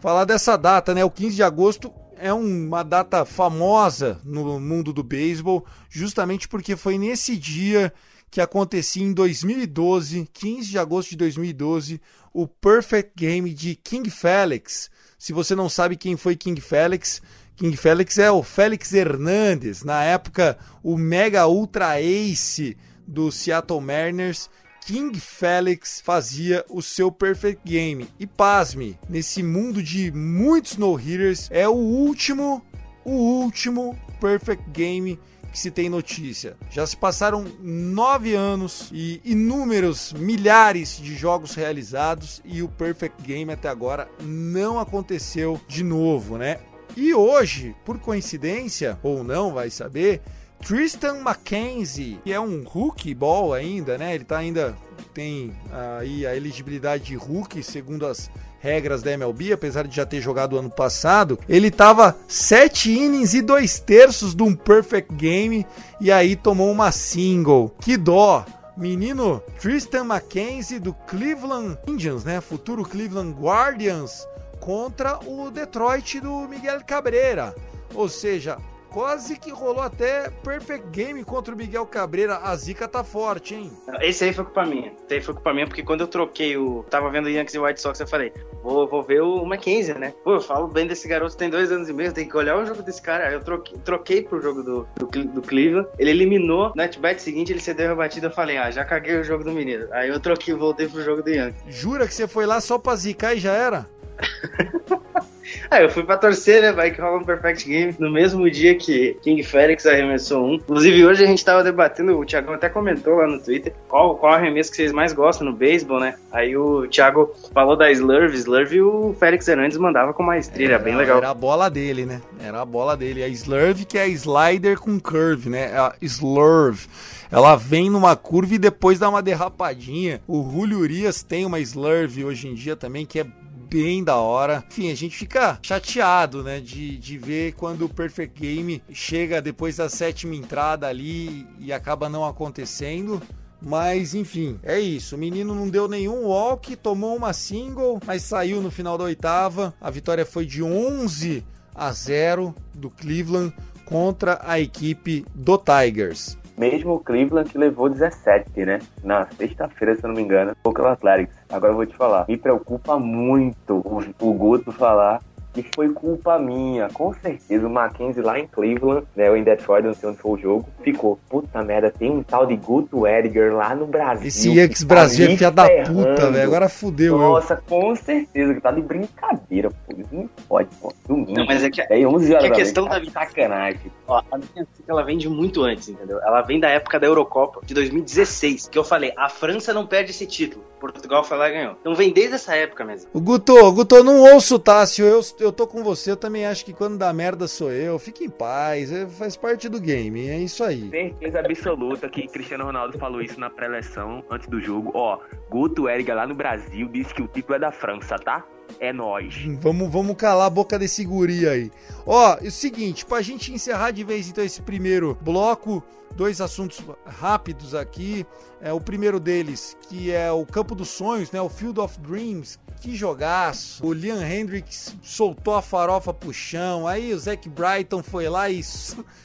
falar 0.00 0.24
dessa 0.24 0.56
data, 0.56 0.94
né? 0.94 1.04
O 1.04 1.10
15 1.10 1.34
de 1.34 1.42
agosto 1.42 1.92
é 2.16 2.32
uma 2.32 2.84
data 2.84 3.24
famosa 3.24 4.20
no 4.24 4.60
mundo 4.60 4.92
do 4.92 5.02
beisebol, 5.02 5.66
justamente 5.90 6.46
porque 6.46 6.76
foi 6.76 6.96
nesse 6.96 7.36
dia 7.36 7.92
que 8.30 8.40
acontecia 8.40 9.02
em 9.02 9.12
2012, 9.12 10.28
15 10.32 10.70
de 10.70 10.78
agosto 10.78 11.10
de 11.10 11.16
2012, 11.16 12.00
o 12.32 12.46
Perfect 12.46 13.12
Game 13.16 13.52
de 13.52 13.74
King 13.74 14.08
Felix. 14.10 14.90
Se 15.18 15.32
você 15.32 15.56
não 15.56 15.68
sabe 15.68 15.96
quem 15.96 16.16
foi 16.16 16.36
King 16.36 16.60
Felix, 16.60 17.20
King 17.56 17.76
Felix 17.76 18.18
é 18.18 18.30
o 18.30 18.42
Félix 18.42 18.92
Hernandes, 18.92 19.82
na 19.82 20.04
época 20.04 20.56
o 20.82 20.96
mega 20.96 21.46
ultra 21.48 22.00
ace 22.00 22.76
do 23.06 23.30
Seattle 23.30 23.80
Mariners. 23.80 24.50
King 24.86 25.18
Felix 25.18 26.00
fazia 26.04 26.64
o 26.68 26.82
seu 26.82 27.10
perfect 27.10 27.62
game. 27.64 28.08
E 28.18 28.26
pasme, 28.26 28.98
nesse 29.08 29.42
mundo 29.42 29.82
de 29.82 30.12
muitos 30.12 30.76
no-hitters, 30.76 31.48
é 31.50 31.66
o 31.66 31.72
último, 31.72 32.62
o 33.04 33.12
último 33.12 33.98
perfect 34.20 34.62
game 34.70 35.18
que 35.54 35.58
se 35.60 35.70
tem 35.70 35.88
notícia. 35.88 36.56
Já 36.68 36.84
se 36.84 36.96
passaram 36.96 37.44
nove 37.60 38.34
anos 38.34 38.90
e 38.92 39.20
inúmeros 39.24 40.12
milhares 40.12 40.98
de 40.98 41.14
jogos 41.14 41.54
realizados 41.54 42.42
e 42.44 42.60
o 42.60 42.68
Perfect 42.68 43.22
Game 43.22 43.52
até 43.52 43.68
agora 43.68 44.08
não 44.20 44.80
aconteceu 44.80 45.60
de 45.68 45.84
novo, 45.84 46.36
né? 46.36 46.58
E 46.96 47.14
hoje, 47.14 47.74
por 47.84 48.00
coincidência 48.00 48.98
ou 49.00 49.22
não, 49.22 49.54
vai 49.54 49.70
saber, 49.70 50.22
Tristan 50.60 51.20
McKenzie, 51.20 52.18
que 52.24 52.32
é 52.32 52.40
um 52.40 52.64
rookie 52.64 53.14
ball 53.14 53.52
ainda, 53.52 53.98
né? 53.98 54.14
Ele 54.14 54.24
tá 54.24 54.38
ainda 54.38 54.76
tem 55.12 55.54
aí 55.98 56.26
a 56.26 56.34
elegibilidade 56.34 57.04
de 57.04 57.16
rookie 57.16 57.62
segundo 57.62 58.06
as 58.06 58.30
regras 58.64 59.02
da 59.02 59.10
MLB, 59.12 59.52
apesar 59.52 59.86
de 59.86 59.94
já 59.94 60.06
ter 60.06 60.22
jogado 60.22 60.58
ano 60.58 60.70
passado, 60.70 61.38
ele 61.46 61.70
tava 61.70 62.16
sete 62.26 62.90
innings 62.90 63.34
e 63.34 63.42
dois 63.42 63.78
terços 63.78 64.34
de 64.34 64.42
um 64.42 64.54
perfect 64.54 65.14
game 65.14 65.66
e 66.00 66.10
aí 66.10 66.34
tomou 66.34 66.72
uma 66.72 66.90
single. 66.90 67.74
Que 67.80 67.98
dó! 67.98 68.44
Menino 68.74 69.40
Tristan 69.60 70.04
McKenzie 70.04 70.80
do 70.80 70.94
Cleveland 71.06 71.78
Indians, 71.86 72.24
né? 72.24 72.40
Futuro 72.40 72.82
Cleveland 72.84 73.34
Guardians 73.38 74.26
contra 74.58 75.18
o 75.26 75.50
Detroit 75.50 76.20
do 76.20 76.48
Miguel 76.48 76.82
Cabreira. 76.84 77.54
Ou 77.94 78.08
seja, 78.08 78.56
quase 78.94 79.36
que 79.36 79.50
rolou 79.50 79.82
até 79.82 80.30
perfect 80.44 80.88
game 80.90 81.24
contra 81.24 81.52
o 81.52 81.58
Miguel 81.58 81.84
Cabreira. 81.84 82.38
A 82.44 82.54
zica 82.54 82.86
tá 82.86 83.02
forte, 83.02 83.56
hein? 83.56 83.72
Esse 84.00 84.22
aí 84.22 84.32
foi 84.32 84.44
culpa 84.44 84.64
minha. 84.64 84.92
Esse 85.04 85.14
aí 85.14 85.20
foi 85.20 85.34
culpa 85.34 85.52
minha, 85.52 85.66
porque 85.66 85.82
quando 85.82 86.02
eu 86.02 86.06
troquei 86.06 86.56
o. 86.56 86.84
Tava 86.88 87.10
vendo 87.10 87.28
Yankees 87.28 87.56
e 87.56 87.58
White 87.58 87.80
Sox, 87.80 87.98
eu 87.98 88.06
falei, 88.06 88.32
vou, 88.62 88.86
vou 88.86 89.02
ver 89.02 89.20
o 89.20 89.44
Mackenzie, 89.44 89.94
né? 89.94 90.14
Pô, 90.22 90.34
eu 90.34 90.40
falo 90.40 90.68
bem 90.68 90.86
desse 90.86 91.08
garoto, 91.08 91.36
tem 91.36 91.50
dois 91.50 91.72
anos 91.72 91.88
e 91.88 91.92
meio, 91.92 92.12
tem 92.12 92.28
que 92.28 92.36
olhar 92.36 92.56
o 92.56 92.64
jogo 92.64 92.82
desse 92.82 93.02
cara. 93.02 93.26
Aí 93.26 93.34
eu 93.34 93.42
troquei, 93.42 93.78
troquei 93.84 94.22
pro 94.22 94.40
jogo 94.40 94.62
do, 94.62 94.86
do, 94.96 95.06
do 95.06 95.42
Cleveland. 95.42 95.88
Ele 95.98 96.10
eliminou, 96.10 96.72
no 96.76 96.82
at-bat 96.82 97.20
seguinte, 97.20 97.52
ele 97.52 97.60
cedeu 97.60 97.90
a 97.90 97.96
batida. 97.96 98.28
Eu 98.28 98.32
falei, 98.32 98.58
ah, 98.58 98.70
já 98.70 98.84
caguei 98.84 99.16
o 99.16 99.24
jogo 99.24 99.42
do 99.42 99.50
menino. 99.50 99.88
Aí 99.90 100.08
eu 100.08 100.20
troquei, 100.20 100.54
voltei 100.54 100.86
pro 100.86 101.02
jogo 101.02 101.20
do 101.20 101.30
Yankees. 101.30 101.74
Jura 101.74 102.06
que 102.06 102.14
você 102.14 102.28
foi 102.28 102.46
lá 102.46 102.60
só 102.60 102.78
pra 102.78 102.94
zicar 102.94 103.34
e 103.34 103.40
já 103.40 103.54
era? 103.54 103.88
Ah, 105.70 105.82
eu 105.82 105.90
fui 105.90 106.02
pra 106.02 106.16
torcer, 106.16 106.62
né? 106.62 106.72
Vai 106.72 106.90
que 106.90 107.00
rola 107.00 107.18
um 107.18 107.24
Perfect 107.24 107.68
Game 107.68 107.94
no 107.98 108.10
mesmo 108.10 108.50
dia 108.50 108.74
que 108.74 109.16
King 109.22 109.42
Felix 109.42 109.86
arremessou 109.86 110.44
um. 110.44 110.54
Inclusive, 110.54 111.06
hoje 111.06 111.24
a 111.24 111.26
gente 111.26 111.44
tava 111.44 111.62
debatendo, 111.62 112.18
o 112.18 112.24
Thiago 112.24 112.52
até 112.52 112.68
comentou 112.68 113.16
lá 113.16 113.26
no 113.26 113.40
Twitter 113.40 113.72
qual, 113.88 114.16
qual 114.16 114.34
arremesso 114.34 114.70
que 114.70 114.76
vocês 114.76 114.92
mais 114.92 115.12
gostam 115.12 115.46
no 115.46 115.52
beisebol, 115.52 116.00
né? 116.00 116.14
Aí 116.32 116.56
o 116.56 116.86
Thiago 116.88 117.34
falou 117.52 117.76
da 117.76 117.90
Slurve, 117.90 118.36
Slurve 118.36 118.76
e 118.76 118.82
o 118.82 119.14
Félix 119.18 119.46
Hernandes 119.48 119.78
mandava 119.78 120.12
com 120.12 120.22
maestria, 120.22 120.66
era, 120.66 120.78
bem 120.78 120.96
legal. 120.96 121.18
Era 121.18 121.30
a 121.30 121.34
bola 121.34 121.70
dele, 121.70 122.06
né? 122.06 122.20
Era 122.40 122.60
a 122.60 122.64
bola 122.64 122.96
dele. 122.96 123.22
A 123.22 123.28
Slurve 123.28 123.84
que 123.84 123.98
é 123.98 124.02
a 124.02 124.08
slider 124.08 124.78
com 124.78 124.98
curve, 124.98 125.48
né? 125.48 125.66
A 125.76 125.94
Slurve. 126.00 126.86
Ela 127.30 127.56
vem 127.56 127.90
numa 127.90 128.14
curva 128.14 128.54
e 128.54 128.58
depois 128.58 128.98
dá 128.98 129.08
uma 129.08 129.22
derrapadinha. 129.22 130.20
O 130.26 130.48
Julio 130.50 130.78
Urias 130.78 131.22
tem 131.22 131.44
uma 131.44 131.58
Slurve 131.58 132.24
hoje 132.24 132.48
em 132.48 132.54
dia 132.54 132.76
também, 132.76 133.04
que 133.04 133.20
é 133.20 133.26
bem 133.74 134.04
da 134.04 134.14
hora. 134.14 134.62
Enfim, 134.70 134.88
a 134.88 134.94
gente 134.94 135.16
fica 135.16 135.58
chateado, 135.60 136.44
né, 136.44 136.60
de, 136.60 136.96
de 136.96 137.18
ver 137.18 137.54
quando 137.54 137.86
o 137.86 137.88
Perfect 137.88 138.40
Game 138.40 138.80
chega 138.92 139.42
depois 139.42 139.78
da 139.78 139.88
sétima 139.88 140.36
entrada 140.36 140.86
ali 140.86 141.44
e 141.58 141.72
acaba 141.72 142.08
não 142.08 142.24
acontecendo. 142.24 143.20
Mas 143.60 144.14
enfim, 144.14 144.60
é 144.62 144.78
isso. 144.78 145.16
O 145.16 145.18
menino 145.18 145.56
não 145.56 145.68
deu 145.68 145.88
nenhum 145.88 146.26
walk, 146.26 146.76
tomou 146.76 147.16
uma 147.16 147.32
single, 147.32 147.98
mas 148.06 148.22
saiu 148.22 148.62
no 148.62 148.70
final 148.70 148.96
da 148.96 149.04
oitava. 149.04 149.74
A 149.80 149.90
vitória 149.90 150.24
foi 150.24 150.46
de 150.46 150.62
11 150.62 151.44
a 151.74 151.90
0 151.90 152.54
do 152.72 152.90
Cleveland 152.90 153.52
contra 153.84 154.38
a 154.44 154.60
equipe 154.60 155.26
do 155.34 155.58
Tigers 155.58 156.38
mesmo 156.56 156.94
o 156.94 157.00
Cleveland 157.00 157.50
que 157.50 157.58
levou 157.58 157.88
17, 157.88 158.64
né? 158.64 158.80
Na 159.02 159.26
sexta-feira, 159.26 159.94
se 159.96 160.04
eu 160.04 160.08
não 160.08 160.16
me 160.16 160.22
engano, 160.22 160.56
o 160.64 160.86
Athletics. 160.86 161.36
Agora 161.48 161.72
eu 161.72 161.76
vou 161.76 161.86
te 161.86 161.96
falar, 161.96 162.24
me 162.28 162.36
preocupa 162.36 162.98
muito 162.98 163.76
o, 163.84 164.02
o 164.20 164.32
Guto 164.32 164.72
falar 164.72 165.20
que 165.54 165.70
foi 165.74 165.88
culpa 165.90 166.38
minha. 166.38 166.88
Com 166.92 167.14
certeza, 167.14 167.66
o 167.66 167.70
Mackenzie 167.70 168.22
lá 168.22 168.38
em 168.38 168.46
Cleveland, 168.46 169.06
né, 169.14 169.30
ou 169.30 169.36
em 169.36 169.44
Detroit, 169.44 169.86
não 169.86 169.94
sei 169.94 170.08
onde 170.08 170.18
foi 170.18 170.32
o 170.32 170.36
jogo, 170.36 170.68
ficou, 170.82 171.18
puta 171.28 171.62
merda, 171.62 171.90
tem 171.90 172.10
um 172.10 172.22
tal 172.22 172.46
de 172.46 172.56
Guto 172.56 173.06
Edgar 173.06 173.54
lá 173.54 173.74
no 173.74 173.86
Brasil. 173.86 174.28
Esse 174.28 174.50
Yankees 174.50 174.80
tá 174.80 174.86
Brasil 174.86 175.26
é 175.26 175.36
filha 175.36 175.50
da 175.50 175.68
puta, 175.84 176.30
velho. 176.30 176.44
Agora 176.44 176.68
fudeu. 176.68 177.16
Nossa, 177.16 177.54
eu. 177.54 177.58
com 177.68 177.94
certeza, 177.94 178.54
que 178.54 178.60
tá 178.60 178.72
de 178.72 178.82
brincadeira, 178.82 179.70
pô. 179.70 179.94
Isso 179.96 180.14
não 180.14 180.28
pode, 180.48 180.68
pô. 180.80 180.92
Domingo. 181.06 181.32
Não, 181.32 181.46
mas 181.46 181.62
é 181.62 181.70
que, 181.70 181.80
é 181.80 182.06
11 182.06 182.34
horas 182.34 182.46
que 182.46 182.52
a 182.52 182.54
questão 182.54 182.88
tá 182.88 182.98
da 182.98 183.10
sacanagem. 183.10 183.92
Ó, 184.06 184.22
a 184.30 184.38
minha 184.38 184.66
ela 184.88 185.02
vem 185.02 185.16
de 185.16 185.28
muito 185.28 185.62
antes, 185.62 185.88
entendeu? 185.88 186.20
Ela 186.20 186.42
vem 186.42 186.60
da 186.60 186.68
época 186.68 186.98
da 186.98 187.06
Eurocopa, 187.06 187.60
de 187.64 187.72
2016, 187.74 188.68
que 188.68 188.78
eu 188.78 188.84
falei, 188.84 189.12
a 189.16 189.28
França 189.28 189.72
não 189.72 189.86
perde 189.86 190.10
esse 190.10 190.26
título. 190.26 190.64
Portugal 190.78 191.24
foi 191.24 191.38
lá 191.38 191.48
e 191.48 191.52
ganhou. 191.52 191.76
Então 191.80 191.94
vem 191.94 192.12
desde 192.12 192.34
essa 192.34 192.54
época 192.54 192.84
mesmo. 192.84 193.08
O 193.12 193.20
Guto, 193.20 193.72
Guto, 193.72 194.04
não 194.04 194.34
ouço 194.34 194.56
o 194.56 194.58
Tássio, 194.58 195.06
eu, 195.06 195.20
eu 195.44 195.52
tô 195.52 195.66
com 195.66 195.82
você, 195.82 196.10
eu 196.10 196.16
também 196.16 196.46
acho 196.46 196.64
que 196.64 196.72
quando 196.72 196.98
dá 196.98 197.12
merda 197.12 197.46
sou 197.46 197.70
eu. 197.70 197.98
Fique 197.98 198.24
em 198.24 198.30
paz, 198.30 198.92
é, 198.92 199.06
faz 199.06 199.36
parte 199.36 199.68
do 199.68 199.80
game, 199.80 200.28
é 200.28 200.38
isso 200.38 200.64
aí. 200.64 200.88
Certeza 200.90 201.40
absoluta 201.40 202.08
que 202.08 202.26
Cristiano 202.26 202.64
Ronaldo 202.64 202.98
falou 202.98 203.20
isso 203.20 203.38
na 203.38 203.50
pré-eleção, 203.50 204.24
antes 204.30 204.48
do 204.48 204.60
jogo. 204.60 204.90
Ó, 204.94 205.18
Guto 205.50 205.88
Eriga 205.88 206.14
lá 206.14 206.26
no 206.26 206.34
Brasil 206.34 206.88
disse 206.88 207.14
que 207.14 207.22
o 207.22 207.28
título 207.28 207.56
é 207.56 207.58
da 207.58 207.70
França, 207.70 208.16
tá? 208.18 208.44
É 208.80 208.92
nós. 208.92 209.34
Vamos, 209.60 209.90
vamos 209.90 210.16
calar 210.16 210.46
a 210.46 210.50
boca 210.50 210.78
desse 210.78 211.04
guri 211.04 211.48
aí. 211.48 211.70
Ó, 212.06 212.36
é 212.40 212.48
o 212.48 212.50
seguinte, 212.50 213.04
pra 213.04 213.22
gente 213.22 213.52
encerrar 213.52 213.90
de 213.90 214.04
vez 214.04 214.28
então 214.28 214.44
esse 214.44 214.60
primeiro 214.60 215.16
bloco, 215.20 215.82
dois 216.14 216.40
assuntos 216.40 216.82
rápidos 217.06 217.74
aqui. 217.74 218.26
É, 218.60 218.72
o 218.72 218.80
primeiro 218.80 219.20
deles, 219.20 219.76
que 219.88 220.10
é 220.10 220.32
o 220.32 220.46
Campo 220.46 220.74
dos 220.74 220.88
Sonhos, 220.88 221.30
né? 221.30 221.40
O 221.40 221.50
Field 221.50 221.78
of 221.80 222.00
Dreams. 222.00 222.58
Que 222.80 222.94
jogaço! 222.94 223.84
O 223.84 223.92
Liam 223.92 224.22
Hendricks 224.22 224.94
soltou 225.02 225.54
a 225.54 225.62
farofa 225.62 226.12
pro 226.12 226.32
chão, 226.32 226.86
aí 226.86 227.14
o 227.14 227.18
Zac 227.18 227.48
Brighton 227.48 228.02
foi 228.02 228.28
lá 228.28 228.50
e 228.50 228.60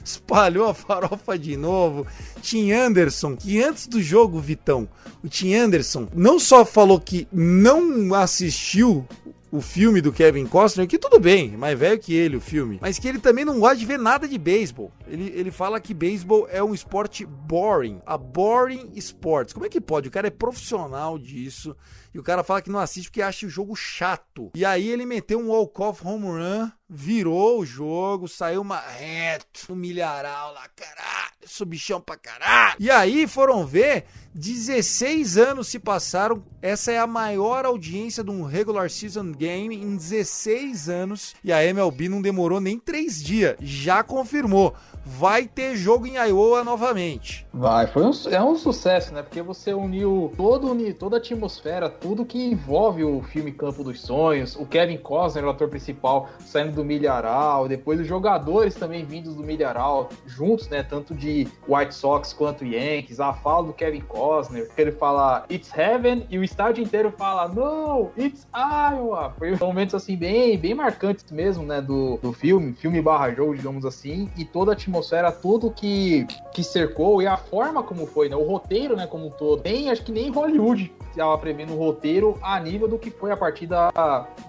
espalhou 0.04 0.70
a 0.70 0.74
farofa 0.74 1.38
de 1.38 1.58
novo. 1.58 2.06
Tim 2.42 2.72
Anderson, 2.72 3.36
que 3.36 3.62
antes 3.62 3.88
do 3.88 4.02
jogo, 4.02 4.40
Vitão, 4.40 4.88
o 5.24 5.28
Tim 5.28 5.54
Anderson 5.54 6.08
não 6.14 6.40
só 6.40 6.64
falou 6.66 7.00
que 7.00 7.28
não 7.32 8.14
assistiu 8.14 9.06
o 9.52 9.62
filme 9.62 10.02
do 10.02 10.12
Kevin 10.12 10.46
Costner, 10.46 10.88
que 10.88 10.98
tudo 10.98 11.20
bem, 11.20 11.58
mais 11.58 11.78
velho 11.78 12.00
que 12.00 12.14
ele 12.14 12.38
o 12.38 12.42
filme, 12.42 12.78
mas 12.82 13.00
que 13.00 13.08
ele 13.08 13.20
também 13.20 13.44
não 13.44 13.60
gosta 13.60 13.78
de 13.78 13.86
ver 13.86 13.98
nada 13.98 14.28
de 14.28 14.38
beisebol. 14.38 14.92
Ele, 15.08 15.32
ele 15.36 15.52
fala 15.52 15.80
que 15.80 15.94
beisebol 15.94 16.48
é 16.52 16.64
um 16.64 16.74
esporte 16.74 17.26
boring, 17.26 18.02
a 18.06 18.18
boring 18.18 18.92
sports. 18.96 19.54
Como 19.54 19.66
é 19.66 19.70
que 19.70 19.82
pode? 19.82 20.08
O 20.08 20.12
cara 20.12 20.28
é 20.28 20.32
profissional 20.32 21.18
disso 21.18 21.76
e 22.14 22.20
o 22.20 22.24
cara 22.24 22.44
fala 22.44 22.62
que 22.62 22.70
não 22.70 22.80
assiste 22.80 23.10
porque 23.10 23.22
acha 23.22 23.46
o 23.46 23.50
jogo 23.50 23.76
chato. 23.76 24.52
E 24.56 24.66
aí 24.66 24.88
ele 24.88 25.06
meteu 25.06 25.40
um 25.40 25.50
walk-off 25.50 26.06
home 26.06 26.26
run, 26.26 26.72
virou 26.90 27.60
o 27.60 27.66
jogo, 27.66 28.28
saiu 28.28 28.62
uma 28.62 28.80
reto, 28.80 29.72
um 29.72 29.76
milharal 29.76 30.54
lá, 30.54 30.68
caralho, 30.76 31.34
subichão 31.46 32.02
pra 32.02 32.18
caralho. 32.18 32.76
E 32.80 32.90
aí 32.90 33.28
foram 33.28 33.66
ver 33.66 34.06
16 34.34 35.38
anos 35.38 35.68
se 35.68 35.78
passaram. 35.78 36.44
Essa 36.62 36.92
é 36.92 36.98
a 36.98 37.08
maior 37.08 37.66
audiência 37.66 38.24
de 38.24 38.32
um 38.32 38.44
regular 38.44 38.90
season 38.90 39.32
game 39.32 39.76
em 39.76 39.96
16 39.96 40.90
anos. 40.90 41.36
E 41.44 41.54
a 41.54 41.64
MLB 41.64 42.10
não 42.10 42.22
demorou 42.22 42.60
nem 42.60 42.80
3 42.80 43.24
dias. 43.24 43.56
Já 43.60 44.04
confirmou. 44.04 44.76
Vai 45.18 45.48
ter 45.48 45.76
jogo 45.76 46.06
em 46.06 46.18
Iowa 46.18 46.64
novamente. 46.64 47.46
Vai, 47.52 47.88
foi 47.88 48.04
um, 48.04 48.12
é 48.30 48.42
um 48.42 48.56
sucesso, 48.56 49.12
né? 49.12 49.24
Porque 49.24 49.42
você 49.42 49.74
uniu 49.74 50.32
todo, 50.38 50.78
toda 50.94 51.18
a 51.18 51.20
atmosfera, 51.20 51.90
tudo 51.90 52.24
que 52.24 52.38
envolve 52.52 53.04
o 53.04 53.24
filme 53.24 53.52
Campo 53.52 53.84
dos 53.84 54.02
Sonhos, 54.02 54.56
o 54.56 54.68
Kevin 54.68 54.98
Costner, 54.98 55.46
o 55.46 55.50
ator 55.50 55.68
principal, 55.68 56.30
saindo 56.40 56.74
do 56.74 56.86
milharal, 56.86 57.68
depois 57.68 58.00
os 58.00 58.08
jogadores 58.08 58.76
também 58.76 59.04
vindos 59.04 59.36
do 59.36 59.44
milharal, 59.44 60.10
juntos, 60.28 60.70
né? 60.70 60.84
Tanto 60.84 61.16
de 61.16 61.48
White 61.68 61.96
Sox 61.96 62.32
quanto 62.32 62.64
Yankees, 62.64 63.20
a 63.20 63.34
fala 63.34 63.66
do 63.66 63.74
Kevin 63.74 64.02
Costner, 64.02 64.70
que 64.70 64.80
ele 64.80 64.92
fala 64.92 65.44
It's 65.50 65.76
Heaven 65.76 66.28
e 66.30 66.38
o 66.38 66.44
estádio 66.44 66.84
inteiro 66.84 67.12
fala 67.18 67.48
No, 67.48 68.12
It's 68.16 68.48
Iowa. 68.54 69.34
Foi 69.40 69.56
momentos 69.56 69.96
assim 69.96 70.16
bem, 70.16 70.56
bem 70.56 70.76
marcantes 70.76 71.26
mesmo, 71.32 71.64
né? 71.64 71.82
Do, 71.82 72.18
do 72.18 72.32
filme, 72.32 72.74
filme 72.74 73.02
barra 73.02 73.32
jogo, 73.32 73.56
digamos 73.56 73.86
assim, 73.86 74.30
e 74.38 74.46
toda 74.46 74.72
a 74.72 74.74
atmosfera, 74.74 74.99
tudo 75.32 75.72
que, 75.72 76.26
que 76.52 76.64
cercou 76.64 77.22
e 77.22 77.28
a 77.28 77.38
forma 77.38 77.84
como 77.84 78.06
foi, 78.06 78.30
né? 78.30 78.36
O 78.36 78.44
roteiro, 78.44 78.96
né, 78.96 79.08
como 79.08 79.28
um 79.28 79.30
todo. 79.30 79.62
Nem, 79.64 79.90
acho 79.90 80.04
que 80.04 80.12
nem 80.12 80.30
Hollywood 80.30 80.92
estava 81.20 81.38
prevendo 81.38 81.74
o 81.74 81.78
roteiro 81.78 82.38
a 82.42 82.60
nível 82.60 82.88
do 82.88 82.98
que 82.98 83.12
foi 83.12 83.32
a 83.32 83.38
partida 83.38 83.92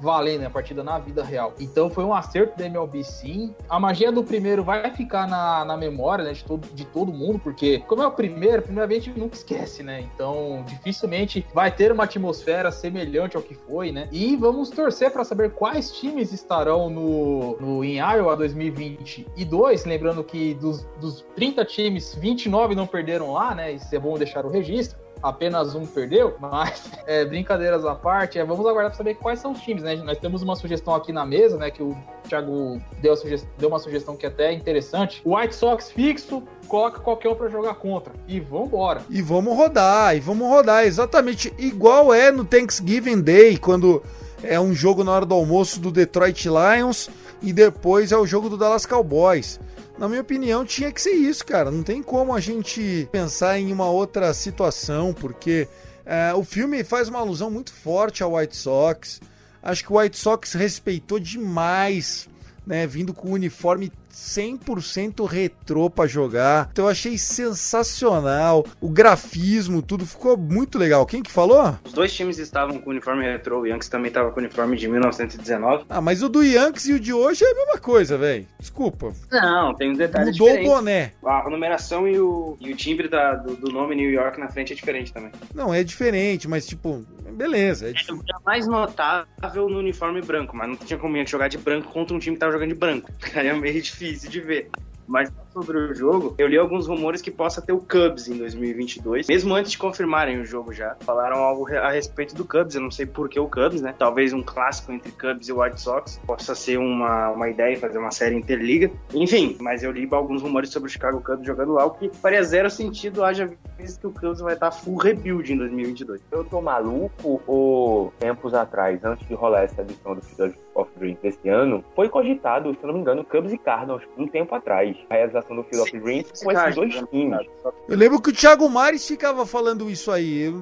valendo, 0.01 0.41
né? 0.41 0.47
A 0.47 0.51
partida 0.51 0.83
na 0.83 0.99
vida 0.99 1.23
real. 1.23 1.53
Então 1.59 1.91
foi 1.91 2.05
um 2.05 2.15
acerto 2.15 2.57
da 2.57 2.67
MLB 2.67 3.03
sim. 3.03 3.55
A 3.69 3.79
magia 3.81 4.13
do 4.13 4.23
primeiro 4.23 4.63
vai 4.63 4.91
ficar 4.93 5.29
na, 5.29 5.65
na 5.65 5.77
memória, 5.77 6.25
né, 6.25 6.33
de 6.33 6.45
todo, 6.45 6.69
de 6.73 6.85
todo 6.85 7.13
mundo, 7.13 7.39
porque 7.39 7.81
como 7.87 8.03
é 8.03 8.07
o 8.07 8.13
primeiro, 8.13 8.63
primeiramente 8.63 9.03
a 9.03 9.13
gente 9.13 9.21
nunca 9.21 9.35
esquece, 9.35 9.83
né? 9.83 10.09
Então 10.15 10.65
dificilmente 10.67 11.45
vai 11.53 11.71
ter 11.71 11.91
uma 11.91 12.05
atmosfera 12.05 12.71
semelhante 12.71 13.37
ao 13.37 13.43
que 13.43 13.55
foi, 13.55 13.91
né? 13.91 14.09
E 14.13 14.37
vamos 14.37 14.71
torcer 14.71 15.11
para 15.11 15.25
saber 15.25 15.51
quais 15.51 15.91
times 15.93 16.33
estarão 16.33 16.89
no, 16.89 17.57
no 17.61 17.85
em 17.85 17.97
Iowa 17.99 18.37
2022, 18.37 19.85
lembrando 19.85 20.23
que 20.23 20.55
dos, 20.55 20.83
dos 21.01 21.25
30 21.35 21.65
times, 21.65 22.15
29 22.15 22.75
não 22.75 22.87
perderam 22.87 23.33
lá, 23.33 23.55
né? 23.55 23.73
Isso 23.73 23.95
é 23.95 23.99
bom 23.99 24.17
deixar 24.17 24.47
o 24.47 24.51
registro 24.51 25.10
apenas 25.23 25.75
um 25.75 25.87
perdeu, 25.87 26.37
mas 26.41 26.91
é, 27.07 27.25
brincadeiras 27.25 27.85
à 27.85 27.95
parte, 27.95 28.39
é, 28.39 28.45
vamos 28.45 28.67
aguardar 28.67 28.91
para 28.91 28.97
saber 28.97 29.15
quais 29.15 29.41
são 29.41 29.53
os 29.53 29.61
times, 29.61 29.83
né? 29.83 29.97
Nós 29.97 30.19
temos 30.19 30.43
uma 30.43 30.57
sugestão 30.57 30.95
aqui 30.95 31.13
na 31.13 31.25
mesa, 31.25 31.57
né? 31.57 31.71
Que 31.71 31.83
o 31.83 31.97
Thiago 32.29 32.81
deu, 33.01 33.15
deu 33.59 33.69
uma 33.69 33.79
sugestão 33.79 34.17
que 34.17 34.27
é 34.27 34.29
até 34.29 34.53
interessante. 34.53 35.21
O 35.25 35.37
White 35.37 35.55
Sox 35.55 35.91
fixo, 35.91 36.43
coloca 36.69 37.01
qualquer 37.01 37.29
um 37.29 37.35
para 37.35 37.49
jogar 37.49 37.75
contra. 37.75 38.13
E 38.29 38.39
vambora. 38.39 39.03
E 39.11 39.21
vamos 39.21 39.57
rodar, 39.57 40.17
e 40.17 40.21
vamos 40.21 40.49
rodar, 40.49 40.85
exatamente 40.85 41.53
igual 41.59 42.15
é 42.15 42.31
no 42.31 42.45
Thanksgiving 42.45 43.21
Day, 43.21 43.57
quando 43.57 44.03
é 44.43 44.59
um 44.59 44.73
jogo 44.73 45.05
na 45.05 45.13
hora 45.13 45.27
do 45.27 45.35
almoço 45.35 45.81
do 45.81 45.91
Detroit 45.91 46.49
Lions 46.49 47.11
e 47.43 47.53
depois 47.53 48.13
é 48.13 48.17
o 48.17 48.27
jogo 48.27 48.49
do 48.49 48.57
Dallas 48.57 48.87
Cowboys 48.87 49.61
na 50.01 50.09
minha 50.09 50.23
opinião, 50.23 50.65
tinha 50.65 50.91
que 50.91 50.99
ser 50.99 51.13
isso, 51.13 51.45
cara. 51.45 51.71
Não 51.71 51.83
tem 51.83 52.03
como 52.03 52.35
a 52.35 52.41
gente 52.41 53.07
pensar 53.13 53.59
em 53.59 53.71
uma 53.71 53.91
outra 53.91 54.33
situação, 54.33 55.13
porque 55.13 55.69
é, 56.07 56.33
o 56.33 56.43
filme 56.43 56.83
faz 56.83 57.11
uma 57.11 57.19
alusão 57.19 57.51
muito 57.51 57.71
forte 57.71 58.23
ao 58.23 58.35
White 58.35 58.57
Sox. 58.57 59.21
Acho 59.63 59.85
que 59.85 59.93
o 59.93 59.99
White 59.99 60.17
Sox 60.17 60.55
respeitou 60.55 61.21
demais, 61.21 62.31
né? 62.67 62.87
Vindo 62.87 63.13
com 63.13 63.29
o 63.29 63.33
uniforme 63.33 63.93
100% 64.12 65.27
retrô 65.27 65.88
para 65.88 66.09
jogar. 66.09 66.68
Então 66.73 66.87
eu 66.87 66.90
achei 66.90 67.16
sensacional. 67.18 68.64
O 68.81 68.88
grafismo, 68.88 69.83
tudo 69.83 70.07
ficou 70.07 70.37
muito 70.37 70.79
legal. 70.79 71.07
Quem 71.07 71.23
que 71.23 71.31
falou? 71.31 71.77
Os 71.85 71.92
dois 71.92 72.12
times 72.12 72.38
estavam 72.38 72.79
com 72.79 72.88
o 72.88 72.92
uniforme 72.92 73.25
retrô. 73.25 73.61
O 73.61 73.66
Yankees 73.66 73.88
também 73.88 74.09
estava 74.09 74.31
com 74.31 74.40
o 74.40 74.42
uniforme 74.42 74.77
de 74.77 74.88
1919. 74.88 75.85
Ah, 75.88 76.01
mas 76.01 76.23
o 76.23 76.29
do 76.29 76.42
Yankees 76.42 76.88
e 76.88 76.92
o 76.92 77.01
de 77.01 77.12
hoje 77.12 77.44
é 77.44 77.51
a 77.51 77.55
mesma 77.55 77.79
coisa, 77.79 78.16
velho. 78.16 78.46
Desculpa. 78.59 79.12
Não, 79.31 79.75
tem 79.75 79.90
um 79.90 79.94
detalhe 79.94 80.31
Mudou 80.33 80.49
diferente. 80.49 80.68
o 80.68 80.75
boné. 80.75 81.12
A 81.25 81.51
numeração 81.51 82.09
e 82.09 82.18
o, 82.18 82.57
e 82.61 82.73
o 82.73 82.77
timbre 82.77 83.09
da, 83.09 83.35
do, 83.35 83.57
do, 83.57 83.73
nome 83.73 83.94
New 83.94 84.11
York 84.11 84.38
na 84.38 84.49
frente 84.49 84.73
é 84.73 84.77
diferente 84.77 85.12
também. 85.12 85.31
Não, 85.55 85.73
é 85.73 85.83
diferente, 85.83 86.49
mas 86.49 86.66
tipo, 86.66 87.05
beleza. 87.33 87.88
É, 87.88 87.90
é, 87.90 87.92
é 87.92 88.44
mais 88.44 88.66
notável 88.66 89.68
no 89.68 89.79
uniforme 89.79 90.20
branco, 90.20 90.57
mas 90.57 90.68
não 90.68 90.77
tinha 90.77 90.99
como 90.99 91.20
jogar 91.27 91.49
de 91.49 91.59
branco 91.59 91.92
contra 91.92 92.14
um 92.14 92.18
time 92.18 92.37
que 92.37 92.40
tava 92.40 92.53
jogando 92.53 92.70
de 92.70 92.75
branco. 92.75 93.11
Aí 93.35 93.49
é 93.49 93.53
meio 93.53 93.81
difícil 94.01 94.31
de 94.31 94.41
ver. 94.41 94.71
Mas 95.07 95.31
sobre 95.53 95.77
o 95.79 95.95
jogo, 95.95 96.35
eu 96.39 96.47
li 96.47 96.57
alguns 96.57 96.87
rumores 96.87 97.21
que 97.21 97.31
possa 97.31 97.61
ter 97.61 97.73
o 97.73 97.81
Cubs 97.81 98.29
em 98.29 98.37
2022, 98.37 99.27
mesmo 99.27 99.55
antes 99.55 99.73
de 99.73 99.79
confirmarem 99.79 100.41
o 100.41 100.45
jogo 100.45 100.73
já. 100.73 100.97
Falaram 101.01 101.39
algo 101.39 101.67
a 101.75 101.91
respeito 101.91 102.35
do 102.35 102.45
Cubs, 102.45 102.75
eu 102.75 102.81
não 102.81 102.91
sei 102.91 103.07
por 103.07 103.29
que 103.29 103.39
o 103.39 103.49
Cubs, 103.49 103.81
né? 103.81 103.95
Talvez 103.99 104.33
um 104.33 104.43
clássico 104.43 104.93
entre 104.93 105.11
Cubs 105.13 105.49
e 105.49 105.53
White 105.53 105.81
Sox 105.81 106.21
possa 106.27 106.55
ser 106.55 106.79
uma, 106.79 107.31
uma 107.31 107.49
ideia, 107.49 107.79
fazer 107.79 107.99
uma 107.99 108.11
série 108.11 108.37
interliga. 108.37 108.91
Enfim, 109.13 109.57
mas 109.61 109.83
eu 109.83 109.91
li 109.91 110.09
alguns 110.11 110.43
rumores 110.43 110.71
sobre 110.71 110.89
o 110.89 110.93
Chicago 110.93 111.23
Cubs 111.23 111.47
jogando 111.47 111.73
lá, 111.73 111.85
o 111.85 111.91
que 111.91 112.09
faria 112.09 112.43
zero 112.43 112.71
sentido, 112.71 113.25
haja 113.25 113.51
visto 113.79 114.01
que 114.01 114.07
o 114.07 114.13
Cubs 114.13 114.41
vai 114.41 114.55
estar 114.55 114.71
full 114.71 114.97
rebuild 114.97 115.53
em 115.53 115.57
2022. 115.57 116.21
Eu 116.31 116.45
tô 116.45 116.61
maluco 116.61 117.41
ou 117.47 118.13
tempos 118.19 118.55
atrás, 118.55 119.05
antes 119.05 119.27
de 119.27 119.35
rolar 119.35 119.63
essa 119.63 119.83
edição 119.83 120.15
do 120.15 120.23
Field 120.23 120.55
of 120.75 120.91
Dreams 120.97 121.21
desse 121.21 121.49
ano, 121.49 121.85
foi 121.95 122.09
cogitado, 122.09 122.73
se 122.73 122.83
eu 122.83 122.87
não 122.89 122.95
me 122.95 123.01
engano, 123.01 123.25
Cubs 123.25 123.53
e 123.53 123.59
Cardinals 123.59 124.03
um 124.17 124.27
tempo 124.27 124.55
atrás 124.55 124.97
a 125.11 125.17
realização 125.40 125.57
do 125.57 125.64
Field 125.64 125.83
of 125.83 125.98
Dreams 125.98 126.44
com 126.44 126.53
esses 126.53 126.74
dois 126.74 126.94
times. 127.11 127.46
Eu 127.88 127.96
lembro 127.96 128.20
que 128.20 128.31
o 128.31 128.33
Thiago 128.33 128.68
Mares 128.68 129.07
ficava 129.07 129.44
falando 129.46 129.90
isso 129.90 130.11
aí. 130.11 130.53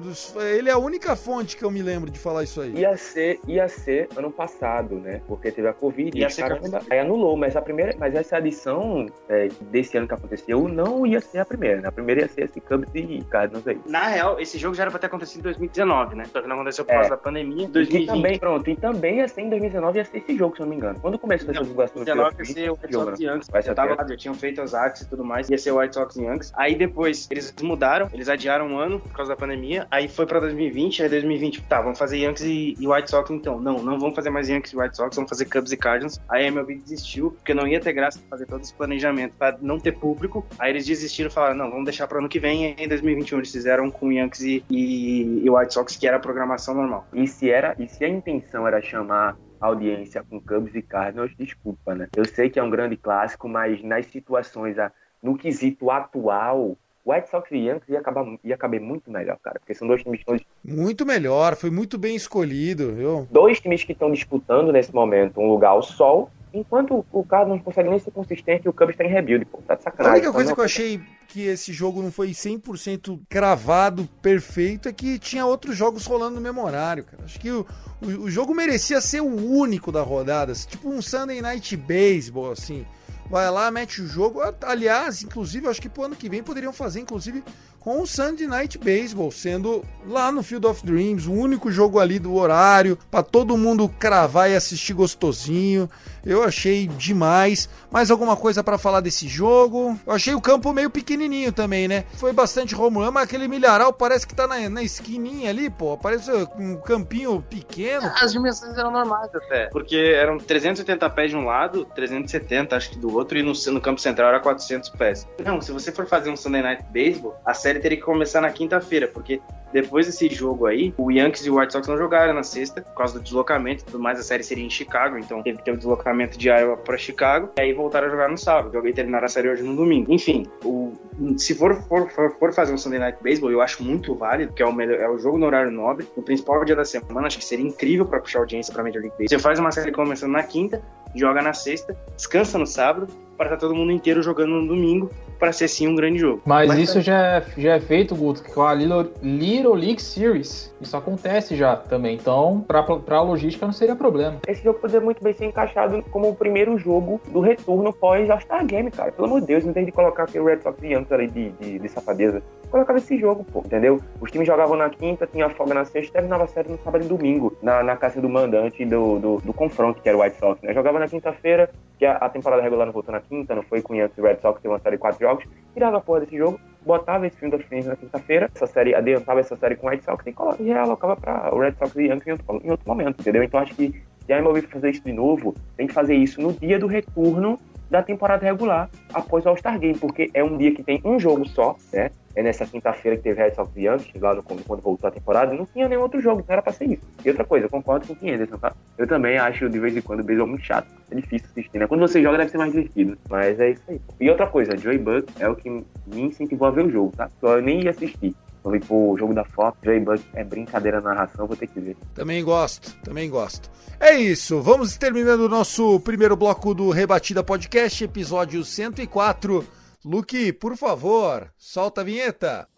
Ele 0.57 0.69
é 0.69 0.71
a 0.71 0.77
única 0.77 1.15
fonte 1.15 1.55
que 1.55 1.63
eu 1.63 1.71
me 1.71 1.81
lembro 1.81 2.09
de 2.09 2.17
falar 2.17 2.43
isso 2.43 2.61
aí. 2.61 2.73
Ia 2.75 2.97
ser, 2.97 3.39
ia 3.47 3.67
ser 3.67 4.09
ano 4.15 4.31
passado, 4.31 4.95
né? 4.95 5.21
Porque 5.27 5.51
teve 5.51 5.67
a 5.67 5.73
Covid 5.73 6.17
ia 6.17 6.27
e 6.27 6.35
caramba, 6.35 6.81
aí 6.89 6.99
anulou. 6.99 7.35
Mas 7.37 7.55
a 7.55 7.61
primeira, 7.61 7.95
mas 7.97 8.15
essa 8.15 8.37
edição 8.39 9.05
é, 9.27 9.49
desse 9.61 9.97
ano 9.97 10.07
que 10.07 10.13
aconteceu 10.13 10.67
não 10.67 11.05
ia 11.05 11.21
ser 11.21 11.39
a 11.39 11.45
primeira. 11.45 11.81
Né? 11.81 11.87
A 11.87 11.91
primeira 11.91 12.21
ia 12.21 12.27
ser 12.27 12.45
esse 12.45 12.59
Cubs 12.59 12.89
e 12.93 13.23
Cardinals 13.25 13.67
aí. 13.67 13.79
Na 13.85 14.07
real, 14.07 14.39
esse 14.39 14.57
jogo 14.57 14.75
já 14.75 14.83
era 14.83 14.91
pra 14.91 14.99
ter 14.99 15.07
acontecido 15.07 15.39
em 15.39 15.43
2019, 15.43 16.15
né? 16.15 16.25
Só 16.31 16.41
que 16.41 16.47
não 16.47 16.55
aconteceu 16.55 16.85
por 16.85 16.91
é. 16.91 16.95
causa 16.95 17.09
da 17.11 17.17
pandemia. 17.17 17.67
2020. 17.67 18.03
E 18.03 18.07
também, 18.07 18.39
pronto, 18.39 18.69
e 18.69 18.75
também 18.75 19.17
ia 19.17 19.27
ser 19.27 19.41
em 19.41 19.49
2019 19.49 19.97
ia 19.97 20.05
ser 20.05 20.17
esse 20.17 20.37
jogo, 20.37 20.55
se 20.55 20.61
eu 20.61 20.65
não 20.65 20.71
me 20.71 20.77
engano. 20.77 20.99
Quando 20.99 21.19
começou 21.19 21.51
essa 21.51 21.61
divulgação 21.61 22.03
do 22.03 22.05
2019 22.05 22.35
ia 22.37 22.45
ser 22.45 22.69
o 22.71 22.77
Sox. 23.19 23.47
Vai 23.49 23.61
ser 23.61 23.69
eu 23.71 23.75
tava 23.75 23.95
lá, 23.95 24.05
eu 24.07 24.17
tinha 24.17 24.33
feito 24.33 24.61
as 24.61 24.68
artes 24.73 25.01
e 25.01 25.09
tudo 25.09 25.23
mais, 25.23 25.49
ia 25.49 25.57
ser 25.57 25.71
White 25.71 25.95
Sox 25.95 26.15
e 26.15 26.23
Yankees. 26.23 26.51
Aí 26.55 26.75
depois 26.75 27.27
eles 27.29 27.53
mudaram, 27.61 28.09
eles 28.13 28.29
adiaram 28.29 28.67
um 28.67 28.77
ano 28.77 28.99
por 28.99 29.11
causa 29.11 29.33
da 29.33 29.35
pandemia, 29.35 29.87
aí 29.89 30.07
foi 30.07 30.25
pra 30.25 30.39
2020, 30.39 31.03
aí 31.03 31.09
2020, 31.09 31.61
tá, 31.63 31.81
vamos 31.81 31.97
fazer 31.97 32.17
Yankees 32.17 32.43
e, 32.43 32.75
e 32.79 32.87
White 32.87 33.09
Sox 33.09 33.29
então. 33.31 33.59
Não, 33.59 33.81
não 33.81 33.99
vamos 33.99 34.15
fazer 34.15 34.29
mais 34.29 34.49
Yankees 34.49 34.73
e 34.73 34.77
White 34.77 34.95
Sox, 34.95 35.15
vamos 35.15 35.29
fazer 35.29 35.45
Cubs 35.45 35.71
e 35.71 35.77
Cardinals. 35.77 36.19
Aí 36.29 36.45
a 36.45 36.47
MLB 36.47 36.75
desistiu, 36.75 37.31
porque 37.31 37.53
não 37.53 37.67
ia 37.67 37.79
ter 37.79 37.93
graça 37.93 38.19
fazer 38.29 38.45
todo 38.45 38.61
esse 38.61 38.73
planejamento 38.73 39.35
pra 39.37 39.57
não 39.61 39.79
ter 39.79 39.93
público. 39.93 40.45
Aí 40.57 40.71
eles 40.71 40.85
desistiram 40.85 41.29
e 41.29 41.33
falaram, 41.33 41.55
não, 41.55 41.69
vamos 41.69 41.85
deixar 41.85 42.07
pro 42.07 42.19
ano 42.19 42.29
que 42.29 42.39
vem, 42.39 42.75
e 42.77 42.83
em 42.83 42.87
2021 42.87 43.37
eles 43.37 43.51
fizeram 43.51 43.89
com 43.91 44.11
Yankees 44.11 44.41
e, 44.41 44.63
e, 44.69 45.45
e 45.45 45.49
White 45.49 45.73
Sox, 45.73 45.95
que 45.95 46.07
era 46.07 46.17
a 46.17 46.19
programação 46.19 46.73
normal. 46.73 47.07
E 47.13 47.27
se, 47.27 47.49
era, 47.49 47.75
e 47.79 47.87
se 47.87 48.03
a 48.03 48.09
intenção 48.09 48.67
era 48.67 48.81
chamar 48.81 49.37
audiência 49.59 50.23
com 50.23 50.39
Cubs 50.39 50.73
e 50.75 50.81
Cardinals, 50.81 51.31
desculpa, 51.37 51.95
né? 51.95 52.07
Eu 52.15 52.25
sei 52.25 52.49
que 52.49 52.59
é 52.59 52.63
um 52.63 52.69
grande 52.69 52.95
clássico, 52.97 53.47
mas 53.47 53.83
nas 53.83 54.05
situações, 54.07 54.77
no 55.21 55.37
quesito 55.37 55.89
atual, 55.91 56.77
o 57.05 57.11
White 57.11 57.29
Sox 57.29 57.49
e 57.51 57.57
Yankees 57.57 57.89
ia, 57.89 57.99
acabar, 57.99 58.25
ia 58.43 58.57
caber 58.57 58.79
muito 58.79 59.11
melhor, 59.11 59.37
cara. 59.41 59.59
Porque 59.59 59.73
são 59.73 59.87
dois 59.87 60.03
times 60.03 60.23
que 60.23 60.31
estão. 60.31 60.47
Muito 60.63 61.05
melhor, 61.05 61.55
foi 61.55 61.69
muito 61.69 61.97
bem 61.97 62.15
escolhido, 62.15 62.93
viu? 62.93 63.27
Dois 63.31 63.59
times 63.59 63.83
que 63.83 63.93
estão 63.93 64.11
disputando 64.11 64.71
nesse 64.71 64.93
momento 64.93 65.39
um 65.39 65.49
lugar 65.49 65.69
ao 65.69 65.81
sol, 65.81 66.29
enquanto 66.53 67.05
o 67.11 67.23
cara 67.23 67.47
não 67.47 67.59
consegue 67.59 67.89
nem 67.89 67.99
ser 67.99 68.11
consistente 68.11 68.67
o 68.67 68.73
Cubs 68.73 68.95
tá 68.95 69.03
em 69.03 69.09
rebuild, 69.09 69.45
pô. 69.45 69.59
Tá 69.59 69.75
de 69.75 69.81
A 69.81 69.83
sacanagem. 69.83 70.17
única 70.17 70.33
coisa 70.33 70.53
que 70.53 70.59
eu 70.59 70.65
achei 70.65 71.01
que 71.27 71.45
esse 71.45 71.71
jogo 71.71 72.01
não 72.01 72.11
foi 72.11 72.29
100% 72.29 73.19
cravado, 73.29 74.09
perfeito, 74.21 74.89
é 74.89 74.93
que 74.93 75.19
tinha 75.19 75.45
outros 75.45 75.77
jogos 75.77 76.05
rolando 76.05 76.35
no 76.35 76.41
mesmo 76.41 76.63
horário, 76.63 77.03
cara. 77.03 77.23
Acho 77.23 77.39
que 77.39 77.51
o, 77.51 77.65
o, 78.01 78.07
o 78.23 78.31
jogo 78.31 78.53
merecia 78.55 78.99
ser 78.99 79.21
o 79.21 79.27
único 79.27 79.91
da 79.91 80.01
rodada, 80.01 80.53
tipo 80.53 80.89
um 80.89 81.01
Sunday 81.01 81.41
Night 81.41 81.77
Baseball, 81.77 82.51
assim. 82.51 82.85
Vai 83.29 83.47
lá, 83.51 83.69
mete 83.69 84.01
o 84.01 84.07
jogo. 84.07 84.39
Aliás, 84.63 85.21
inclusive, 85.21 85.67
eu 85.67 85.69
acho 85.69 85.79
que 85.79 85.87
pro 85.87 86.03
ano 86.03 86.15
que 86.15 86.27
vem 86.27 86.41
poderiam 86.41 86.73
fazer, 86.73 86.99
inclusive, 86.99 87.43
com 87.79 88.01
o 88.01 88.07
Sunday 88.07 88.47
Night 88.47 88.77
Baseball, 88.77 89.31
sendo 89.31 89.83
lá 90.05 90.31
no 90.31 90.43
Field 90.43 90.67
of 90.67 90.85
Dreams, 90.85 91.27
o 91.27 91.33
único 91.33 91.71
jogo 91.71 91.99
ali 91.99 92.19
do 92.19 92.35
horário, 92.35 92.97
para 93.09 93.23
todo 93.23 93.57
mundo 93.57 93.87
cravar 93.99 94.49
e 94.49 94.55
assistir 94.55 94.93
gostosinho. 94.93 95.89
Eu 96.25 96.43
achei 96.43 96.87
demais. 96.87 97.69
Mais 97.89 98.11
alguma 98.11 98.35
coisa 98.35 98.63
para 98.63 98.77
falar 98.77 98.99
desse 98.99 99.27
jogo? 99.27 99.97
Eu 100.05 100.13
achei 100.13 100.33
o 100.35 100.41
campo 100.41 100.71
meio 100.73 100.89
pequenininho 100.89 101.51
também, 101.51 101.87
né? 101.87 102.03
Foi 102.15 102.33
bastante 102.33 102.75
home 102.75 102.97
run, 102.97 103.11
mas 103.11 103.23
aquele 103.23 103.47
milharal 103.47 103.93
parece 103.93 104.27
que 104.27 104.35
tá 104.35 104.45
na, 104.45 104.69
na 104.69 104.83
esquininha 104.83 105.49
ali, 105.49 105.69
pô. 105.69 105.97
Parece 105.97 106.31
um 106.57 106.75
campinho 106.75 107.41
pequeno. 107.49 108.11
As 108.21 108.33
dimensões 108.33 108.77
eram 108.77 108.91
normais 108.91 109.29
até. 109.33 109.67
Porque 109.67 109.95
eram 109.95 110.37
380 110.37 111.09
pés 111.09 111.31
de 111.31 111.37
um 111.37 111.45
lado, 111.45 111.85
370 111.95 112.75
acho 112.75 112.91
que 112.91 112.99
do 112.99 113.15
outro, 113.15 113.37
e 113.37 113.43
no, 113.43 113.53
no 113.71 113.81
campo 113.81 114.01
central 114.01 114.29
era 114.29 114.39
400 114.39 114.89
pés. 114.89 115.27
Não, 115.43 115.61
se 115.61 115.71
você 115.71 115.91
for 115.91 116.05
fazer 116.05 116.29
um 116.29 116.37
Sunday 116.37 116.61
Night 116.61 116.83
Baseball, 116.93 117.39
a 117.45 117.53
teria 117.77 117.97
que 117.97 118.03
começar 118.03 118.41
na 118.41 118.49
quinta-feira, 118.49 119.07
porque 119.07 119.39
depois 119.71 120.07
desse 120.07 120.27
jogo 120.29 120.65
aí, 120.65 120.93
o 120.97 121.11
Yankees 121.11 121.45
e 121.45 121.49
o 121.49 121.59
White 121.59 121.73
Sox 121.73 121.87
não 121.87 121.97
jogaram 121.97 122.33
na 122.33 122.43
sexta, 122.43 122.81
por 122.81 122.95
causa 122.95 123.13
do 123.19 123.23
deslocamento 123.23 123.83
e 123.83 123.85
tudo 123.85 123.99
mais. 123.99 124.19
A 124.19 124.23
série 124.23 124.43
seria 124.43 124.65
em 124.65 124.69
Chicago, 124.69 125.17
então 125.17 125.43
teve 125.43 125.59
que 125.59 125.65
ter 125.65 125.71
o 125.71 125.77
deslocamento 125.77 126.37
de 126.37 126.49
Iowa 126.49 126.77
pra 126.77 126.97
Chicago. 126.97 127.51
E 127.57 127.61
aí 127.61 127.73
voltaram 127.73 128.07
a 128.07 128.09
jogar 128.09 128.29
no 128.29 128.37
sábado. 128.37 128.73
Joguei 128.73 128.93
terminar 128.93 129.23
a 129.23 129.27
série 129.27 129.49
hoje 129.49 129.61
no 129.61 129.75
domingo. 129.75 130.11
Enfim, 130.11 130.47
o, 130.63 130.93
se 131.37 131.53
for, 131.53 131.75
for, 131.83 132.09
for, 132.09 132.53
fazer 132.53 132.73
um 132.73 132.77
Sunday 132.77 132.99
Night 132.99 133.19
Baseball, 133.21 133.51
eu 133.51 133.61
acho 133.61 133.83
muito 133.83 134.15
válido, 134.15 134.49
porque 134.49 134.63
é 134.63 134.65
o, 134.65 134.73
melhor, 134.73 134.99
é 134.99 135.09
o 135.09 135.19
jogo 135.19 135.37
no 135.37 135.45
horário 135.45 135.71
nobre, 135.71 136.07
no 136.17 136.23
principal 136.23 136.65
dia 136.65 136.75
da 136.75 136.85
semana. 136.85 137.27
Acho 137.27 137.37
que 137.37 137.45
seria 137.45 137.65
incrível 137.65 138.05
pra 138.05 138.19
puxar 138.19 138.39
audiência 138.39 138.73
pra 138.73 138.83
Major 138.83 139.01
League 139.01 139.15
Baseball. 139.17 139.29
Você 139.29 139.39
faz 139.39 139.59
uma 139.59 139.71
série 139.71 139.91
começando 139.91 140.31
na 140.31 140.43
quinta, 140.43 140.81
joga 141.15 141.41
na 141.41 141.53
sexta, 141.53 141.95
descansa 142.15 142.57
no 142.57 142.65
sábado, 142.65 143.07
para 143.37 143.47
estar 143.47 143.57
todo 143.57 143.73
mundo 143.73 143.91
inteiro 143.91 144.21
jogando 144.21 144.61
no 144.61 144.67
domingo, 144.67 145.09
para 145.39 145.53
ser 145.53 145.69
sim 145.69 145.87
um 145.87 145.95
grande 145.95 146.19
jogo. 146.19 146.41
Mas, 146.45 146.67
Mas 146.67 146.79
isso 146.79 147.01
já 147.01 147.37
é, 147.37 147.43
já 147.59 147.75
é 147.75 147.79
feito, 147.79 148.15
Guto, 148.15 148.43
com 148.43 148.61
a 148.61 148.73
Little, 148.73 149.11
Little 149.21 149.73
League 149.73 150.01
Series. 150.01 150.73
Isso 150.79 150.95
acontece 150.95 151.55
já 151.55 151.75
também. 151.75 152.15
Então, 152.15 152.63
pra, 152.67 152.83
pra 152.83 153.21
logística 153.21 153.65
não 153.65 153.73
seria 153.73 153.95
problema. 153.95 154.37
Esse 154.47 154.63
jogo 154.63 154.79
poderia 154.79 155.01
muito 155.01 155.23
bem 155.23 155.33
ser 155.33 155.45
encaixado 155.45 156.03
como 156.11 156.29
o 156.29 156.35
primeiro 156.35 156.77
jogo 156.77 157.19
do 157.27 157.39
retorno 157.39 157.91
pós 157.91 158.29
All-Star 158.29 158.65
Game, 158.65 158.89
cara. 158.91 159.11
Pelo 159.11 159.27
amor 159.27 159.41
de 159.41 159.47
Deus, 159.47 159.65
não 159.65 159.73
tem 159.73 159.85
de 159.85 159.91
colocar 159.91 160.23
aquele 160.23 160.45
Red 160.45 160.61
Sox 160.61 160.81
Yankees 160.81 161.11
ali 161.11 161.27
de, 161.27 161.49
de, 161.51 161.79
de 161.79 161.89
safadeza. 161.89 162.41
Colocava 162.69 162.99
esse 162.99 163.17
jogo, 163.17 163.43
pô, 163.43 163.59
entendeu? 163.65 163.99
Os 164.21 164.31
times 164.31 164.47
jogavam 164.47 164.77
na 164.77 164.89
quinta, 164.89 165.27
tinha 165.27 165.49
folga 165.49 165.73
na 165.73 165.85
sexta, 165.85 166.13
terminava 166.13 166.43
a 166.43 166.47
série 166.47 166.69
no 166.69 166.77
sábado 166.83 167.03
e 167.03 167.07
domingo, 167.07 167.57
na, 167.63 167.81
na 167.81 167.97
casa 167.97 168.21
do 168.21 168.29
mandante 168.29 168.85
do, 168.85 169.19
do, 169.19 169.37
do 169.37 169.53
confronto, 169.53 170.01
que 170.01 170.07
era 170.07 170.17
o 170.17 170.21
White 170.21 170.37
Sox, 170.37 170.61
né? 170.61 170.73
Jogava 170.73 170.99
na 170.99 171.07
quinta-feira, 171.07 171.69
que 171.97 172.05
a, 172.05 172.17
a, 172.17 172.29
temporada 172.29 172.61
regular 172.61 172.85
não 172.85 172.93
voltou 172.93 173.11
na 173.11 173.19
quinta, 173.19 173.55
não 173.55 173.63
foi 173.63 173.81
com 173.81 173.93
o 173.93 173.95
Yankees 173.95 174.17
e 174.17 174.21
Red 174.21 174.37
Sox, 174.41 174.61
tem 174.61 174.69
uma 174.69 174.79
série 174.79 174.97
de 174.97 175.01
quatro 175.01 175.19
jogos, 175.19 175.43
tirava 175.73 175.97
a 175.97 176.01
porra 176.01 176.21
desse 176.21 176.37
jogo, 176.37 176.59
botava 176.85 177.27
esse 177.27 177.37
filme 177.37 177.55
da 177.55 177.63
frente 177.63 177.87
na 177.87 177.95
quinta-feira, 177.95 178.49
essa 178.53 178.67
série, 178.67 178.95
adiantava 178.95 179.39
essa 179.39 179.55
série 179.55 179.75
com 179.75 179.87
o 179.87 179.89
White 179.89 180.03
Sox 180.03 180.25
e 180.25 180.31
coloca, 180.31 180.63
já 180.63 180.81
alocava 180.81 181.15
para 181.15 181.53
o 181.53 181.59
Red 181.59 181.73
Sox 181.73 181.95
e 181.95 182.07
Yankees 182.07 182.27
em 182.27 182.31
outro, 182.31 182.61
em 182.63 182.71
outro 182.71 182.87
momento, 182.87 183.19
entendeu? 183.19 183.43
Então 183.43 183.59
acho 183.59 183.75
que 183.75 184.01
se 184.25 184.33
a 184.33 184.37
MLB 184.37 184.61
fazer 184.63 184.91
isso 184.91 185.03
de 185.03 185.13
novo, 185.13 185.55
tem 185.75 185.87
que 185.87 185.93
fazer 185.93 186.15
isso 186.15 186.41
no 186.41 186.53
dia 186.53 186.77
do 186.77 186.87
retorno 186.87 187.59
da 187.89 188.03
temporada 188.03 188.45
regular 188.45 188.89
após 189.13 189.45
o 189.45 189.49
All-Star 189.49 189.79
Game, 189.79 189.97
porque 189.97 190.29
é 190.33 190.43
um 190.43 190.55
dia 190.55 190.73
que 190.73 190.83
tem 190.83 191.01
um 191.03 191.19
jogo 191.19 191.47
só, 191.49 191.75
né? 191.91 192.11
É 192.39 192.41
nessa 192.41 192.65
quinta-feira 192.65 193.17
que 193.17 193.23
teve 193.23 193.43
Red 193.43 193.53
Sox 193.53 193.69
Yankees, 193.75 194.21
lá 194.21 194.33
no, 194.33 194.41
quando 194.41 194.63
voltou 194.63 195.09
a 195.09 195.11
temporada, 195.11 195.53
não 195.53 195.65
tinha 195.65 195.89
nenhum 195.89 196.03
outro 196.03 196.21
jogo, 196.21 196.37
não 196.47 196.53
era 196.53 196.61
pra 196.61 196.71
ser 196.71 196.85
isso. 196.85 197.01
E 197.25 197.27
outra 197.27 197.43
coisa, 197.43 197.65
eu 197.65 197.69
concordo 197.69 198.07
com 198.07 198.13
o 198.13 198.33
Anderson, 198.33 198.57
tá? 198.57 198.73
Eu 198.97 199.05
também 199.05 199.37
acho, 199.37 199.69
de 199.69 199.77
vez 199.77 199.93
em 199.97 199.99
quando, 199.99 200.21
o 200.21 200.23
beisebol 200.23 200.47
muito 200.47 200.63
chato. 200.63 200.87
É 201.11 201.15
difícil 201.15 201.49
assistir, 201.51 201.77
né? 201.77 201.85
Quando 201.85 201.99
você 201.99 202.23
joga, 202.23 202.37
deve 202.37 202.49
ser 202.49 202.57
mais 202.57 202.71
divertido. 202.71 203.17
Mas 203.29 203.59
é 203.59 203.71
isso 203.71 203.83
aí. 203.89 203.99
E 204.21 204.29
outra 204.29 204.47
coisa, 204.47 204.77
Joey 204.77 204.97
Buck 204.97 205.27
é 205.37 205.49
o 205.49 205.55
que 205.57 205.69
me 205.69 205.83
incentivou 206.21 206.69
a 206.69 206.71
ver 206.71 206.85
o 206.85 206.89
jogo, 206.89 207.11
tá? 207.13 207.29
Só 207.41 207.57
eu 207.57 207.61
nem 207.61 207.83
ia 207.83 207.89
assistir. 207.89 208.33
Eu 208.63 208.71
vi 208.71 208.79
pro 208.79 209.17
jogo 209.19 209.33
da 209.33 209.43
Fox, 209.43 209.77
Joey 209.83 209.99
Buck 209.99 210.23
é 210.33 210.41
brincadeira 210.45 211.01
na 211.01 211.09
narração, 211.09 211.45
vou 211.45 211.57
ter 211.57 211.67
que 211.67 211.81
ver. 211.81 211.97
Também 212.15 212.41
gosto, 212.41 212.95
também 213.03 213.29
gosto. 213.29 213.69
É 213.99 214.15
isso, 214.15 214.61
vamos 214.61 214.95
terminando 214.95 215.41
o 215.41 215.49
nosso 215.49 215.99
primeiro 215.99 216.37
bloco 216.37 216.73
do 216.73 216.89
Rebatida 216.89 217.43
Podcast, 217.43 218.01
episódio 218.01 218.63
104. 218.63 219.78
Luke, 220.05 220.53
por 220.53 220.77
favor, 220.77 221.53
solta 221.57 221.99
a 221.99 222.03
vinheta. 222.05 222.69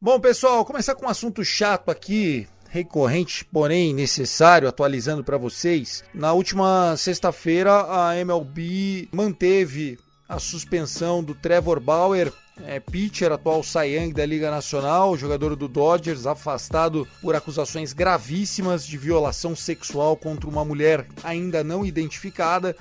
Bom, 0.00 0.20
pessoal, 0.20 0.64
começar 0.64 0.94
com 0.96 1.06
um 1.06 1.08
assunto 1.08 1.44
chato 1.44 1.90
aqui, 1.90 2.48
recorrente, 2.76 3.44
porém 3.46 3.94
necessário, 3.94 4.68
atualizando 4.68 5.24
para 5.24 5.38
vocês. 5.38 6.04
Na 6.12 6.32
última 6.32 6.94
sexta-feira, 6.96 7.86
a 7.88 8.16
MLB 8.16 9.08
manteve 9.12 9.98
a 10.28 10.38
suspensão 10.38 11.22
do 11.22 11.34
Trevor 11.34 11.80
Bauer, 11.80 12.32
é, 12.64 12.80
pitcher, 12.80 13.32
atual 13.32 13.62
Young 13.84 14.12
da 14.12 14.26
Liga 14.26 14.50
Nacional, 14.50 15.16
jogador 15.16 15.56
do 15.56 15.68
Dodgers, 15.68 16.26
afastado 16.26 17.06
por 17.22 17.34
acusações 17.34 17.92
gravíssimas 17.92 18.86
de 18.86 18.98
violação 18.98 19.54
sexual 19.54 20.16
contra 20.16 20.48
uma 20.48 20.64
mulher 20.64 21.06
ainda 21.22 21.62
não 21.62 21.84
identificada 21.84 22.76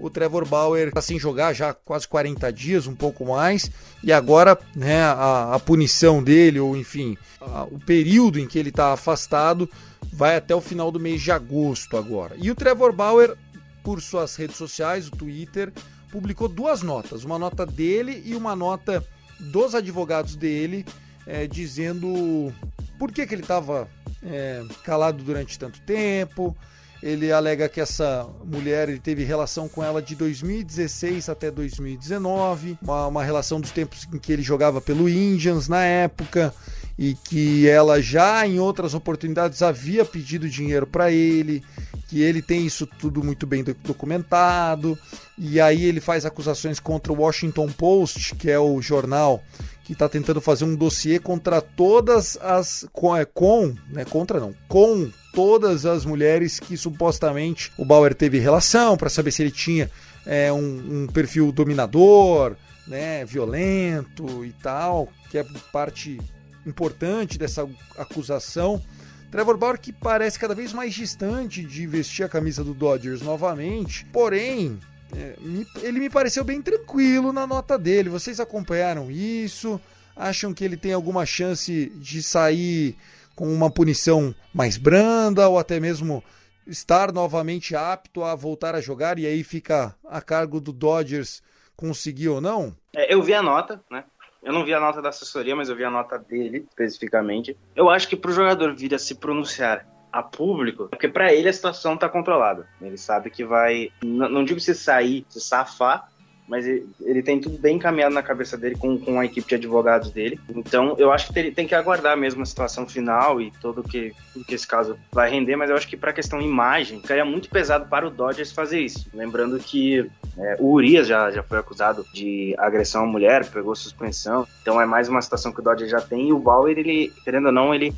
o 0.00 0.08
Trevor 0.08 0.46
Bauer 0.46 0.88
está 0.88 1.02
sem 1.02 1.18
jogar 1.18 1.52
já 1.52 1.72
quase 1.72 2.06
40 2.06 2.52
dias, 2.52 2.86
um 2.86 2.94
pouco 2.94 3.24
mais, 3.24 3.70
e 4.02 4.12
agora 4.12 4.58
né, 4.74 5.02
a, 5.02 5.54
a 5.54 5.58
punição 5.58 6.22
dele, 6.22 6.60
ou 6.60 6.76
enfim, 6.76 7.16
a, 7.40 7.64
o 7.64 7.78
período 7.78 8.38
em 8.38 8.46
que 8.46 8.58
ele 8.58 8.70
está 8.70 8.92
afastado, 8.92 9.68
vai 10.12 10.36
até 10.36 10.54
o 10.54 10.60
final 10.60 10.90
do 10.90 11.00
mês 11.00 11.20
de 11.20 11.30
agosto 11.30 11.96
agora. 11.96 12.34
E 12.38 12.50
o 12.50 12.54
Trevor 12.54 12.92
Bauer, 12.92 13.36
por 13.82 14.00
suas 14.00 14.36
redes 14.36 14.56
sociais, 14.56 15.08
o 15.08 15.12
Twitter, 15.12 15.72
publicou 16.10 16.48
duas 16.48 16.82
notas, 16.82 17.24
uma 17.24 17.38
nota 17.38 17.66
dele 17.66 18.22
e 18.24 18.34
uma 18.34 18.56
nota 18.56 19.04
dos 19.38 19.74
advogados 19.74 20.36
dele, 20.36 20.84
é, 21.26 21.46
dizendo 21.46 22.52
por 22.98 23.12
que, 23.12 23.26
que 23.26 23.34
ele 23.34 23.42
estava 23.42 23.88
é, 24.22 24.64
calado 24.82 25.22
durante 25.22 25.58
tanto 25.58 25.80
tempo, 25.82 26.56
ele 27.02 27.30
alega 27.30 27.68
que 27.68 27.80
essa 27.80 28.28
mulher 28.44 28.88
ele 28.88 28.98
teve 28.98 29.24
relação 29.24 29.68
com 29.68 29.82
ela 29.82 30.02
de 30.02 30.14
2016 30.16 31.28
até 31.28 31.50
2019, 31.50 32.78
uma, 32.82 33.06
uma, 33.06 33.24
relação 33.24 33.60
dos 33.60 33.70
tempos 33.70 34.06
em 34.12 34.18
que 34.18 34.32
ele 34.32 34.42
jogava 34.42 34.80
pelo 34.80 35.08
Indians 35.08 35.68
na 35.68 35.84
época 35.84 36.52
e 36.98 37.14
que 37.14 37.68
ela 37.68 38.02
já 38.02 38.44
em 38.44 38.58
outras 38.58 38.92
oportunidades 38.92 39.62
havia 39.62 40.04
pedido 40.04 40.48
dinheiro 40.48 40.86
para 40.86 41.12
ele, 41.12 41.62
que 42.08 42.20
ele 42.22 42.42
tem 42.42 42.66
isso 42.66 42.86
tudo 42.86 43.22
muito 43.22 43.46
bem 43.46 43.62
documentado. 43.62 44.98
E 45.36 45.60
aí 45.60 45.84
ele 45.84 46.00
faz 46.00 46.26
acusações 46.26 46.80
contra 46.80 47.12
o 47.12 47.20
Washington 47.20 47.68
Post, 47.68 48.34
que 48.34 48.50
é 48.50 48.58
o 48.58 48.82
jornal 48.82 49.40
que 49.84 49.92
está 49.92 50.08
tentando 50.08 50.40
fazer 50.40 50.64
um 50.64 50.74
dossiê 50.74 51.18
contra 51.20 51.62
todas 51.62 52.36
as 52.42 52.86
com, 52.92 53.16
é, 53.16 53.24
com 53.24 53.74
né, 53.90 54.04
contra 54.04 54.40
não, 54.40 54.52
com 54.66 55.08
todas 55.32 55.86
as 55.86 56.04
mulheres 56.04 56.58
que 56.58 56.76
supostamente 56.76 57.72
o 57.76 57.84
Bauer 57.84 58.14
teve 58.14 58.38
relação 58.38 58.96
para 58.96 59.08
saber 59.08 59.30
se 59.30 59.42
ele 59.42 59.50
tinha 59.50 59.90
é, 60.26 60.52
um, 60.52 61.02
um, 61.02 61.06
perfil 61.06 61.50
dominador, 61.52 62.56
né, 62.86 63.24
violento 63.24 64.44
e 64.44 64.52
tal, 64.52 65.08
que 65.30 65.38
é 65.38 65.46
parte 65.72 66.18
importante 66.66 67.38
dessa 67.38 67.68
acusação. 67.96 68.82
Trevor 69.30 69.56
Bauer 69.56 69.78
que 69.78 69.92
parece 69.92 70.38
cada 70.38 70.54
vez 70.54 70.72
mais 70.72 70.94
distante 70.94 71.62
de 71.62 71.86
vestir 71.86 72.24
a 72.24 72.28
camisa 72.28 72.64
do 72.64 72.74
Dodgers 72.74 73.20
novamente, 73.20 74.04
porém 74.06 74.78
é, 75.14 75.34
ele 75.82 76.00
me 76.00 76.10
pareceu 76.10 76.44
bem 76.44 76.60
tranquilo 76.60 77.32
na 77.32 77.46
nota 77.46 77.78
dele. 77.78 78.08
Vocês 78.08 78.40
acompanharam 78.40 79.10
isso? 79.10 79.80
Acham 80.16 80.52
que 80.52 80.64
ele 80.64 80.76
tem 80.76 80.92
alguma 80.92 81.24
chance 81.24 81.92
de 81.96 82.22
sair 82.22 82.96
com 83.38 83.46
uma 83.46 83.70
punição 83.70 84.34
mais 84.52 84.76
branda 84.76 85.48
ou 85.48 85.60
até 85.60 85.78
mesmo 85.78 86.24
estar 86.66 87.12
novamente 87.12 87.76
apto 87.76 88.24
a 88.24 88.34
voltar 88.34 88.74
a 88.74 88.80
jogar 88.80 89.16
e 89.16 89.26
aí 89.26 89.44
fica 89.44 89.94
a 90.04 90.20
cargo 90.20 90.60
do 90.60 90.72
Dodgers 90.72 91.40
conseguir 91.76 92.30
ou 92.30 92.40
não? 92.40 92.74
É, 92.96 93.14
eu 93.14 93.22
vi 93.22 93.32
a 93.32 93.40
nota, 93.40 93.80
né? 93.88 94.02
Eu 94.42 94.52
não 94.52 94.64
vi 94.64 94.74
a 94.74 94.80
nota 94.80 95.00
da 95.00 95.10
assessoria, 95.10 95.54
mas 95.54 95.68
eu 95.68 95.76
vi 95.76 95.84
a 95.84 95.90
nota 95.90 96.18
dele 96.18 96.66
especificamente. 96.68 97.56
Eu 97.76 97.88
acho 97.88 98.08
que 98.08 98.16
para 98.16 98.32
o 98.32 98.34
jogador 98.34 98.74
vir 98.74 98.92
a 98.92 98.98
se 98.98 99.14
pronunciar 99.14 99.86
a 100.10 100.20
público, 100.20 100.88
porque 100.88 101.06
para 101.06 101.32
ele 101.32 101.48
a 101.48 101.52
situação 101.52 101.94
está 101.94 102.08
controlada. 102.08 102.66
Ele 102.82 102.98
sabe 102.98 103.30
que 103.30 103.44
vai, 103.44 103.92
não 104.02 104.42
digo 104.42 104.58
se 104.58 104.74
sair, 104.74 105.24
se 105.28 105.40
safar, 105.40 106.10
mas 106.48 106.66
ele, 106.66 107.22
tem 107.22 107.38
tudo 107.38 107.58
bem 107.58 107.76
encaminhado 107.76 108.14
na 108.14 108.22
cabeça 108.22 108.56
dele 108.56 108.74
com, 108.74 108.98
com 108.98 109.20
a 109.20 109.24
equipe 109.26 109.46
de 109.46 109.54
advogados 109.56 110.10
dele. 110.10 110.40
Então, 110.48 110.96
eu 110.98 111.12
acho 111.12 111.30
que 111.30 111.38
ele 111.38 111.52
tem 111.52 111.66
que 111.66 111.74
aguardar 111.74 112.16
mesmo 112.16 112.42
a 112.42 112.46
situação 112.46 112.86
final 112.86 113.38
e 113.40 113.52
tudo 113.60 113.82
que, 113.82 114.14
tudo 114.32 114.46
que 114.46 114.54
esse 114.54 114.66
caso 114.66 114.98
vai 115.12 115.30
render, 115.30 115.56
mas 115.56 115.68
eu 115.68 115.76
acho 115.76 115.86
que 115.86 115.96
para 115.96 116.10
a 116.10 116.14
questão 116.14 116.40
imagem, 116.40 117.00
ficaria 117.00 117.24
muito 117.24 117.50
pesado 117.50 117.86
para 117.86 118.06
o 118.06 118.10
Dodgers 118.10 118.50
fazer 118.50 118.80
isso. 118.80 119.06
Lembrando 119.12 119.58
que 119.58 120.10
é, 120.38 120.56
o 120.58 120.72
Urias 120.72 121.06
já, 121.06 121.30
já 121.30 121.42
foi 121.42 121.58
acusado 121.58 122.06
de 122.14 122.54
agressão 122.56 123.04
à 123.04 123.06
mulher, 123.06 123.44
pegou 123.50 123.76
suspensão, 123.76 124.46
então 124.62 124.80
é 124.80 124.86
mais 124.86 125.08
uma 125.08 125.20
situação 125.20 125.52
que 125.52 125.60
o 125.60 125.62
Dodgers 125.62 125.90
já 125.90 126.00
tem 126.00 126.28
e 126.28 126.32
o 126.32 126.38
Bauer, 126.38 126.78
ele, 126.78 127.12
querendo 127.24 127.46
ou 127.46 127.52
não, 127.52 127.74
ele 127.74 127.92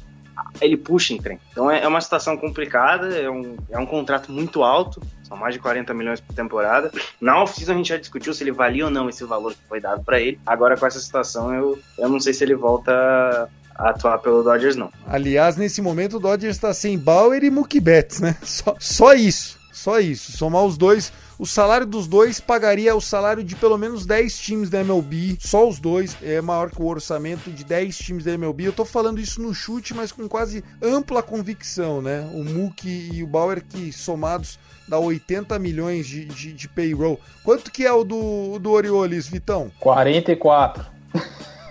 ele 0.61 0.76
puxa 0.76 1.12
em 1.12 1.20
trem. 1.20 1.38
Então 1.53 1.70
é, 1.70 1.82
é 1.82 1.88
uma 1.88 2.01
situação 2.01 2.36
complicada, 2.36 3.14
é 3.16 3.30
um, 3.30 3.57
é 3.68 3.78
um 3.78 3.86
contrato 3.86 4.32
muito 4.32 4.62
alto, 4.62 5.01
são 5.31 5.39
mais 5.39 5.55
de 5.55 5.61
40 5.61 5.95
milhões 5.95 6.20
por 6.20 6.35
temporada. 6.35 6.91
Na 7.20 7.41
off-season 7.41 7.72
a 7.72 7.76
gente 7.76 7.89
já 7.89 7.97
discutiu 7.97 8.35
se 8.35 8.43
ele 8.43 8.51
valia 8.51 8.87
ou 8.87 8.91
não 8.91 9.09
esse 9.09 9.24
valor 9.24 9.53
que 9.53 9.61
foi 9.68 9.81
dado 9.81 10.03
para 10.03 10.20
ele. 10.20 10.41
Agora 10.45 10.76
com 10.76 10.85
essa 10.85 10.99
situação 10.99 11.55
eu, 11.55 11.78
eu 11.97 12.09
não 12.09 12.18
sei 12.18 12.35
se 12.35 12.43
ele 12.43 12.57
volta 12.57 13.49
a 13.76 13.91
atuar 13.91 14.18
pelo 14.18 14.43
Dodgers 14.43 14.74
não. 14.74 14.93
Aliás, 15.07 15.57
nesse 15.57 15.81
momento 15.81 16.16
o 16.16 16.20
Dodgers 16.20 16.57
está 16.57 16.74
sem 16.74 16.99
Bauer 16.99 17.45
e 17.45 17.51
Mookie 17.51 17.81
Betts, 17.81 18.20
né? 18.20 18.37
Só, 18.43 18.74
só 18.81 19.14
isso, 19.14 19.57
só 19.72 20.01
isso. 20.01 20.33
Somar 20.33 20.64
os 20.64 20.76
dois 20.76 21.12
o 21.41 21.47
salário 21.47 21.86
dos 21.86 22.07
dois 22.07 22.38
pagaria 22.38 22.95
o 22.95 23.01
salário 23.01 23.43
de 23.43 23.57
pelo 23.57 23.78
menos 23.78 24.05
10 24.05 24.38
times 24.38 24.68
da 24.68 24.80
MLB. 24.80 25.38
Só 25.41 25.66
os 25.66 25.80
dois 25.80 26.14
é 26.22 26.38
maior 26.43 26.70
que 26.70 26.82
o 26.82 26.86
orçamento 26.86 27.51
de 27.51 27.64
10 27.64 27.97
times 27.97 28.24
da 28.24 28.32
MLB. 28.32 28.64
Eu 28.64 28.74
tô 28.74 28.84
falando 28.84 29.18
isso 29.18 29.41
no 29.41 29.55
chute, 29.55 29.95
mas 29.95 30.12
com 30.12 30.28
quase 30.28 30.62
ampla 30.82 31.22
convicção, 31.22 32.03
né? 32.03 32.30
O 32.34 32.45
Mookie 32.45 33.09
e 33.14 33.22
o 33.22 33.26
Bauer 33.26 33.64
que 33.64 33.91
somados 33.91 34.59
dá 34.86 34.99
80 34.99 35.59
milhões 35.59 36.07
de, 36.07 36.26
de, 36.26 36.53
de 36.53 36.68
payroll. 36.68 37.18
Quanto 37.43 37.72
que 37.72 37.86
é 37.86 37.93
o 37.93 38.05
do, 38.05 38.59
do 38.59 38.70
Orioles, 38.70 39.26
Vitão? 39.26 39.72
44. 39.80 40.84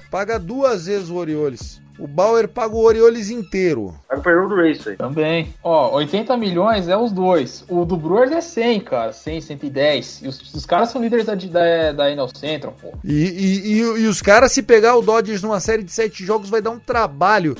Paga 0.09 0.39
duas 0.39 0.87
vezes 0.87 1.09
o 1.09 1.15
Orioles. 1.15 1.79
O 1.99 2.07
Bauer 2.07 2.47
paga 2.47 2.73
o 2.73 2.81
Orioles 2.81 3.29
inteiro. 3.29 3.93
Paga 4.07 4.21
o 4.21 4.23
payroll 4.23 4.47
do 4.47 4.55
Race 4.55 4.87
aí. 4.87 4.95
Também. 4.95 5.53
Ó, 5.61 5.95
80 5.97 6.37
milhões 6.37 6.87
é 6.87 6.95
os 6.95 7.11
dois. 7.11 7.65
O 7.67 7.83
do 7.83 7.97
Brewers 7.97 8.31
é 8.31 8.39
100, 8.39 8.79
cara. 8.79 9.11
100, 9.11 9.41
110. 9.41 10.21
E 10.23 10.27
os, 10.29 10.53
os 10.53 10.65
caras 10.65 10.89
são 10.89 11.01
líderes 11.01 11.25
da, 11.25 11.35
da, 11.35 11.91
da 11.91 12.11
Enel 12.11 12.29
Central, 12.33 12.73
pô. 12.81 12.93
E, 13.03 13.13
e, 13.13 13.73
e, 13.73 13.77
e 13.79 14.07
os 14.07 14.21
caras, 14.21 14.53
se 14.53 14.63
pegar 14.63 14.95
o 14.95 15.01
Dodgers 15.01 15.43
numa 15.43 15.59
série 15.59 15.83
de 15.83 15.91
7 15.91 16.25
jogos, 16.25 16.49
vai 16.49 16.61
dar 16.61 16.71
um 16.71 16.79
trabalho. 16.79 17.57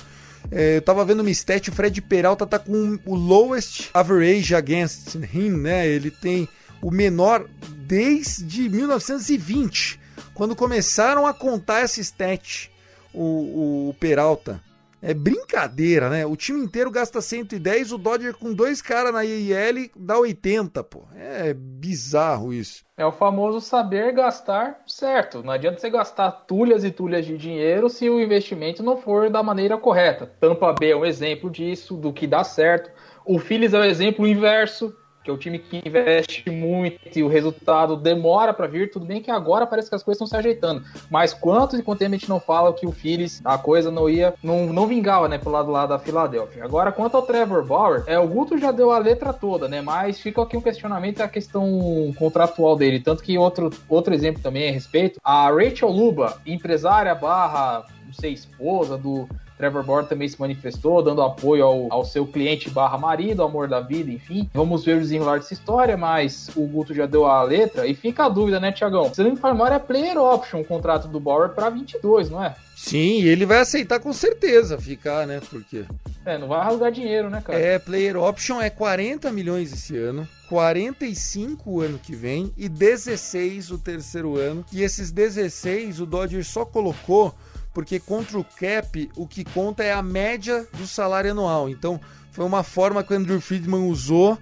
É, 0.50 0.78
eu 0.78 0.82
tava 0.82 1.04
vendo 1.04 1.20
uma 1.20 1.30
stat, 1.32 1.70
o 1.70 1.74
Fred 1.74 2.02
Peralta 2.02 2.48
tá 2.48 2.58
com 2.58 2.98
o 3.06 3.16
lowest 3.16 3.90
average 3.94 4.56
against 4.56 5.16
him, 5.34 5.50
né? 5.52 5.86
Ele 5.86 6.10
tem 6.10 6.48
o 6.82 6.90
menor 6.90 7.46
desde 7.86 8.70
1920, 8.70 10.00
quando 10.34 10.56
começaram 10.56 11.28
a 11.28 11.34
contar 11.34 11.82
essa 11.82 12.00
stat 12.00 12.69
o, 13.14 13.90
o 13.90 13.96
Peralta. 14.00 14.62
É 15.02 15.14
brincadeira, 15.14 16.10
né? 16.10 16.26
O 16.26 16.36
time 16.36 16.62
inteiro 16.62 16.92
gasta 16.92 17.22
110, 17.22 17.94
o 17.94 17.98
Dodger 17.98 18.36
com 18.36 18.54
dois 18.54 18.82
caras 18.82 19.14
na 19.14 19.24
IEL 19.24 19.90
dá 19.96 20.20
80, 20.20 20.84
pô. 20.84 21.04
É 21.16 21.54
bizarro 21.54 22.52
isso. 22.52 22.84
É 22.98 23.06
o 23.06 23.12
famoso 23.12 23.62
saber 23.62 24.12
gastar 24.12 24.82
certo. 24.86 25.42
Não 25.42 25.54
adianta 25.54 25.80
você 25.80 25.90
gastar 25.90 26.32
tulhas 26.32 26.84
e 26.84 26.92
tulhas 26.92 27.26
de 27.26 27.38
dinheiro 27.38 27.90
se 27.90 28.10
o 28.10 28.20
investimento 28.20 28.84
não 28.84 28.98
for 28.98 29.30
da 29.30 29.42
maneira 29.42 29.78
correta. 29.78 30.30
Tampa 30.38 30.74
B 30.78 30.92
é 30.92 30.96
um 30.96 31.06
exemplo 31.06 31.50
disso, 31.50 31.96
do 31.96 32.12
que 32.12 32.28
dá 32.28 32.44
certo. 32.44 32.92
O 33.26 33.40
Phillies 33.40 33.74
é 33.74 33.80
o 33.80 33.86
exemplo 33.86 34.28
inverso 34.28 34.94
que 35.24 35.30
é 35.30 35.34
o 35.34 35.38
time 35.38 35.60
que 35.60 35.82
investe 35.86 36.50
muito 36.50 37.00
e 37.18 37.24
o 37.24 37.28
resultado 37.28 37.96
demora 37.96 38.54
para 38.54 38.68
vir. 38.68 38.92
Tudo 38.92 39.06
bem 39.06 39.22
que 39.22 39.30
agora 39.32 39.68
parece 39.68 39.90
que 39.90 39.96
as 39.96 40.04
coisas 40.04 40.18
estão 40.18 40.28
se 40.28 40.36
ajeitando, 40.36 40.84
mas 41.10 41.34
quanto 41.34 41.78
e 41.78 41.84
quanto 41.84 42.00
tempo 42.00 42.16
a 42.16 42.18
gente 42.18 42.30
não 42.30 42.40
fala 42.40 42.74
que 42.74 42.86
o 42.86 42.92
Phillies, 42.92 43.42
a 43.44 43.58
coisa 43.58 43.92
não 43.92 44.10
ia, 44.10 44.34
não, 44.44 44.68
não 44.68 44.88
vingava, 44.88 45.28
né, 45.28 45.38
pro 45.38 45.52
lado 45.52 45.72
lá 45.72 45.86
da 45.86 46.00
Filadélfia. 46.00 46.64
Agora, 46.64 46.92
quanto 46.92 47.16
ao 47.16 47.24
Trevor 47.24 47.66
Bauer, 47.66 48.04
é, 48.08 48.18
o 48.18 48.28
Guto 48.28 48.58
já 48.58 48.72
deu 48.72 48.92
a 48.92 48.98
letra 48.98 49.34
toda, 49.34 49.68
né, 49.68 49.82
mas 49.82 50.20
fica 50.20 50.42
aqui 50.42 50.56
um 50.56 50.62
questionamento 50.62 51.22
a 51.22 51.28
questão 51.28 52.14
contratual 52.18 52.76
dele, 52.76 53.00
tanto 53.00 53.24
que 53.24 53.38
outro, 53.38 53.70
outro 53.88 54.14
exemplo 54.14 54.42
também 54.42 54.70
a 54.70 54.72
respeito, 54.72 55.20
a 55.24 55.50
Rachel 55.50 55.90
Luba, 55.90 56.38
empresária 56.46 57.14
barra, 57.14 57.86
não 58.06 58.14
sei, 58.14 58.34
esposa 58.34 58.98
do 58.98 59.28
Trevor 59.60 59.84
Bauer 59.84 60.06
também 60.06 60.30
se 60.30 60.40
manifestou, 60.40 61.04
dando 61.04 61.22
apoio 61.22 61.66
ao, 61.66 61.88
ao 61.92 62.06
seu 62.06 62.26
cliente 62.26 62.70
barra 62.70 62.98
marido, 62.98 63.44
amor 63.44 63.68
da 63.68 63.82
vida, 63.82 64.10
enfim. 64.10 64.50
Vamos 64.54 64.86
ver 64.86 64.96
o 64.96 65.02
desenrolar 65.02 65.36
dessa 65.36 65.54
história, 65.54 65.98
mas 65.98 66.50
o 66.56 66.66
Guto 66.66 66.94
já 66.94 67.06
deu 67.06 67.26
a 67.26 67.44
letra 67.44 67.86
e 67.86 67.94
fica 67.94 68.24
a 68.24 68.30
dúvida, 68.30 68.58
né, 68.58 68.72
Tiagão? 68.72 69.14
Se 69.14 69.22
não 69.22 69.30
me 69.30 69.36
informar, 69.36 69.74
é 69.74 69.78
player 69.78 70.18
option 70.18 70.62
o 70.62 70.66
contrato 70.66 71.10
do 71.10 71.20
Bauer 71.20 71.50
para 71.50 71.70
22, 71.70 72.30
não 72.30 72.42
é? 72.42 72.56
Sim, 72.74 73.24
ele 73.24 73.46
vai 73.46 73.60
aceitar 73.60 74.00
com 74.00 74.14
certeza 74.14 74.78
ficar, 74.80 75.28
né? 75.28 75.42
Porque. 75.50 75.84
É, 76.26 76.38
não 76.38 76.48
vai 76.48 76.64
rasgar 76.64 76.90
dinheiro, 76.90 77.30
né, 77.30 77.42
cara? 77.44 77.60
É, 77.60 77.78
player 77.78 78.16
option 78.16 78.62
é 78.62 78.70
40 78.70 79.30
milhões 79.34 79.74
esse 79.74 79.98
ano. 79.98 80.26
45 80.48 81.70
o 81.70 81.82
ano 81.82 82.00
que 82.00 82.16
vem 82.16 82.54
e 82.58 82.70
16 82.70 83.72
o 83.72 83.78
terceiro 83.78 84.38
ano. 84.38 84.64
E 84.72 84.82
esses 84.82 85.12
16 85.12 86.00
o 86.00 86.06
Dodgers 86.06 86.48
só 86.48 86.64
colocou 86.64 87.36
porque 87.80 87.98
contra 87.98 88.38
o 88.38 88.44
cap 88.44 89.10
o 89.16 89.26
que 89.26 89.46
conta 89.46 89.86
é 89.86 89.94
a 89.94 90.02
média 90.02 90.68
do 90.78 90.86
salário 90.86 91.32
anual. 91.32 91.70
Então 91.70 91.98
foi 92.30 92.44
uma 92.44 92.62
forma 92.62 93.02
que 93.02 93.14
o 93.14 93.16
Andrew 93.16 93.40
Friedman 93.40 93.88
usou 93.88 94.38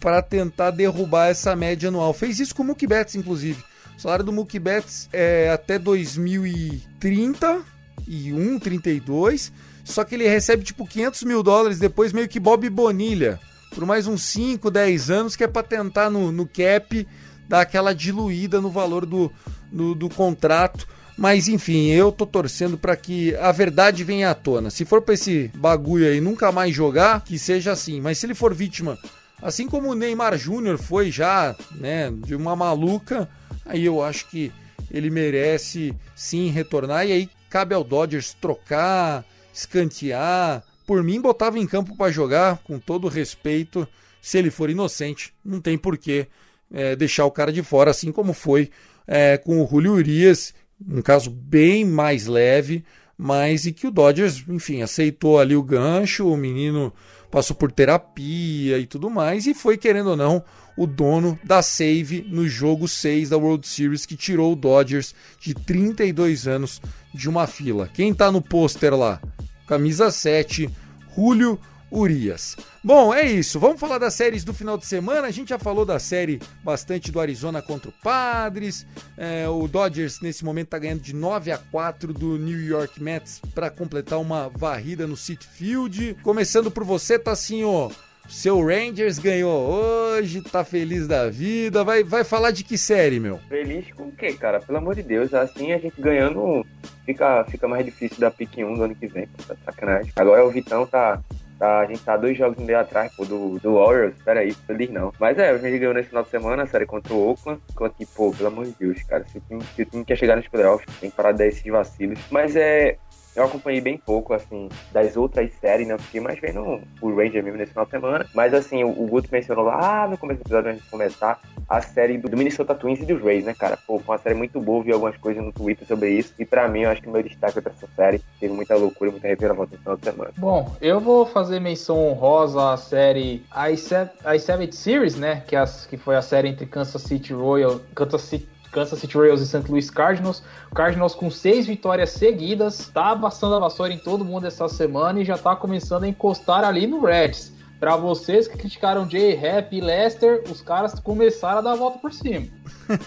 para 0.00 0.20
tentar 0.20 0.72
derrubar 0.72 1.28
essa 1.28 1.54
média 1.54 1.88
anual. 1.88 2.12
Fez 2.12 2.40
isso 2.40 2.52
com 2.52 2.64
o 2.64 2.66
Mookie 2.66 2.88
Betts, 2.88 3.14
inclusive. 3.14 3.62
O 3.96 4.00
salário 4.00 4.24
do 4.24 4.32
Mookie 4.32 4.58
Betts 4.58 5.08
é 5.12 5.50
até 5.50 5.78
2030 5.78 7.60
e 8.08 8.30
1,32, 8.30 9.52
só 9.84 10.02
que 10.02 10.16
ele 10.16 10.26
recebe 10.26 10.64
tipo 10.64 10.84
500 10.84 11.22
mil 11.22 11.44
dólares 11.44 11.78
depois, 11.78 12.12
meio 12.12 12.28
que 12.28 12.40
Bob 12.40 12.68
Bonilha, 12.68 13.38
por 13.72 13.86
mais 13.86 14.08
uns 14.08 14.24
5, 14.24 14.68
10 14.68 15.10
anos, 15.10 15.36
que 15.36 15.44
é 15.44 15.46
para 15.46 15.62
tentar 15.62 16.10
no, 16.10 16.32
no 16.32 16.44
cap 16.44 17.06
dar 17.48 17.60
aquela 17.60 17.94
diluída 17.94 18.60
no 18.60 18.68
valor 18.68 19.06
do, 19.06 19.30
do, 19.70 19.94
do 19.94 20.08
contrato 20.08 20.88
mas 21.20 21.48
enfim, 21.48 21.88
eu 21.88 22.10
tô 22.10 22.24
torcendo 22.24 22.78
para 22.78 22.96
que 22.96 23.36
a 23.36 23.52
verdade 23.52 24.02
venha 24.02 24.30
à 24.30 24.34
tona. 24.34 24.70
Se 24.70 24.86
for 24.86 25.02
pra 25.02 25.12
esse 25.12 25.50
bagulho 25.54 26.06
aí 26.06 26.18
nunca 26.18 26.50
mais 26.50 26.74
jogar, 26.74 27.22
que 27.22 27.38
seja 27.38 27.72
assim. 27.72 28.00
Mas 28.00 28.16
se 28.16 28.24
ele 28.24 28.34
for 28.34 28.54
vítima, 28.54 28.98
assim 29.42 29.68
como 29.68 29.90
o 29.90 29.94
Neymar 29.94 30.38
Júnior 30.38 30.78
foi 30.78 31.10
já, 31.10 31.54
né, 31.72 32.10
de 32.10 32.34
uma 32.34 32.56
maluca, 32.56 33.28
aí 33.66 33.84
eu 33.84 34.02
acho 34.02 34.30
que 34.30 34.50
ele 34.90 35.10
merece 35.10 35.94
sim 36.16 36.48
retornar. 36.48 37.06
E 37.06 37.12
aí 37.12 37.30
cabe 37.50 37.74
ao 37.74 37.84
Dodgers 37.84 38.34
trocar, 38.40 39.22
escantear. 39.52 40.64
Por 40.86 41.02
mim, 41.02 41.20
botava 41.20 41.58
em 41.58 41.66
campo 41.66 41.94
para 41.98 42.10
jogar, 42.10 42.62
com 42.64 42.78
todo 42.78 43.08
respeito. 43.08 43.86
Se 44.22 44.38
ele 44.38 44.50
for 44.50 44.70
inocente, 44.70 45.34
não 45.44 45.60
tem 45.60 45.76
porquê 45.76 46.28
é, 46.72 46.96
deixar 46.96 47.26
o 47.26 47.30
cara 47.30 47.52
de 47.52 47.62
fora, 47.62 47.90
assim 47.90 48.10
como 48.10 48.32
foi 48.32 48.70
é, 49.06 49.36
com 49.36 49.62
o 49.62 49.68
Julio 49.68 49.92
Urias 49.92 50.54
um 50.88 51.02
caso 51.02 51.30
bem 51.30 51.84
mais 51.84 52.26
leve, 52.26 52.84
mas 53.16 53.66
e 53.66 53.72
que 53.72 53.86
o 53.86 53.90
Dodgers, 53.90 54.42
enfim, 54.48 54.82
aceitou 54.82 55.38
ali 55.38 55.54
o 55.54 55.62
gancho, 55.62 56.26
o 56.26 56.36
menino 56.36 56.92
passou 57.30 57.54
por 57.54 57.70
terapia 57.70 58.78
e 58.78 58.86
tudo 58.86 59.08
mais, 59.08 59.46
e 59.46 59.54
foi, 59.54 59.76
querendo 59.76 60.10
ou 60.10 60.16
não, 60.16 60.42
o 60.76 60.86
dono 60.86 61.38
da 61.44 61.62
save 61.62 62.26
no 62.28 62.48
jogo 62.48 62.88
6 62.88 63.28
da 63.28 63.36
World 63.36 63.66
Series, 63.68 64.06
que 64.06 64.16
tirou 64.16 64.52
o 64.52 64.56
Dodgers 64.56 65.14
de 65.38 65.54
32 65.54 66.48
anos 66.48 66.80
de 67.14 67.28
uma 67.28 67.46
fila. 67.46 67.88
Quem 67.92 68.14
tá 68.14 68.32
no 68.32 68.40
pôster 68.40 68.94
lá? 68.94 69.20
Camisa 69.66 70.10
7, 70.10 70.70
Julio 71.14 71.60
Urias. 71.90 72.56
Bom, 72.82 73.12
é 73.12 73.24
isso. 73.24 73.58
Vamos 73.58 73.80
falar 73.80 73.98
das 73.98 74.14
séries 74.14 74.44
do 74.44 74.54
final 74.54 74.78
de 74.78 74.86
semana. 74.86 75.26
A 75.26 75.30
gente 75.30 75.48
já 75.48 75.58
falou 75.58 75.84
da 75.84 75.98
série 75.98 76.40
bastante 76.62 77.10
do 77.10 77.20
Arizona 77.20 77.60
contra 77.60 77.90
o 77.90 77.94
Padres. 78.02 78.86
É, 79.16 79.48
o 79.48 79.66
Dodgers, 79.66 80.20
nesse 80.20 80.44
momento, 80.44 80.66
está 80.66 80.78
ganhando 80.78 81.00
de 81.00 81.14
9 81.14 81.50
a 81.52 81.58
4 81.58 82.12
do 82.12 82.38
New 82.38 82.60
York 82.60 83.02
Mets 83.02 83.40
para 83.54 83.70
completar 83.70 84.18
uma 84.18 84.48
varrida 84.48 85.06
no 85.06 85.16
City 85.16 85.46
Field. 85.46 86.16
Começando 86.22 86.70
por 86.70 86.84
você, 86.84 87.18
tá 87.18 87.32
assim, 87.32 87.64
ó. 87.64 87.90
Seu 88.30 88.64
Rangers 88.64 89.18
ganhou 89.18 89.50
hoje, 89.50 90.40
tá 90.40 90.62
feliz 90.62 91.08
da 91.08 91.28
vida. 91.28 91.82
Vai, 91.82 92.04
vai 92.04 92.22
falar 92.22 92.52
de 92.52 92.62
que 92.62 92.78
série, 92.78 93.18
meu? 93.18 93.40
Feliz 93.48 93.92
com 93.92 94.04
o 94.04 94.12
quê, 94.12 94.32
cara? 94.32 94.60
Pelo 94.60 94.78
amor 94.78 94.94
de 94.94 95.02
Deus. 95.02 95.34
Assim 95.34 95.72
a 95.72 95.78
gente 95.78 96.00
ganhando 96.00 96.64
fica, 97.04 97.44
fica 97.46 97.66
mais 97.66 97.84
difícil 97.84 98.20
da 98.20 98.30
pique 98.30 98.64
1 98.64 98.74
do 98.74 98.84
ano 98.84 98.94
que 98.94 99.08
vem. 99.08 99.26
Tá 99.48 99.56
sacanagem. 99.64 100.12
Agora 100.14 100.46
o 100.46 100.50
Vitão 100.50 100.86
tá 100.86 101.20
Tá, 101.60 101.80
a 101.80 101.84
gente 101.84 102.02
tá 102.02 102.16
dois 102.16 102.38
jogos 102.38 102.58
e 102.58 102.62
meio 102.62 102.80
atrás 102.80 103.14
pô, 103.14 103.22
do, 103.26 103.58
do 103.58 103.74
Warriors. 103.74 104.14
Pera 104.24 104.40
aí, 104.40 104.50
feliz 104.50 104.88
não. 104.88 105.12
Mas 105.20 105.36
é, 105.36 105.52
o 105.52 105.56
Rangers 105.56 105.78
ganhou 105.78 105.92
nesse 105.92 106.08
final 106.08 106.22
de 106.22 106.30
semana 106.30 106.62
a 106.62 106.66
série 106.66 106.86
contra 106.86 107.12
o 107.12 107.28
Oakland. 107.28 107.60
Ficou 107.68 107.86
aqui, 107.86 108.06
pô, 108.06 108.32
pelo 108.32 108.48
amor 108.48 108.64
de 108.64 108.74
Deus, 108.80 109.02
cara. 109.02 109.26
Se 109.26 109.36
o 109.36 109.42
time, 109.42 109.62
se 109.76 109.82
o 109.82 109.84
time 109.84 110.02
quer 110.02 110.16
chegar 110.16 110.36
nos 110.36 110.48
playoffs, 110.48 110.88
tem 110.98 111.10
que 111.10 111.16
parar 111.16 111.32
de 111.32 111.38
dar 111.38 111.46
esses 111.48 111.70
vacilos. 111.70 112.18
Mas 112.30 112.56
é, 112.56 112.96
eu 113.34 113.44
acompanhei 113.44 113.80
bem 113.80 113.96
pouco, 113.96 114.34
assim, 114.34 114.68
das 114.92 115.16
outras 115.16 115.52
séries, 115.60 115.86
né? 115.86 115.96
Fiquei 115.98 116.20
mais 116.20 116.40
vendo 116.40 116.80
o 117.00 117.14
Ranger 117.14 117.42
mesmo 117.42 117.58
nesse 117.58 117.72
final 117.72 117.84
de 117.84 117.90
semana. 117.92 118.26
Mas, 118.34 118.52
assim, 118.52 118.82
o, 118.82 119.06
Guto 119.06 119.28
mencionou 119.30 119.64
lá 119.64 120.08
no 120.08 120.18
começo 120.18 120.40
do 120.40 120.46
episódio, 120.46 120.70
antes 120.70 120.82
de 120.82 120.90
começar, 120.90 121.40
a 121.68 121.80
série 121.80 122.18
do, 122.18 122.36
Minnesota 122.36 122.74
Twins 122.74 123.00
e 123.00 123.06
dos 123.06 123.22
Rays, 123.22 123.44
né, 123.44 123.54
cara? 123.54 123.78
Pô, 123.86 123.98
foi 123.98 124.14
uma 124.14 124.22
série 124.22 124.34
muito 124.34 124.60
boa, 124.60 124.82
vi 124.82 124.92
algumas 124.92 125.16
coisas 125.16 125.42
no 125.42 125.52
Twitter 125.52 125.86
sobre 125.86 126.10
isso. 126.10 126.34
E 126.38 126.44
pra 126.44 126.68
mim, 126.68 126.80
eu 126.80 126.90
acho 126.90 127.02
que 127.02 127.08
o 127.08 127.12
meu 127.12 127.22
destaque 127.22 127.60
pra 127.60 127.72
essa 127.72 127.88
série 127.94 128.20
teve 128.40 128.52
muita 128.52 128.74
loucura, 128.74 129.10
muita 129.10 129.28
reviravolta 129.28 129.76
no 129.76 129.78
final 129.78 129.96
de 129.96 130.04
semana. 130.04 130.30
Bom, 130.36 130.76
eu 130.80 130.98
vou 131.00 131.24
fazer 131.24 131.60
menção 131.60 131.98
honrosa 131.98 132.72
à 132.72 132.76
série 132.76 133.44
I-7 133.54 134.72
Series, 134.72 135.16
né? 135.16 135.42
Que, 135.46 135.54
é 135.54 135.60
as, 135.60 135.86
que 135.86 135.96
foi 135.96 136.16
a 136.16 136.22
série 136.22 136.48
entre 136.48 136.66
Kansas 136.66 137.02
City 137.02 137.32
Royal, 137.32 137.80
Kansas 137.94 138.22
City 138.22 138.48
Kansas 138.70 138.98
City 138.98 139.16
Royals 139.16 139.40
e 139.40 139.46
St. 139.46 139.64
Louis 139.68 139.90
Cardinals. 139.90 140.42
Cardinals 140.74 141.14
com 141.14 141.30
seis 141.30 141.66
vitórias 141.66 142.10
seguidas, 142.10 142.90
tá 142.92 143.16
passando 143.16 143.56
a 143.56 143.58
vassoura 143.58 143.92
em 143.92 143.98
todo 143.98 144.24
mundo 144.24 144.46
essa 144.46 144.68
semana 144.68 145.20
e 145.20 145.24
já 145.24 145.36
tá 145.36 145.56
começando 145.56 146.04
a 146.04 146.08
encostar 146.08 146.64
ali 146.64 146.86
no 146.86 147.04
Reds. 147.04 147.52
Para 147.80 147.96
vocês 147.96 148.46
que 148.46 148.58
criticaram 148.58 149.08
Jay 149.08 149.34
Happ 149.34 149.74
e 149.74 149.80
Lester, 149.80 150.42
os 150.50 150.60
caras 150.60 151.00
começaram 151.00 151.60
a 151.60 151.62
dar 151.62 151.72
a 151.72 151.76
volta 151.76 151.98
por 151.98 152.12
cima. 152.12 152.46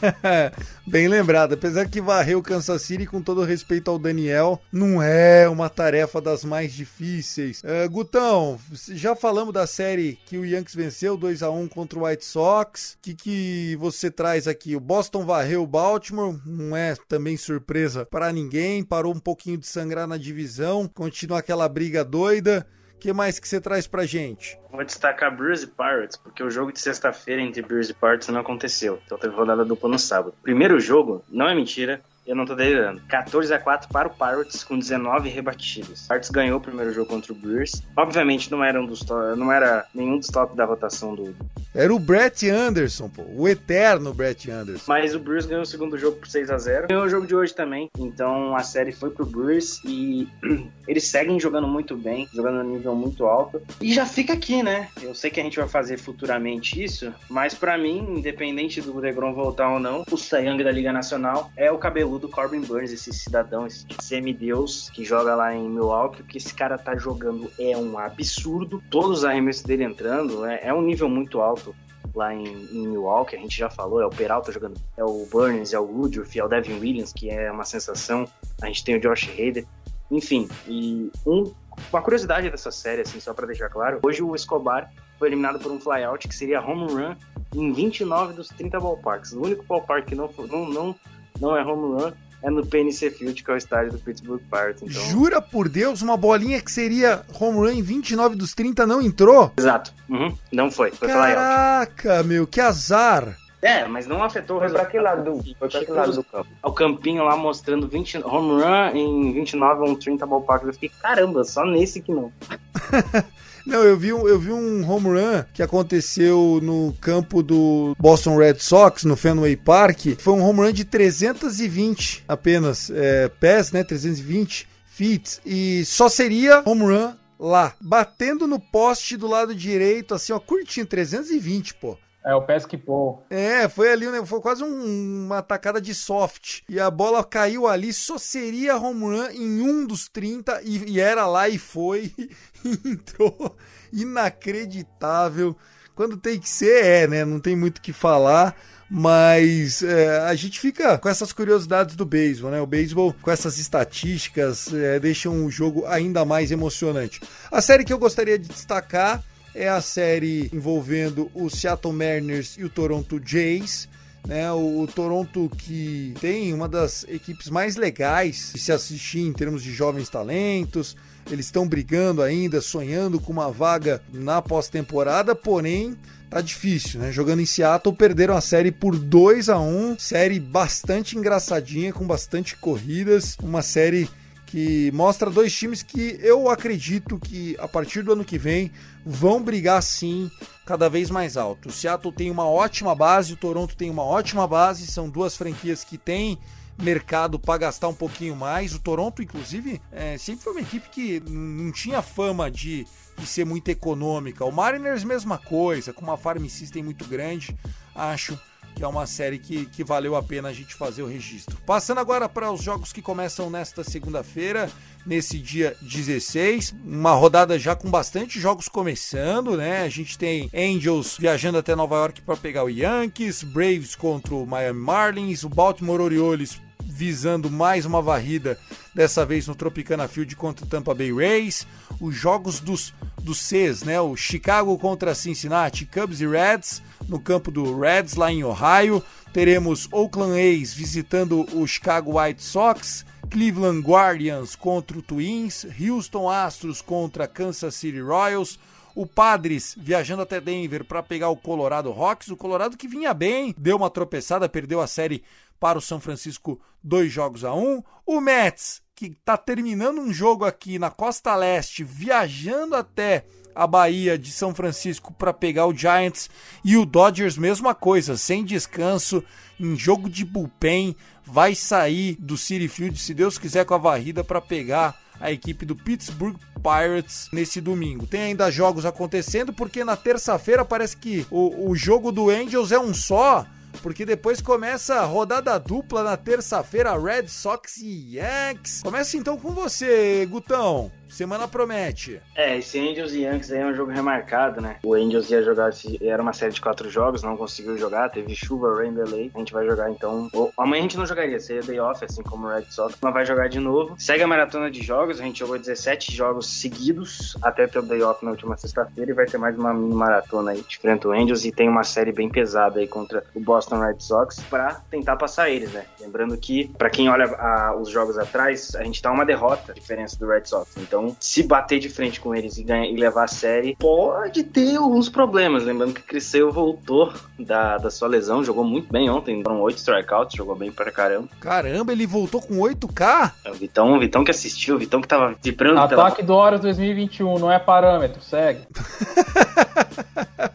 Bem 0.87 1.07
lembrado, 1.07 1.53
apesar 1.53 1.87
que 1.87 2.01
varrer 2.01 2.35
o 2.35 2.41
Kansas 2.41 2.81
City, 2.81 3.05
com 3.05 3.21
todo 3.21 3.43
respeito 3.43 3.91
ao 3.91 3.99
Daniel, 3.99 4.59
não 4.71 4.99
é 4.99 5.47
uma 5.47 5.69
tarefa 5.69 6.19
das 6.19 6.43
mais 6.43 6.73
difíceis. 6.73 7.61
Uh, 7.61 7.87
Gutão, 7.87 8.59
já 8.89 9.15
falamos 9.15 9.53
da 9.53 9.67
série 9.67 10.17
que 10.25 10.39
o 10.39 10.45
Yankees 10.45 10.73
venceu 10.73 11.15
2 11.15 11.43
a 11.43 11.51
1 11.51 11.67
contra 11.67 11.99
o 11.99 12.07
White 12.07 12.25
Sox. 12.25 12.93
O 12.93 12.97
que, 13.03 13.13
que 13.13 13.75
você 13.79 14.09
traz 14.09 14.47
aqui? 14.47 14.75
O 14.75 14.79
Boston 14.79 15.23
varreu 15.23 15.61
o 15.61 15.67
Baltimore, 15.67 16.35
não 16.43 16.75
é 16.75 16.95
também 17.07 17.37
surpresa 17.37 18.07
para 18.07 18.33
ninguém, 18.33 18.83
parou 18.83 19.13
um 19.13 19.19
pouquinho 19.19 19.59
de 19.59 19.67
sangrar 19.67 20.07
na 20.07 20.17
divisão, 20.17 20.87
continua 20.87 21.37
aquela 21.37 21.69
briga 21.69 22.03
doida 22.03 22.65
que 23.03 23.11
mais 23.11 23.37
que 23.37 23.45
você 23.45 23.59
traz 23.59 23.85
pra 23.85 24.05
gente? 24.05 24.57
Vou 24.71 24.81
destacar 24.81 25.35
Brewers 25.35 25.61
e 25.61 25.67
Pirates, 25.67 26.15
porque 26.15 26.41
o 26.41 26.49
jogo 26.49 26.71
de 26.71 26.79
sexta-feira 26.79 27.41
entre 27.41 27.61
Brewers 27.61 27.89
e 27.89 27.93
Pirates 27.93 28.29
não 28.29 28.39
aconteceu. 28.39 28.97
Então 29.05 29.17
teve 29.17 29.35
rodada 29.35 29.65
dupla 29.65 29.89
no 29.89 29.99
sábado. 29.99 30.33
Primeiro 30.41 30.79
jogo, 30.79 31.21
não 31.29 31.49
é 31.49 31.53
mentira, 31.53 31.99
eu 32.25 32.35
não 32.35 32.45
tô 32.45 32.55
delirando. 32.55 33.01
14 33.07 33.53
a 33.53 33.59
4 33.59 33.89
para 33.89 34.07
o 34.07 34.11
Pirates 34.11 34.63
com 34.63 34.77
19 34.77 35.29
rebatidas. 35.29 36.05
O 36.05 36.07
Pirates 36.07 36.29
ganhou 36.29 36.57
o 36.57 36.61
primeiro 36.61 36.93
jogo 36.93 37.09
contra 37.09 37.33
o 37.33 37.35
Brewers. 37.35 37.81
Obviamente 37.95 38.51
não 38.51 38.63
era, 38.63 38.81
um 38.81 38.85
dos 38.85 39.03
não 39.37 39.51
era 39.51 39.85
nenhum 39.93 40.17
dos 40.17 40.27
top 40.27 40.55
da 40.55 40.65
rotação 40.65 41.15
do. 41.15 41.35
Era 41.75 41.93
o 41.93 41.99
Brett 41.99 42.47
Anderson, 42.49 43.09
pô. 43.09 43.23
O 43.35 43.47
eterno 43.47 44.13
Brett 44.13 44.49
Anderson. 44.49 44.83
Mas 44.87 45.15
o 45.15 45.19
Brewers 45.19 45.45
ganhou 45.45 45.63
o 45.63 45.65
segundo 45.65 45.97
jogo 45.97 46.17
por 46.17 46.27
6 46.27 46.51
a 46.51 46.57
0 46.57 46.87
Ganhou 46.87 47.03
o 47.03 47.09
jogo 47.09 47.25
de 47.25 47.35
hoje 47.35 47.53
também. 47.53 47.89
Então 47.97 48.55
a 48.55 48.63
série 48.63 48.91
foi 48.91 49.09
pro 49.09 49.25
Brewers 49.25 49.81
e 49.83 50.27
eles 50.87 51.05
seguem 51.05 51.39
jogando 51.39 51.67
muito 51.67 51.97
bem, 51.97 52.27
jogando 52.33 52.63
no 52.63 52.75
nível 52.75 52.95
muito 52.95 53.25
alto. 53.25 53.61
E 53.81 53.93
já 53.93 54.05
fica 54.05 54.33
aqui, 54.33 54.61
né? 54.61 54.87
Eu 55.01 55.15
sei 55.15 55.29
que 55.29 55.39
a 55.39 55.43
gente 55.43 55.57
vai 55.57 55.67
fazer 55.67 55.97
futuramente 55.97 56.81
isso, 56.81 57.11
mas 57.29 57.53
para 57.53 57.77
mim, 57.77 58.17
independente 58.17 58.81
do 58.81 59.01
DeGrom 59.01 59.33
voltar 59.33 59.69
ou 59.69 59.79
não, 59.79 60.03
o 60.11 60.17
Sayang 60.17 60.63
da 60.63 60.71
Liga 60.71 60.93
Nacional 60.93 61.51
é 61.57 61.71
o 61.71 61.77
cabelo 61.77 62.12
do 62.19 62.29
Corbin 62.29 62.61
Burns, 62.61 62.91
esse 62.91 63.11
cidadão, 63.13 63.67
esse 63.67 63.85
semideus 64.01 64.89
que 64.89 65.03
joga 65.03 65.35
lá 65.35 65.53
em 65.53 65.69
Milwaukee. 65.69 66.21
O 66.21 66.25
que 66.25 66.37
esse 66.37 66.53
cara 66.53 66.77
tá 66.77 66.95
jogando 66.95 67.51
é 67.59 67.75
um 67.77 67.97
absurdo. 67.97 68.81
Todos 68.89 69.19
os 69.19 69.25
arremessos 69.25 69.63
dele 69.63 69.83
entrando, 69.83 70.45
é, 70.45 70.61
é 70.63 70.73
um 70.73 70.81
nível 70.81 71.09
muito 71.09 71.41
alto 71.41 71.75
lá 72.15 72.33
em, 72.33 72.45
em, 72.71 72.87
Milwaukee, 72.87 73.35
a 73.35 73.39
gente 73.39 73.57
já 73.57 73.69
falou, 73.69 74.01
é 74.01 74.05
o 74.05 74.09
Peralta 74.09 74.51
jogando, 74.51 74.79
é 74.95 75.03
o 75.03 75.25
Burns, 75.31 75.73
é 75.73 75.79
o 75.79 75.83
Woodruff, 75.83 76.37
é 76.37 76.43
o 76.43 76.47
Devin 76.47 76.79
Williams, 76.79 77.11
que 77.11 77.29
é 77.29 77.51
uma 77.51 77.63
sensação, 77.63 78.27
a 78.61 78.67
gente 78.67 78.83
tem 78.83 78.95
o 78.95 78.99
Josh 78.99 79.29
Hader, 79.29 79.65
enfim, 80.11 80.47
e 80.67 81.11
um, 81.25 81.51
uma 81.91 82.01
curiosidade 82.01 82.49
dessa 82.49 82.71
série, 82.71 83.01
assim, 83.01 83.19
só 83.19 83.33
para 83.33 83.47
deixar 83.47 83.69
claro, 83.69 83.99
hoje 84.03 84.21
o 84.21 84.35
Escobar 84.35 84.91
foi 85.17 85.29
eliminado 85.29 85.59
por 85.59 85.71
um 85.71 85.79
flyout 85.79 86.27
que 86.27 86.35
seria 86.35 86.61
home 86.61 86.91
run 86.91 87.15
em 87.55 87.71
29 87.71 88.33
dos 88.33 88.47
30 88.49 88.79
ballparks, 88.79 89.33
o 89.33 89.41
único 89.41 89.63
ballpark 89.63 90.05
que 90.05 90.15
não, 90.15 90.29
não, 90.49 90.69
não 90.69 90.95
não 91.39 91.55
é 91.55 91.63
home 91.63 92.01
run, 92.01 92.11
é 92.43 92.49
no 92.49 92.65
PNC 92.65 93.09
Field, 93.11 93.41
que 93.41 93.49
é 93.49 93.53
o 93.53 93.57
estádio 93.57 93.93
do 93.93 93.99
Pittsburgh 93.99 94.41
Pirates. 94.51 94.83
Então... 94.83 95.01
Jura 95.09 95.41
por 95.41 95.69
Deus, 95.69 96.01
uma 96.01 96.17
bolinha 96.17 96.61
que 96.61 96.71
seria 96.71 97.23
home 97.39 97.57
run 97.57 97.71
em 97.71 97.81
29 97.81 98.35
dos 98.35 98.53
30 98.53 98.85
não 98.85 99.01
entrou? 99.01 99.51
Exato. 99.57 99.93
Uhum. 100.09 100.35
Não 100.51 100.69
foi. 100.69 100.91
Foi 100.91 101.07
Caraca, 101.07 102.21
meu, 102.23 102.45
que 102.45 102.59
azar. 102.59 103.37
É, 103.61 103.87
mas 103.87 104.05
não 104.05 104.21
afetou 104.21 104.57
o 104.57 104.59
foi 104.59 104.67
resultado. 104.67 104.91
Pra 104.91 104.91
que 104.91 104.99
lado 104.99 105.23
do, 105.23 105.55
foi 105.57 105.69
pra 105.69 105.85
que 105.85 105.91
lado 105.91 106.11
do 106.11 106.23
campo? 106.25 106.49
O 106.61 106.71
campinho 106.73 107.23
lá 107.23 107.37
mostrando 107.37 107.87
20, 107.87 108.17
home 108.17 108.61
run 108.61 108.89
em 108.93 109.31
29 109.31 109.89
ou 109.89 109.95
30 109.95 110.25
ballparks. 110.25 110.67
Eu 110.67 110.73
fiquei, 110.73 110.91
caramba, 111.01 111.45
só 111.45 111.65
nesse 111.65 112.01
que 112.01 112.11
não. 112.11 112.29
Não, 113.65 113.83
eu 113.83 113.97
vi, 113.97 114.09
eu 114.09 114.39
vi 114.39 114.51
um 114.51 114.89
home 114.89 115.07
run 115.07 115.43
que 115.53 115.63
aconteceu 115.63 116.59
no 116.61 116.93
campo 116.99 117.41
do 117.41 117.95
Boston 117.97 118.37
Red 118.37 118.59
Sox, 118.59 119.03
no 119.05 119.15
Fenway 119.15 119.55
Park. 119.55 120.17
Foi 120.19 120.33
um 120.33 120.43
home 120.43 120.59
run 120.59 120.73
de 120.73 120.83
320 120.83 122.25
apenas 122.27 122.91
é, 122.93 123.29
pés, 123.29 123.71
né? 123.71 123.83
320 123.83 124.67
feet. 124.85 125.39
E 125.45 125.85
só 125.85 126.09
seria 126.09 126.61
home 126.65 126.83
run 126.83 127.13
lá, 127.39 127.73
batendo 127.81 128.47
no 128.47 128.59
poste 128.59 129.17
do 129.17 129.27
lado 129.27 129.53
direito, 129.53 130.13
assim, 130.13 130.31
ó, 130.31 130.39
curtinho, 130.39 130.85
320, 130.85 131.73
pô. 131.75 131.97
É, 132.25 132.33
o 132.33 132.41
pesque 132.41 132.77
Paul. 132.77 133.21
É, 133.29 133.67
foi 133.67 133.91
ali, 133.91 134.07
né, 134.07 134.25
foi 134.25 134.39
quase 134.39 134.63
um, 134.63 135.25
uma 135.25 135.39
atacada 135.39 135.81
de 135.81 135.93
soft. 135.93 136.61
E 136.69 136.79
a 136.79 136.89
bola 136.89 137.23
caiu 137.23 137.67
ali, 137.67 137.91
só 137.91 138.17
seria 138.17 138.77
home 138.77 139.01
run 139.01 139.29
em 139.31 139.61
um 139.61 139.85
dos 139.85 140.07
30 140.07 140.61
e, 140.63 140.91
e 140.91 140.99
era 140.99 141.25
lá 141.25 141.49
e 141.49 141.57
foi. 141.57 142.13
E 142.65 142.91
entrou. 142.91 143.57
Inacreditável. 143.91 145.53
Quando 145.93 146.15
tem 146.15 146.39
que 146.39 146.47
ser, 146.47 146.85
é, 146.85 147.07
né? 147.07 147.25
Não 147.25 147.41
tem 147.41 147.57
muito 147.57 147.79
o 147.79 147.81
que 147.81 147.91
falar 147.91 148.55
mas 148.95 149.81
é, 149.81 150.19
a 150.19 150.35
gente 150.35 150.59
fica 150.59 150.99
com 150.99 151.09
essas 151.09 151.33
curiosidades 151.33 151.95
do 151.95 152.05
beisebol, 152.05 152.51
né? 152.51 152.61
O 152.61 152.67
beisebol 152.67 153.11
com 153.23 153.31
essas 153.31 153.57
estatísticas 153.57 154.71
é, 154.71 154.99
deixam 154.99 155.43
o 155.43 155.49
jogo 155.49 155.83
ainda 155.87 156.23
mais 156.23 156.51
emocionante. 156.51 157.19
A 157.51 157.59
série 157.59 157.83
que 157.83 157.91
eu 157.91 157.97
gostaria 157.97 158.37
de 158.37 158.47
destacar 158.47 159.23
é 159.55 159.69
a 159.69 159.81
série 159.81 160.49
envolvendo 160.53 161.29
o 161.33 161.49
Seattle 161.49 161.93
Mariners 161.93 162.55
e 162.57 162.63
o 162.63 162.69
Toronto 162.69 163.21
Jays. 163.23 163.87
Né, 164.25 164.49
o, 164.53 164.79
o, 164.79 164.87
Toronto 164.87 165.51
que 165.57 166.13
tem 166.21 166.53
uma 166.53 166.69
das 166.69 167.03
equipes 167.09 167.49
mais 167.49 167.75
legais 167.75 168.51
de 168.53 168.61
se 168.61 168.71
assistir 168.71 169.19
em 169.19 169.33
termos 169.33 169.61
de 169.61 169.73
jovens 169.73 170.07
talentos. 170.07 170.95
Eles 171.29 171.47
estão 171.47 171.67
brigando 171.67 172.21
ainda, 172.21 172.61
sonhando 172.61 173.19
com 173.19 173.33
uma 173.33 173.51
vaga 173.51 174.01
na 174.13 174.41
pós-temporada, 174.41 175.35
porém 175.35 175.97
tá 176.29 176.39
difícil, 176.39 177.01
né? 177.01 177.11
Jogando 177.11 177.41
em 177.41 177.45
Seattle, 177.45 177.95
perderam 177.95 178.35
a 178.35 178.41
série 178.41 178.71
por 178.71 178.97
2 178.97 179.49
a 179.49 179.59
1 179.59 179.99
série 179.99 180.39
bastante 180.39 181.17
engraçadinha, 181.17 181.91
com 181.91 182.07
bastante 182.07 182.55
corridas, 182.55 183.37
uma 183.43 183.61
série 183.61 184.09
que 184.53 184.91
mostra 184.91 185.31
dois 185.31 185.51
times 185.51 185.81
que 185.81 186.19
eu 186.21 186.47
acredito 186.47 187.17
que 187.17 187.57
a 187.57 187.67
partir 187.67 188.03
do 188.03 188.13
ano 188.13 188.23
que 188.23 188.37
vem 188.37 188.71
vão 189.03 189.41
brigar 189.41 189.81
sim 189.81 190.29
cada 190.63 190.87
vez 190.87 191.09
mais 191.09 191.35
alto. 191.37 191.69
O 191.69 191.71
Seattle 191.71 192.13
tem 192.13 192.29
uma 192.29 192.47
ótima 192.47 192.93
base, 192.93 193.33
o 193.33 193.35
Toronto 193.35 193.75
tem 193.75 193.89
uma 193.89 194.03
ótima 194.03 194.47
base, 194.47 194.85
são 194.85 195.09
duas 195.09 195.35
franquias 195.35 195.83
que 195.83 195.97
têm 195.97 196.37
mercado 196.79 197.39
para 197.39 197.57
gastar 197.57 197.87
um 197.87 197.95
pouquinho 197.95 198.35
mais. 198.35 198.75
O 198.75 198.79
Toronto, 198.79 199.23
inclusive, 199.23 199.81
é, 199.91 200.19
sempre 200.19 200.43
foi 200.43 200.53
uma 200.53 200.61
equipe 200.61 200.87
que 200.89 201.19
não 201.27 201.71
tinha 201.71 202.03
fama 202.03 202.51
de, 202.51 202.85
de 203.17 203.25
ser 203.25 203.47
muito 203.47 203.69
econômica. 203.69 204.45
O 204.45 204.51
Mariners, 204.51 205.03
mesma 205.03 205.39
coisa, 205.39 205.91
com 205.91 206.03
uma 206.03 206.15
farm 206.15 206.45
system 206.45 206.83
muito 206.83 207.05
grande, 207.05 207.57
acho 207.95 208.39
que 208.75 208.83
é 208.83 208.87
uma 208.87 209.05
série 209.05 209.37
que, 209.37 209.65
que 209.65 209.83
valeu 209.83 210.15
a 210.15 210.23
pena 210.23 210.49
a 210.49 210.53
gente 210.53 210.75
fazer 210.75 211.03
o 211.03 211.07
registro. 211.07 211.57
Passando 211.65 211.99
agora 211.99 212.27
para 212.27 212.51
os 212.51 212.61
jogos 212.61 212.91
que 212.91 213.01
começam 213.01 213.49
nesta 213.49 213.83
segunda-feira, 213.83 214.69
nesse 215.05 215.37
dia 215.39 215.75
16, 215.81 216.75
uma 216.83 217.11
rodada 217.11 217.59
já 217.59 217.75
com 217.75 217.89
bastante 217.89 218.39
jogos 218.39 218.67
começando, 218.67 219.55
né? 219.57 219.83
A 219.83 219.89
gente 219.89 220.17
tem 220.17 220.49
Angels 220.53 221.17
viajando 221.17 221.57
até 221.57 221.75
Nova 221.75 221.95
York 221.95 222.21
para 222.21 222.37
pegar 222.37 222.63
o 222.63 222.69
Yankees, 222.69 223.43
Braves 223.43 223.95
contra 223.95 224.33
o 224.33 224.45
Miami 224.45 224.79
Marlins, 224.79 225.43
o 225.43 225.49
Baltimore 225.49 226.01
Orioles 226.01 226.59
visando 226.85 227.49
mais 227.49 227.85
uma 227.85 228.01
varrida, 228.01 228.57
dessa 228.93 229.25
vez 229.25 229.47
no 229.47 229.55
Tropicana 229.55 230.07
Field 230.07 230.35
contra 230.35 230.65
o 230.65 230.69
Tampa 230.69 230.93
Bay 230.93 231.11
Rays. 231.11 231.65
Os 231.99 232.15
jogos 232.15 232.59
dos, 232.59 232.93
dos 233.23 233.39
Cs, 233.39 233.83
né? 233.83 233.99
O 233.99 234.15
Chicago 234.15 234.77
contra 234.77 235.15
Cincinnati, 235.15 235.85
Cubs 235.85 236.21
e 236.21 236.27
Reds, 236.27 236.81
no 237.07 237.19
campo 237.19 237.49
do 237.49 237.79
Reds, 237.79 238.15
lá 238.15 238.31
em 238.31 238.43
Ohio. 238.43 239.01
Teremos 239.31 239.87
Oakland 239.91 240.39
A's 240.39 240.73
visitando 240.73 241.47
o 241.57 241.65
Chicago 241.65 242.19
White 242.19 242.43
Sox. 242.43 243.05
Cleveland 243.33 243.81
Guardians 243.81 244.55
contra 244.55 244.95
o 244.95 245.01
Twins, 245.01 245.65
Houston 245.79 246.29
Astros 246.29 246.83
contra 246.83 247.27
Kansas 247.27 247.73
City 247.73 247.99
Royals, 247.99 248.59
o 248.93 249.07
Padres 249.07 249.73
viajando 249.75 250.21
até 250.21 250.39
Denver 250.39 250.85
para 250.85 251.01
pegar 251.01 251.29
o 251.29 251.35
Colorado 251.35 251.89
Rocks, 251.89 252.27
o 252.27 252.37
Colorado 252.37 252.77
que 252.77 252.87
vinha 252.87 253.11
bem, 253.11 253.55
deu 253.57 253.77
uma 253.77 253.89
tropeçada, 253.89 254.47
perdeu 254.47 254.79
a 254.79 254.85
série 254.85 255.23
para 255.59 255.79
o 255.79 255.81
São 255.81 255.99
Francisco 255.99 256.61
dois 256.83 257.11
jogos 257.11 257.43
a 257.43 257.55
um. 257.55 257.81
O 258.05 258.21
Mets 258.21 258.82
que 259.09 259.17
está 259.19 259.35
terminando 259.35 259.99
um 259.99 260.13
jogo 260.13 260.45
aqui 260.45 260.79
na 260.79 260.89
Costa 260.89 261.35
Leste, 261.35 261.83
viajando 261.83 262.75
até 262.75 263.25
a 263.53 263.67
Bahia 263.67 264.17
de 264.17 264.31
São 264.31 264.55
Francisco 264.55 265.13
para 265.13 265.33
pegar 265.33 265.67
o 265.67 265.75
Giants 265.75 266.29
e 266.63 266.77
o 266.77 266.85
Dodgers 266.85 267.37
mesma 267.37 267.75
coisa, 267.75 268.17
sem 268.17 268.43
descanso, 268.43 269.23
em 269.59 269.75
jogo 269.75 270.09
de 270.09 270.25
bullpen, 270.25 270.95
vai 271.25 271.53
sair 271.53 272.15
do 272.19 272.37
City 272.37 272.67
Field 272.67 272.99
se 272.99 273.13
Deus 273.13 273.37
quiser 273.37 273.65
com 273.65 273.73
a 273.73 273.77
varrida 273.77 274.23
para 274.23 274.41
pegar 274.41 274.97
a 275.19 275.31
equipe 275.31 275.65
do 275.65 275.75
Pittsburgh 275.75 276.37
Pirates 276.61 277.29
nesse 277.31 277.61
domingo. 277.61 278.07
Tem 278.07 278.21
ainda 278.21 278.49
jogos 278.49 278.85
acontecendo 278.85 279.53
porque 279.53 279.83
na 279.83 279.95
terça-feira 279.95 280.65
parece 280.65 280.97
que 280.97 281.27
o, 281.29 281.69
o 281.69 281.75
jogo 281.75 282.11
do 282.11 282.29
Angels 282.29 282.71
é 282.71 282.79
um 282.79 282.93
só 282.93 283.45
porque 283.81 284.05
depois 284.05 284.41
começa 284.41 284.95
a 284.95 285.05
rodada 285.05 285.57
dupla 285.59 286.03
na 286.03 286.17
terça-feira, 286.17 286.97
Red 286.97 287.27
Sox 287.27 287.77
e 287.77 288.17
Yankees. 288.17 288.81
Começa 288.81 289.17
então 289.17 289.37
com 289.37 289.51
você, 289.51 290.25
Gutão. 290.25 290.91
Semana 291.09 291.47
promete. 291.47 292.21
É, 292.35 292.57
esse 292.57 292.79
Angels 292.79 293.13
e 293.13 293.21
Yankees 293.21 293.51
aí 293.51 293.59
é 293.59 293.65
um 293.65 293.73
jogo 293.73 293.91
remarcado, 293.91 294.61
né? 294.61 294.77
O 294.83 294.93
Angels 294.93 295.29
ia 295.29 295.43
jogar, 295.43 295.71
era 296.01 296.21
uma 296.21 296.33
série 296.33 296.53
de 296.53 296.61
quatro 296.61 296.89
jogos, 296.89 297.21
não 297.21 297.37
conseguiu 297.37 297.77
jogar, 297.77 298.09
teve 298.09 298.33
chuva, 298.35 298.75
rain 298.75 298.93
delay. 298.93 299.31
A 299.33 299.39
gente 299.39 299.53
vai 299.53 299.65
jogar 299.65 299.89
então. 299.89 300.29
Amanhã 300.57 300.81
a 300.81 300.83
gente 300.83 300.97
não 300.97 301.05
jogaria, 301.05 301.39
seria 301.39 301.61
day 301.61 301.79
off, 301.79 302.03
assim 302.03 302.23
como 302.23 302.47
o 302.47 302.49
Red 302.49 302.65
Sox, 302.69 302.97
mas 303.01 303.13
vai 303.13 303.25
jogar 303.25 303.47
de 303.47 303.59
novo. 303.59 303.95
Segue 303.97 304.23
a 304.23 304.27
maratona 304.27 304.71
de 304.71 304.81
jogos, 304.81 305.19
a 305.19 305.23
gente 305.23 305.39
jogou 305.39 305.57
17 305.57 306.15
jogos 306.15 306.47
seguidos 306.47 307.37
até 307.41 307.67
ter 307.67 307.79
o 307.79 307.83
day 307.83 308.01
off 308.01 308.23
na 308.23 308.31
última 308.31 308.57
sexta-feira 308.57 309.11
e 309.11 309.13
vai 309.13 309.25
ter 309.25 309.37
mais 309.37 309.57
uma 309.57 309.73
mini 309.73 309.93
maratona 309.93 310.51
aí 310.51 310.63
diferente 310.67 311.01
do 311.01 311.11
Angels 311.11 311.45
e 311.45 311.51
tem 311.51 311.69
uma 311.69 311.83
série 311.83 312.11
bem 312.11 312.29
pesada 312.29 312.79
aí 312.79 312.87
contra 312.87 313.23
o 313.35 313.39
Boston 313.39 313.79
Red 313.79 313.99
Sox 313.99 314.39
para 314.49 314.81
tentar 314.89 315.15
passar 315.15 315.49
eles, 315.49 315.71
né? 315.71 315.85
Lembrando 315.99 316.37
que, 316.37 316.67
para 316.77 316.89
quem 316.89 317.09
olha 317.09 317.25
a, 317.25 317.75
os 317.75 317.89
jogos 317.89 318.17
atrás, 318.17 318.75
a 318.75 318.83
gente 318.83 319.01
tá 319.01 319.11
uma 319.11 319.25
derrota, 319.25 319.71
a 319.71 319.75
diferença 319.75 320.17
do 320.17 320.27
Red 320.27 320.45
Sox. 320.45 320.75
Então, 320.77 321.02
então, 321.03 321.15
se 321.19 321.43
bater 321.43 321.79
de 321.79 321.89
frente 321.89 322.19
com 322.19 322.33
eles 322.33 322.57
e, 322.57 322.63
ganhar, 322.63 322.85
e 322.85 322.95
levar 322.95 323.25
a 323.25 323.27
série, 323.27 323.75
pode 323.75 324.43
ter 324.43 324.77
alguns 324.77 325.09
problemas. 325.09 325.63
Lembrando 325.63 325.93
que 325.93 326.01
Cresceu 326.01 326.51
voltou 326.51 327.11
da, 327.37 327.77
da 327.77 327.91
sua 327.91 328.07
lesão, 328.07 328.43
jogou 328.43 328.63
muito 328.63 328.91
bem 328.91 329.09
ontem, 329.09 329.43
foram 329.43 329.61
oito 329.61 329.77
strikeouts, 329.77 330.37
jogou 330.37 330.55
bem 330.55 330.71
pra 330.71 330.91
caramba. 330.91 331.27
Caramba, 331.39 331.91
ele 331.91 332.07
voltou 332.07 332.41
com 332.41 332.55
8K? 332.55 333.31
É 333.43 333.51
o 333.51 333.53
Vitão, 333.53 333.93
o 333.93 333.99
Vitão 333.99 334.23
que 334.23 334.31
assistiu, 334.31 334.75
o 334.75 334.79
Vitão 334.79 335.01
que 335.01 335.07
tava 335.07 335.35
vibrando. 335.41 335.79
Ataque 335.79 336.17
pela... 336.17 336.27
do 336.27 336.33
Horas 336.33 336.61
2021, 336.61 337.39
não 337.39 337.51
é 337.51 337.59
parâmetro, 337.59 338.21
segue. 338.21 338.61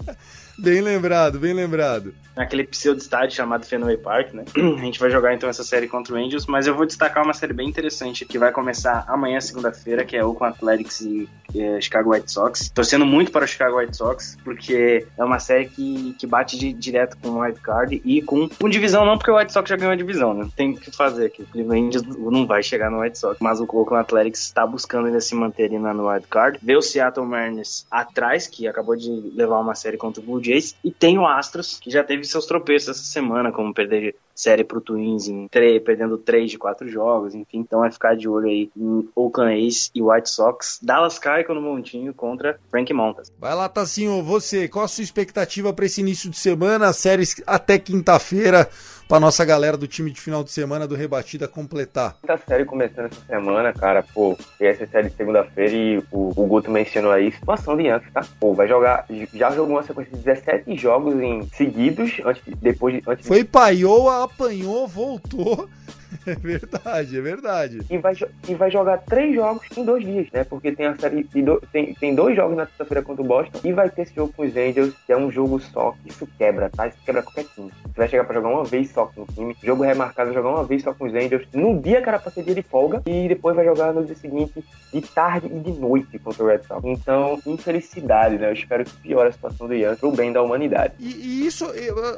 bem 0.62 0.80
lembrado, 0.80 1.38
bem 1.38 1.52
lembrado 1.52 2.14
naquele 2.38 2.62
pseudo 2.62 2.98
estádio 2.98 3.34
chamado 3.34 3.66
Fenway 3.66 3.96
Park, 3.96 4.32
né? 4.32 4.44
A 4.56 4.80
gente 4.80 5.00
vai 5.00 5.10
jogar 5.10 5.34
então 5.34 5.48
essa 5.48 5.64
série 5.64 5.88
contra 5.88 6.14
o 6.14 6.16
Angels, 6.16 6.46
mas 6.46 6.68
eu 6.68 6.74
vou 6.74 6.86
destacar 6.86 7.24
uma 7.24 7.34
série 7.34 7.52
bem 7.52 7.68
interessante 7.68 8.24
que 8.24 8.38
vai 8.38 8.52
começar 8.52 9.04
amanhã, 9.08 9.40
segunda-feira, 9.40 10.04
que 10.04 10.16
é 10.16 10.24
o 10.24 10.32
com 10.32 10.44
Athletics 10.44 11.00
e 11.00 11.28
é, 11.54 11.80
Chicago 11.80 12.12
White 12.12 12.30
Sox. 12.30 12.70
Torcendo 12.70 13.06
muito 13.06 13.30
para 13.32 13.44
o 13.44 13.48
Chicago 13.48 13.78
White 13.78 13.96
Sox, 13.96 14.36
porque 14.44 15.06
é 15.16 15.24
uma 15.24 15.38
série 15.38 15.66
que, 15.66 16.14
que 16.18 16.26
bate 16.26 16.58
de, 16.58 16.72
direto 16.72 17.16
com 17.18 17.28
o 17.28 17.40
White 17.40 17.60
Card 17.60 18.02
e 18.04 18.22
com, 18.22 18.48
com 18.48 18.68
divisão, 18.68 19.04
não 19.04 19.16
porque 19.16 19.30
o 19.30 19.36
White 19.36 19.52
Sox 19.52 19.68
já 19.68 19.76
ganhou 19.76 19.92
a 19.92 19.96
divisão, 19.96 20.34
né? 20.34 20.48
Tem 20.56 20.74
que 20.74 20.90
fazer 20.90 21.26
aqui. 21.26 21.42
O 21.42 21.46
Cleveland 21.46 21.88
Angels 21.88 22.16
não 22.16 22.46
vai 22.46 22.62
chegar 22.62 22.90
no 22.90 23.00
White 23.00 23.18
Sox, 23.18 23.38
mas 23.40 23.60
o 23.60 23.64
Oakland 23.64 24.02
Athletics 24.02 24.42
está 24.42 24.66
buscando 24.66 25.06
ainda 25.06 25.20
se 25.20 25.34
manter 25.34 25.64
ali 25.64 25.78
no 25.78 26.10
White 26.10 26.26
Card. 26.28 26.58
Vê 26.62 26.76
o 26.76 26.82
Seattle 26.82 27.26
Mariners 27.26 27.86
atrás, 27.90 28.46
que 28.46 28.66
acabou 28.66 28.96
de 28.96 29.10
levar 29.34 29.60
uma 29.60 29.74
série 29.74 29.96
contra 29.96 30.22
o 30.22 30.24
Blue 30.24 30.42
Jays, 30.42 30.74
e 30.84 30.90
tem 30.90 31.18
o 31.18 31.26
Astros, 31.26 31.78
que 31.80 31.90
já 31.90 32.02
teve 32.02 32.24
seus 32.24 32.46
tropeços 32.46 32.88
essa 32.90 33.04
semana, 33.04 33.52
como 33.52 33.72
perder 33.72 34.16
série 34.38 34.62
pro 34.62 34.80
Twins 34.80 35.26
em 35.26 35.48
três, 35.48 35.82
perdendo 35.82 36.16
três 36.16 36.50
de 36.50 36.56
quatro 36.56 36.88
jogos, 36.88 37.34
enfim. 37.34 37.58
Então 37.58 37.80
vai 37.80 37.90
ficar 37.90 38.16
de 38.16 38.28
olho 38.28 38.46
aí 38.46 38.70
em 38.76 39.08
Oakland 39.14 39.66
Ace 39.66 39.90
e 39.92 40.00
White 40.00 40.30
Sox. 40.30 40.78
Dallas 40.80 41.18
Caico 41.18 41.52
no 41.52 41.60
montinho 41.60 42.14
contra 42.14 42.58
Frank 42.70 42.92
Montas. 42.94 43.32
Vai 43.38 43.54
lá, 43.54 43.68
Tassinho, 43.68 44.22
você, 44.22 44.68
qual 44.68 44.84
a 44.84 44.88
sua 44.88 45.02
expectativa 45.02 45.72
para 45.72 45.86
esse 45.86 46.00
início 46.00 46.30
de 46.30 46.38
semana? 46.38 46.92
Séries 46.92 47.42
até 47.46 47.78
quinta-feira 47.78 48.70
pra 49.08 49.18
nossa 49.18 49.42
galera 49.44 49.76
do 49.76 49.88
time 49.88 50.10
de 50.10 50.20
final 50.20 50.44
de 50.44 50.52
semana 50.52 50.86
do 50.86 50.94
Rebatida 50.94 51.48
completar. 51.48 52.16
Tá 52.26 52.36
série 52.36 52.66
começando 52.66 53.06
essa 53.06 53.20
semana, 53.26 53.72
cara, 53.72 54.04
pô, 54.14 54.36
e 54.60 54.66
essa 54.66 54.86
série 54.86 55.08
de 55.08 55.16
segunda-feira 55.16 55.72
e 55.72 55.98
o, 56.12 56.28
o 56.36 56.46
Guto 56.46 56.70
mencionou 56.70 57.10
aí, 57.10 57.32
situação 57.32 57.76
de 57.76 57.84
Yankees, 57.84 58.12
tá? 58.12 58.24
Pô, 58.38 58.52
vai 58.52 58.68
jogar, 58.68 59.06
já 59.32 59.50
jogou 59.50 59.76
uma 59.76 59.82
sequência 59.82 60.14
de 60.14 60.22
17 60.22 60.76
jogos 60.76 61.14
em 61.20 61.42
seguidos, 61.54 62.20
antes, 62.24 62.42
depois 62.60 62.94
de... 62.94 63.02
Antes 63.06 63.26
Foi, 63.26 63.42
paiou, 63.42 64.10
apanhou, 64.10 64.86
voltou 64.86 65.68
é 66.26 66.34
verdade, 66.34 67.18
é 67.18 67.20
verdade. 67.20 67.80
E 67.90 67.98
vai, 67.98 68.14
e 68.48 68.54
vai 68.54 68.70
jogar 68.70 68.98
três 68.98 69.34
jogos 69.34 69.66
em 69.76 69.84
dois 69.84 70.04
dias, 70.04 70.28
né? 70.32 70.44
Porque 70.44 70.72
tem 70.72 70.86
a 70.86 70.96
série. 70.96 71.22
Do, 71.22 71.60
tem, 71.72 71.94
tem 71.94 72.14
dois 72.14 72.36
jogos 72.36 72.56
na 72.56 72.66
terça-feira 72.66 73.02
contra 73.02 73.22
o 73.22 73.26
Boston 73.26 73.60
e 73.64 73.72
vai 73.72 73.88
ter 73.90 74.02
esse 74.02 74.14
jogo 74.14 74.32
com 74.32 74.42
os 74.42 74.56
Angels, 74.56 74.94
que 75.06 75.12
é 75.12 75.16
um 75.16 75.30
jogo 75.30 75.60
só. 75.60 75.94
Isso 76.04 76.28
quebra, 76.38 76.70
tá? 76.70 76.88
Isso 76.88 76.98
quebra 77.04 77.22
qualquer 77.22 77.44
time. 77.54 77.70
Você 77.84 77.96
vai 77.96 78.08
chegar 78.08 78.24
pra 78.24 78.34
jogar 78.34 78.48
uma 78.48 78.64
vez 78.64 78.90
só 78.90 79.06
com 79.06 79.22
o 79.22 79.26
time. 79.26 79.56
Jogo 79.62 79.82
remarcado, 79.82 80.32
jogar 80.32 80.50
uma 80.50 80.64
vez 80.64 80.82
só 80.82 80.92
com 80.92 81.06
os 81.06 81.14
Angels. 81.14 81.46
No 81.52 81.80
dia 81.80 82.02
que 82.02 82.08
era 82.08 82.18
pra 82.18 82.30
ser 82.30 82.42
dia 82.42 82.54
de 82.54 82.62
folga. 82.62 83.02
E 83.06 83.28
depois 83.28 83.54
vai 83.54 83.64
jogar 83.64 83.92
no 83.92 84.04
dia 84.04 84.16
seguinte, 84.16 84.64
de 84.92 85.00
tarde 85.00 85.46
e 85.46 85.58
de 85.58 85.72
noite 85.72 86.18
contra 86.18 86.42
o 86.42 86.46
Red 86.46 86.62
Sox. 86.66 86.82
Então, 86.84 87.40
infelicidade, 87.46 88.38
né? 88.38 88.48
Eu 88.48 88.54
espero 88.54 88.84
que 88.84 88.96
piore 88.96 89.28
a 89.28 89.32
situação 89.32 89.66
do 89.66 89.74
Yankees 89.74 90.00
pro 90.00 90.12
bem 90.12 90.32
da 90.32 90.42
humanidade. 90.42 90.94
E, 90.98 91.08
e 91.08 91.46
isso, 91.46 91.66